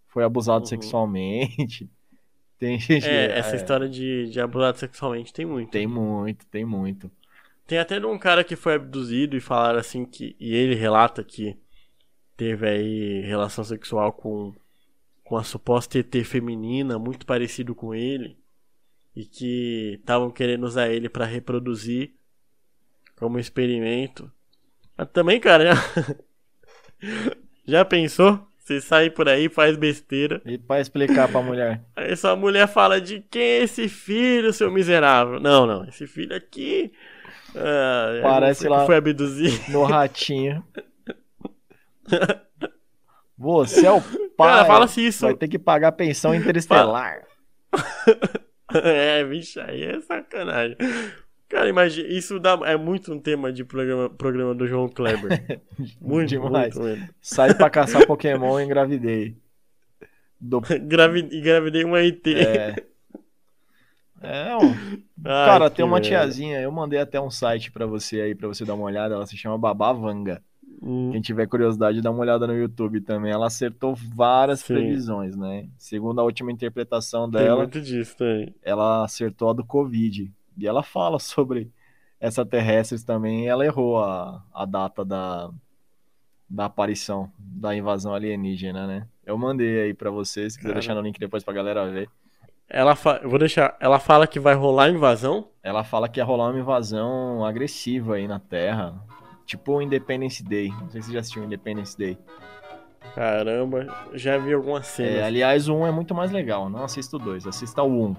foi 0.08 0.24
abusado 0.24 0.60
uhum. 0.60 0.66
sexualmente. 0.66 1.88
Tem 2.58 2.78
gente 2.78 3.06
é, 3.06 3.28
que, 3.28 3.32
essa 3.38 3.54
é... 3.54 3.56
história 3.56 3.88
de, 3.88 4.28
de 4.28 4.38
abusado 4.38 4.76
sexualmente 4.76 5.32
tem 5.32 5.46
muito. 5.46 5.70
Tem 5.70 5.86
muito, 5.86 6.44
tem 6.44 6.62
muito. 6.62 7.10
Tem 7.66 7.78
até 7.78 7.98
um 8.06 8.18
cara 8.18 8.44
que 8.44 8.54
foi 8.54 8.74
abduzido 8.74 9.34
e 9.34 9.40
falaram 9.40 9.78
assim 9.78 10.04
que. 10.04 10.36
E 10.38 10.54
ele 10.54 10.74
relata 10.74 11.24
que 11.24 11.56
teve 12.36 12.68
aí 12.68 13.20
relação 13.22 13.64
sexual 13.64 14.12
com, 14.12 14.52
com 15.24 15.38
a 15.38 15.42
suposta 15.42 15.98
ET 15.98 16.14
feminina, 16.22 16.98
muito 16.98 17.24
parecido 17.24 17.74
com 17.74 17.94
ele, 17.94 18.36
e 19.16 19.24
que 19.24 19.98
estavam 19.98 20.30
querendo 20.30 20.64
usar 20.64 20.90
ele 20.90 21.08
para 21.08 21.24
reproduzir 21.24 22.12
como 23.20 23.38
experimento. 23.38 24.32
Mas 24.96 25.08
também, 25.12 25.38
cara, 25.38 25.74
já, 25.74 25.76
já 27.68 27.84
pensou? 27.84 28.44
Você 28.58 28.80
sai 28.80 29.10
por 29.10 29.28
aí, 29.28 29.48
faz 29.48 29.76
besteira. 29.76 30.40
E 30.46 30.56
pra 30.56 30.80
explicar 30.80 31.28
pra 31.28 31.42
mulher. 31.42 31.82
Aí 31.94 32.16
sua 32.16 32.34
mulher 32.34 32.66
fala 32.66 33.00
de 33.00 33.20
quem 33.30 33.42
é 33.42 33.62
esse 33.64 33.88
filho, 33.88 34.52
seu 34.52 34.70
miserável? 34.70 35.38
Não, 35.40 35.66
não, 35.66 35.84
esse 35.84 36.06
filho 36.06 36.34
aqui. 36.34 36.92
Ah, 37.54 38.20
Parece 38.22 38.68
lá. 38.68 38.86
Foi 38.86 38.96
abduzido. 38.96 39.60
No 39.72 39.84
ratinho. 39.84 40.64
Você 43.36 43.86
é 43.86 43.90
o 43.92 44.00
pai. 44.36 44.52
Cara, 44.52 44.64
fala 44.66 44.86
se 44.86 45.04
isso. 45.06 45.24
Vai 45.24 45.34
ter 45.34 45.48
que 45.48 45.58
pagar 45.58 45.92
pensão 45.92 46.34
interestelar. 46.34 47.22
é, 48.72 49.24
bicho, 49.24 49.60
aí 49.60 49.82
é 49.82 50.00
sacanagem. 50.00 50.76
Cara, 51.50 51.68
imagina, 51.68 52.08
isso 52.08 52.38
dá, 52.38 52.56
é 52.64 52.76
muito 52.76 53.12
um 53.12 53.18
tema 53.18 53.52
de 53.52 53.64
programa, 53.64 54.08
programa 54.08 54.54
do 54.54 54.68
João 54.68 54.88
Kleber. 54.88 55.60
muito, 56.00 56.28
demais. 56.28 56.76
Muito, 56.76 57.12
Sai 57.20 57.52
pra 57.54 57.68
caçar 57.68 58.06
Pokémon 58.06 58.60
e 58.60 58.64
engravidei. 58.64 59.36
Do... 60.40 60.62
engravidei 60.72 61.82
uma 61.82 61.98
IT. 61.98 62.36
É. 62.36 62.76
É, 64.22 64.56
um... 64.56 64.70
Ai, 65.24 65.46
cara, 65.46 65.70
tem 65.70 65.84
uma 65.84 66.00
tiazinha, 66.00 66.60
eu 66.60 66.70
mandei 66.70 67.00
até 67.00 67.20
um 67.20 67.30
site 67.30 67.72
para 67.72 67.84
você 67.84 68.20
aí, 68.20 68.34
para 68.34 68.46
você 68.46 68.64
dar 68.64 68.74
uma 68.74 68.84
olhada, 68.84 69.16
ela 69.16 69.26
se 69.26 69.36
chama 69.36 69.58
Babavanga. 69.58 70.40
Hum. 70.80 71.10
Quem 71.10 71.20
tiver 71.20 71.48
curiosidade, 71.48 72.00
dá 72.00 72.12
uma 72.12 72.20
olhada 72.20 72.46
no 72.46 72.56
YouTube 72.56 73.00
também. 73.00 73.32
Ela 73.32 73.48
acertou 73.48 73.94
várias 73.94 74.60
Sim. 74.60 74.74
previsões, 74.74 75.36
né? 75.36 75.68
Segundo 75.76 76.20
a 76.20 76.24
última 76.24 76.52
interpretação 76.52 77.28
dela, 77.28 77.68
ela 78.62 79.04
acertou 79.04 79.50
a 79.50 79.52
do 79.52 79.64
Covid. 79.64 80.32
E 80.64 80.68
ela 80.68 80.82
fala 80.82 81.18
sobre 81.18 81.70
extraterrestres 82.20 83.02
também. 83.02 83.48
ela 83.48 83.64
errou 83.64 84.02
a, 84.02 84.44
a 84.52 84.64
data 84.64 85.04
da, 85.04 85.50
da 86.48 86.66
aparição 86.66 87.30
da 87.38 87.74
invasão 87.74 88.14
alienígena, 88.14 88.86
né? 88.86 89.06
Eu 89.24 89.38
mandei 89.38 89.82
aí 89.82 89.94
para 89.94 90.10
vocês, 90.10 90.52
se 90.52 90.58
quiser 90.58 90.74
deixar 90.74 90.94
no 90.94 91.00
link 91.00 91.18
depois 91.18 91.42
pra 91.42 91.54
galera 91.54 91.88
ver. 91.88 92.10
Ela 92.68 92.94
fa... 92.94 93.20
Eu 93.22 93.30
vou 93.30 93.38
deixar. 93.38 93.76
Ela 93.80 93.98
fala 93.98 94.26
que 94.26 94.38
vai 94.38 94.54
rolar 94.54 94.90
invasão? 94.90 95.48
Ela 95.62 95.82
fala 95.82 96.08
que 96.08 96.20
ia 96.20 96.24
rolar 96.24 96.50
uma 96.50 96.58
invasão 96.58 97.44
agressiva 97.44 98.14
aí 98.16 98.28
na 98.28 98.38
Terra. 98.38 98.94
Tipo 99.44 99.74
o 99.74 99.82
Independence 99.82 100.42
Day. 100.42 100.70
Não 100.80 100.88
sei 100.90 101.02
se 101.02 101.08
você 101.08 101.14
já 101.14 101.20
assistiu 101.20 101.44
Independence 101.44 101.98
Day. 101.98 102.16
Caramba, 103.14 103.88
já 104.14 104.38
vi 104.38 104.52
algumas 104.52 104.86
cenas. 104.86 105.14
É, 105.14 105.24
aliás, 105.24 105.68
o 105.68 105.74
1 105.74 105.86
é 105.86 105.90
muito 105.90 106.14
mais 106.14 106.30
legal. 106.30 106.68
Não 106.68 106.84
assista 106.84 107.16
o 107.16 107.18
2, 107.18 107.46
assista 107.46 107.82
o 107.82 108.06
1. 108.06 108.16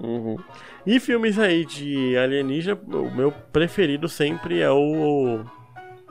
Uhum. 0.00 0.36
E 0.84 0.98
filmes 0.98 1.38
aí 1.38 1.64
de 1.64 2.16
alienígena, 2.16 2.78
o 2.92 3.10
meu 3.10 3.30
preferido 3.52 4.08
sempre 4.08 4.60
é 4.60 4.70
o 4.70 5.44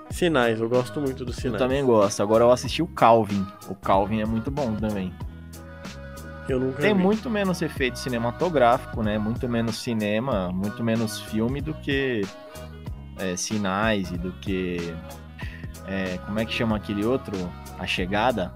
Sinais. 0.10 0.60
Eu 0.62 0.70
gosto 0.70 1.02
muito 1.02 1.26
do 1.26 1.34
Sinais. 1.34 1.62
Eu 1.62 1.68
também 1.68 1.84
gosto. 1.84 2.22
Agora 2.24 2.44
eu 2.44 2.52
assisti 2.52 2.82
o 2.82 2.88
Calvin. 2.88 3.46
O 3.68 3.76
Calvin 3.76 4.22
é 4.22 4.26
muito 4.26 4.50
bom 4.50 4.74
também. 4.76 5.14
Eu 6.48 6.60
nunca 6.60 6.82
Tem 6.82 6.94
vi. 6.94 7.02
muito 7.02 7.30
menos 7.30 7.62
efeito 7.62 8.00
cinematográfico, 8.00 9.02
né? 9.04 9.18
Muito 9.18 9.48
menos 9.48 9.78
cinema, 9.78 10.52
muito 10.52 10.84
menos 10.84 11.20
filme 11.20 11.62
do 11.62 11.74
que 11.74 12.22
é, 13.20 13.36
sinais 13.36 14.10
e 14.12 14.18
do 14.18 14.32
que. 14.34 14.94
É, 15.88 16.18
como 16.26 16.40
é 16.40 16.46
que 16.46 16.54
chama 16.54 16.76
aquele 16.78 17.06
outro? 17.06 17.34
A 17.78 17.86
Chegada? 17.86 18.54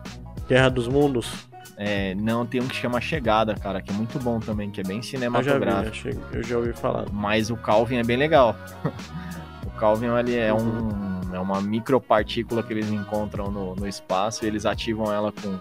Guerra 0.47 0.69
dos 0.69 0.87
Mundos? 0.87 1.47
É, 1.77 2.15
não, 2.15 2.45
tem 2.45 2.61
um 2.61 2.67
que 2.67 2.75
chama 2.75 3.01
Chegada, 3.01 3.53
cara, 3.55 3.81
que 3.81 3.91
é 3.91 3.93
muito 3.93 4.17
bom 4.19 4.39
também, 4.39 4.71
que 4.71 4.79
é 4.79 4.83
bem 4.83 5.01
cinematográfico. 5.01 6.07
Eu 6.07 6.13
já, 6.13 6.19
vi, 6.19 6.37
eu 6.37 6.43
já 6.43 6.57
ouvi 6.57 6.73
falar. 6.73 7.05
Mas 7.11 7.49
o 7.49 7.57
Calvin 7.57 7.97
é 7.97 8.03
bem 8.03 8.15
legal. 8.15 8.55
o 9.65 9.69
Calvin 9.71 10.07
ali 10.07 10.37
é, 10.37 10.53
um, 10.53 11.33
é 11.33 11.39
uma 11.39 11.61
micropartícula 11.61 12.63
que 12.63 12.71
eles 12.71 12.89
encontram 12.89 13.51
no, 13.51 13.75
no 13.75 13.87
espaço 13.87 14.45
e 14.45 14.47
eles 14.47 14.65
ativam 14.65 15.11
ela 15.11 15.33
com, 15.33 15.59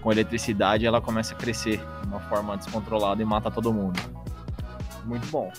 com 0.00 0.10
eletricidade 0.10 0.84
e 0.84 0.86
ela 0.86 1.00
começa 1.00 1.34
a 1.34 1.36
crescer 1.36 1.78
de 1.78 2.08
uma 2.08 2.20
forma 2.20 2.56
descontrolada 2.56 3.22
e 3.22 3.24
mata 3.24 3.50
todo 3.50 3.72
mundo. 3.72 4.00
Muito 5.04 5.26
bom. 5.28 5.52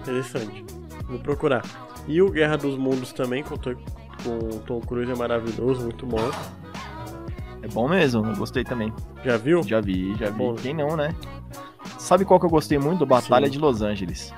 Interessante. 0.00 0.64
Vou 1.04 1.18
procurar. 1.18 1.62
E 2.06 2.20
o 2.20 2.30
Guerra 2.30 2.56
dos 2.56 2.76
Mundos 2.76 3.12
também, 3.12 3.42
com, 3.42 3.56
com 3.56 4.58
Tom 4.66 4.80
Cruise, 4.80 5.10
é 5.10 5.14
maravilhoso, 5.14 5.82
muito 5.82 6.06
bom. 6.06 6.30
É 7.62 7.68
bom 7.68 7.88
mesmo, 7.88 8.24
eu 8.24 8.36
gostei 8.36 8.64
também. 8.64 8.92
Já 9.24 9.36
viu? 9.36 9.62
Já 9.62 9.80
vi, 9.80 10.14
já 10.16 10.30
vi. 10.30 10.38
Bom. 10.38 10.54
Quem 10.54 10.74
não, 10.74 10.96
né? 10.96 11.14
Sabe 11.98 12.24
qual 12.24 12.38
que 12.38 12.46
eu 12.46 12.50
gostei 12.50 12.78
muito? 12.78 13.04
Batalha 13.04 13.46
Sim. 13.46 13.52
de 13.52 13.58
Los 13.58 13.82
Angeles. 13.82 14.32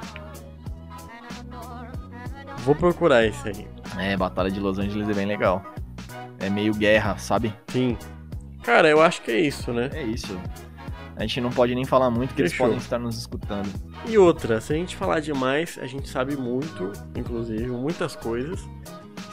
Vou 2.59 2.75
procurar 2.75 3.25
esse 3.25 3.49
aí. 3.49 3.69
É, 3.99 4.17
Batalha 4.17 4.51
de 4.51 4.61
Los 4.61 4.79
Angeles 4.79 5.09
é 5.09 5.15
bem 5.15 5.27
legal. 5.27 5.63
É 6.39 6.49
meio 6.49 6.75
guerra, 6.75 7.19
sabe? 7.19 7.55
Sim. 7.69 7.97
Cara, 8.63 8.89
eu 8.89 9.01
acho 9.01 9.23
que 9.23 9.31
é 9.31 9.41
isso, 9.41 9.73
né? 9.73 9.91
É 9.93 10.03
isso. 10.03 10.39
A 11.17 11.23
gente 11.23 11.41
não 11.41 11.51
pode 11.51 11.75
nem 11.75 11.85
falar 11.85 12.11
muito, 12.11 12.29
porque 12.31 12.43
eles 12.43 12.57
podem 12.57 12.79
estar 12.79 12.99
nos 12.99 13.19
escutando. 13.19 13.69
E 14.07 14.17
outra, 14.17 14.59
se 14.61 14.73
a 14.73 14.77
gente 14.77 14.97
falar 14.97 15.21
demais, 15.21 15.79
a 15.81 15.87
gente 15.87 16.09
sabe 16.09 16.35
muito, 16.37 16.93
inclusive, 17.15 17.67
muitas 17.67 18.17
coisas. 18.17 18.67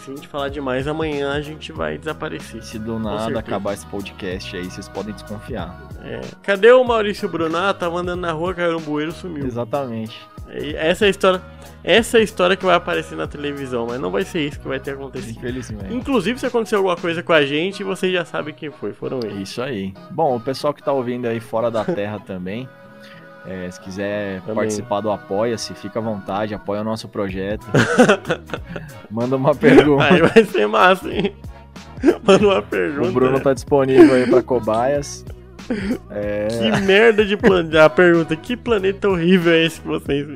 Se 0.08 0.12
a 0.14 0.16
gente 0.16 0.28
falar 0.30 0.48
demais, 0.48 0.88
amanhã 0.88 1.34
a 1.34 1.42
gente 1.42 1.74
vai 1.74 1.98
desaparecer. 1.98 2.64
Se 2.64 2.80
do 2.80 2.98
nada 2.98 3.38
acabar 3.40 3.74
esse 3.74 3.86
podcast 3.88 4.56
aí, 4.56 4.64
vocês 4.64 4.88
podem 4.88 5.14
desconfiar. 5.14 5.86
É. 6.02 6.22
Cadê 6.44 6.72
o 6.72 6.82
Maurício 6.82 7.28
Bruno? 7.28 7.58
Ah, 7.58 7.74
tava 7.74 8.00
andando 8.00 8.22
na 8.22 8.32
rua, 8.32 8.54
caiu 8.54 8.72
no 8.72 8.80
bueiro, 8.80 9.12
sumiu. 9.12 9.46
Exatamente. 9.46 10.18
E 10.50 10.74
Essa 10.78 11.04
é 11.04 11.08
a 11.08 11.10
história. 11.10 11.42
Essa 11.84 12.20
é 12.20 12.22
a 12.22 12.24
história 12.24 12.56
que 12.56 12.66
vai 12.66 12.76
aparecer 12.76 13.18
na 13.18 13.28
televisão, 13.28 13.88
mas 13.88 14.00
não 14.00 14.10
vai 14.10 14.24
ser 14.24 14.48
isso 14.48 14.62
que 14.62 14.68
vai 14.70 14.80
ter 14.80 14.92
acontecido. 14.92 15.40
Infelizmente. 15.40 15.94
Inclusive, 15.94 16.40
se 16.40 16.46
aconteceu 16.46 16.78
alguma 16.78 16.96
coisa 16.96 17.22
com 17.22 17.34
a 17.34 17.46
gente, 17.46 17.84
vocês 17.84 18.14
já 18.14 18.24
sabem 18.24 18.54
quem 18.54 18.72
foi. 18.72 18.94
Foram 18.94 19.20
eles. 19.22 19.50
Isso 19.50 19.62
aí. 19.62 19.94
Bom, 20.12 20.38
o 20.38 20.40
pessoal 20.40 20.74
que 20.74 20.82
tá 20.82 20.94
ouvindo 20.94 21.28
aí 21.28 21.42
fora 21.42 21.70
da 21.70 21.84
terra 21.84 22.18
também, 22.26 22.66
é, 23.48 23.72
se 23.72 23.80
quiser 23.80 24.42
Também. 24.42 24.56
participar 24.56 25.00
do 25.02 25.10
Apoia-se, 25.10 25.74
fica 25.74 26.00
à 26.00 26.02
vontade, 26.02 26.54
apoia 26.54 26.82
o 26.82 26.84
nosso 26.84 27.08
projeto. 27.08 27.66
Manda 29.10 29.36
uma 29.36 29.56
pergunta. 29.56 30.04
Aí 30.04 30.22
vai 30.22 30.44
ser 30.44 30.68
massa, 30.68 31.10
hein? 31.10 31.34
Manda 32.24 32.46
uma 32.46 32.62
pergunta. 32.62 33.08
O 33.10 33.12
Bruno 33.12 33.40
tá 33.40 33.54
disponível 33.54 34.14
aí 34.16 34.30
pra 34.30 34.44
cobaias. 34.44 35.26
É, 36.12 36.48
Que 36.48 36.82
merda 36.86 37.26
de 37.26 37.36
planeta. 37.36 37.86
A 37.86 37.90
pergunta: 37.90 38.36
que 38.36 38.56
planeta 38.56 39.10
horrível 39.10 39.54
é 39.54 39.66
esse 39.66 39.82
que 39.82 39.88
vocês. 39.88 40.28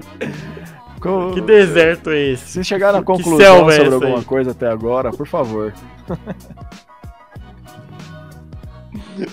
Que 1.33 1.41
deserto 1.41 2.11
é 2.11 2.19
esse? 2.19 2.47
Se 2.51 2.63
chegar 2.63 2.93
na 2.93 2.99
que 2.99 3.05
conclusão 3.05 3.69
é 3.69 3.75
sobre 3.77 3.93
alguma 3.95 4.19
aí? 4.19 4.25
coisa 4.25 4.51
até 4.51 4.67
agora, 4.67 5.11
por 5.11 5.25
favor. 5.27 5.73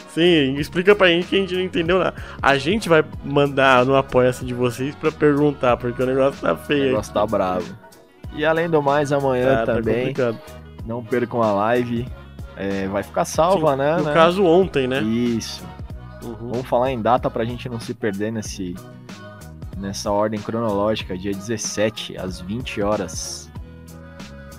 Sim, 0.09 0.55
explica 0.55 0.95
pra 0.95 1.09
gente 1.09 1.26
que 1.28 1.36
a 1.36 1.39
gente 1.41 1.55
não 1.55 1.62
entendeu 1.62 1.99
nada. 1.99 2.14
A 2.43 2.57
gente 2.59 2.89
vai 2.89 3.05
mandar 3.24 3.84
no 3.86 3.97
apoia-se 3.97 4.45
de 4.45 4.55
vocês 4.55 4.95
pra 4.95 5.11
perguntar, 5.12 5.76
porque 5.76 6.03
o 6.03 6.07
negócio 6.07 6.41
tá 6.41 6.53
O 6.53 6.57
feio. 6.57 6.82
aí. 6.82 6.89
negócio 6.91 7.12
tá 7.14 7.26
bravo. 7.26 7.74
E 8.34 8.45
além 8.45 8.68
do 8.68 8.82
mais, 8.82 9.11
amanhã 9.12 9.57
Tá, 9.59 9.66
tá 9.66 9.74
também, 9.76 10.09
complicado. 10.09 10.39
não 10.86 11.03
percam 11.03 11.43
a 11.43 11.53
live. 11.53 12.07
É, 12.57 12.89
vai 12.89 13.03
ficar 13.03 13.24
salva, 13.24 13.72
Sim, 13.72 13.78
né? 13.78 13.97
No 13.99 14.05
né? 14.05 14.12
caso, 14.12 14.45
ontem, 14.45 14.86
né? 14.89 15.01
Isso. 15.01 15.64
Uhum. 16.22 16.51
Vamos 16.51 16.66
falar 16.66 16.91
em 16.91 17.01
data 17.01 17.30
pra 17.30 17.45
gente 17.45 17.68
não 17.68 17.78
se 17.78 17.95
perder 17.95 18.32
nesse, 18.32 18.74
nessa 19.76 20.11
ordem 20.11 20.41
cronológica, 20.41 21.16
dia 21.16 21.32
17, 21.32 22.16
às 22.18 22.41
20 22.41 22.82
horas. 22.82 23.49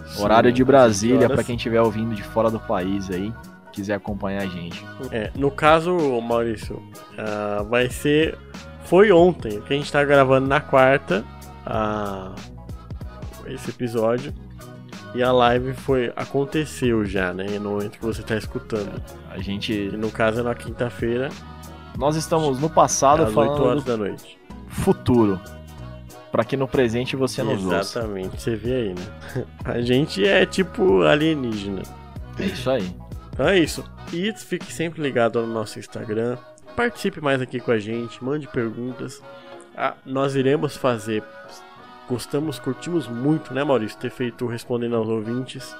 Sim, 0.07 0.23
Horário 0.23 0.51
de 0.51 0.61
às 0.61 0.65
20 0.65 0.67
Brasília, 0.67 1.29
pra 1.29 1.43
quem 1.43 1.55
estiver 1.57 1.81
ouvindo 1.81 2.15
de 2.15 2.23
fora 2.23 2.49
do 2.49 2.59
país 2.59 3.09
aí, 3.11 3.31
quiser 3.79 3.95
acompanhar 3.95 4.43
a 4.43 4.45
gente. 4.45 4.85
É, 5.11 5.31
no 5.35 5.49
caso, 5.49 5.95
Maurício, 6.21 6.81
ah, 7.17 7.63
vai 7.69 7.89
ser. 7.89 8.37
Foi 8.85 9.11
ontem, 9.11 9.61
que 9.61 9.73
a 9.73 9.77
gente 9.77 9.91
tá 9.91 10.03
gravando 10.03 10.47
na 10.47 10.59
quarta 10.59 11.23
ah, 11.65 12.33
esse 13.47 13.69
episódio. 13.69 14.33
E 15.15 15.23
a 15.23 15.31
live 15.31 15.73
foi. 15.73 16.11
aconteceu 16.15 17.03
já, 17.03 17.33
né? 17.33 17.57
No 17.59 17.71
momento 17.71 17.97
que 17.97 18.05
você 18.05 18.21
tá 18.21 18.35
escutando. 18.35 19.01
A 19.31 19.37
E 19.37 19.41
gente. 19.43 19.73
no 19.97 20.11
caso 20.11 20.39
é 20.41 20.43
na 20.43 20.53
quinta-feira, 20.53 21.29
Nós 21.97 22.15
estamos 22.15 22.59
no 22.59 22.69
passado 22.69 23.23
às 23.23 23.29
8 23.29 23.33
falando 23.35 23.63
horas 23.63 23.83
do 23.83 23.91
da 23.91 23.97
noite. 23.97 24.39
futuro. 24.67 25.39
Pra 26.31 26.43
que 26.43 26.55
no 26.55 26.67
presente 26.67 27.15
você 27.15 27.41
nos 27.41 27.65
ouça. 27.65 27.99
Exatamente, 27.99 28.39
você 28.39 28.55
vê 28.55 28.73
aí, 28.73 28.89
né? 28.93 29.45
A 29.65 29.81
gente 29.81 30.23
é 30.25 30.45
tipo 30.45 31.01
alienígena. 31.01 31.81
É 32.39 32.45
isso 32.45 32.69
aí. 32.69 32.95
Então 33.39 33.47
é 33.47 33.57
isso. 33.57 33.89
E 34.11 34.33
fique 34.33 34.69
sempre 34.69 35.01
ligado 35.01 35.41
no 35.41 35.47
nosso 35.47 35.79
Instagram. 35.79 36.37
Participe 36.75 37.21
mais 37.21 37.41
aqui 37.41 37.61
com 37.61 37.71
a 37.71 37.79
gente, 37.79 38.21
mande 38.21 38.45
perguntas. 38.49 39.23
Ah, 39.77 39.93
nós 40.05 40.35
iremos 40.35 40.75
fazer. 40.75 41.23
Gostamos, 42.09 42.59
curtimos 42.59 43.07
muito, 43.07 43.53
né, 43.53 43.63
Maurício? 43.63 43.97
Ter 43.97 44.09
feito 44.09 44.45
respondendo 44.45 44.97
aos 44.97 45.07
ouvintes. 45.07 45.73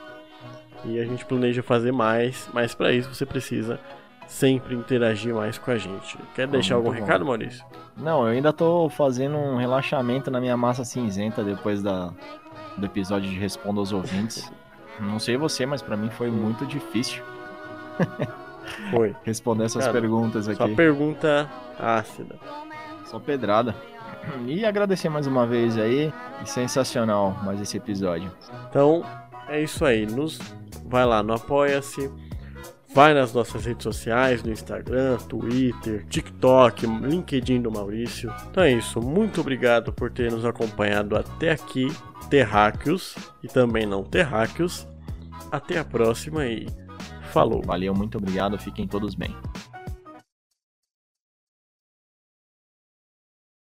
E 0.85 1.01
a 1.01 1.03
gente 1.03 1.25
planeja 1.25 1.61
fazer 1.61 1.91
mais, 1.91 2.47
mas 2.53 2.73
para 2.73 2.93
isso 2.93 3.13
você 3.13 3.25
precisa 3.25 3.77
sempre 4.25 4.73
interagir 4.73 5.35
mais 5.35 5.57
com 5.57 5.71
a 5.71 5.77
gente. 5.77 6.17
Quer 6.33 6.47
deixar 6.47 6.75
muito 6.75 6.87
algum 6.87 6.97
bom. 6.97 7.05
recado, 7.05 7.25
Maurício? 7.25 7.65
Não, 7.97 8.21
eu 8.21 8.27
ainda 8.27 8.53
tô 8.53 8.87
fazendo 8.87 9.35
um 9.35 9.57
relaxamento 9.57 10.31
na 10.31 10.39
minha 10.39 10.55
massa 10.55 10.85
cinzenta 10.85 11.43
depois 11.43 11.83
da, 11.83 12.13
do 12.77 12.85
episódio 12.85 13.29
de 13.29 13.35
Responda 13.35 13.81
aos 13.81 13.91
Ouvintes. 13.91 14.49
Não 14.97 15.19
sei 15.19 15.35
você, 15.35 15.65
mas 15.65 15.81
pra 15.81 15.97
mim 15.97 16.09
foi 16.09 16.31
muito 16.31 16.65
difícil 16.65 17.21
Foi. 18.91 19.15
responder 19.23 19.65
essas 19.65 19.85
Cara, 19.85 19.99
perguntas 19.99 20.47
aqui. 20.47 20.57
Só 20.57 20.67
pergunta 20.75 21.49
ácida. 21.77 22.35
Só 23.05 23.19
pedrada. 23.19 23.75
E 24.45 24.65
agradecer 24.65 25.09
mais 25.09 25.27
uma 25.27 25.45
vez 25.45 25.77
aí. 25.77 26.13
E 26.43 26.49
sensacional 26.49 27.37
mais 27.43 27.59
esse 27.61 27.77
episódio. 27.77 28.31
Então, 28.69 29.03
é 29.47 29.61
isso 29.61 29.83
aí. 29.85 30.05
Nos 30.05 30.39
vai 30.85 31.05
lá 31.05 31.21
no 31.23 31.33
Apoia-se. 31.33 32.11
Vai 32.91 33.13
nas 33.13 33.31
nossas 33.31 33.65
redes 33.65 33.83
sociais, 33.83 34.41
no 34.41 34.51
Instagram, 34.51 35.17
Twitter, 35.17 36.07
TikTok, 36.07 36.87
LinkedIn 36.87 37.61
do 37.61 37.71
Maurício. 37.71 38.33
Então 38.49 38.63
é 38.63 38.71
isso. 38.71 38.99
Muito 38.99 39.41
obrigado 39.41 39.93
por 39.93 40.09
ter 40.09 40.31
nos 40.31 40.43
acompanhado 40.43 41.15
até 41.15 41.51
aqui, 41.51 41.87
terráqueos 42.31 43.15
e 43.43 43.47
também 43.47 43.85
não 43.85 44.03
terráqueos. 44.03 44.87
Até 45.51 45.77
a 45.77 45.85
próxima 45.85 46.47
e 46.47 46.67
falou. 47.29 47.61
Valeu, 47.61 47.93
muito 47.93 48.17
obrigado. 48.17 48.57
Fiquem 48.57 48.87
todos 48.87 49.15
bem. 49.15 49.35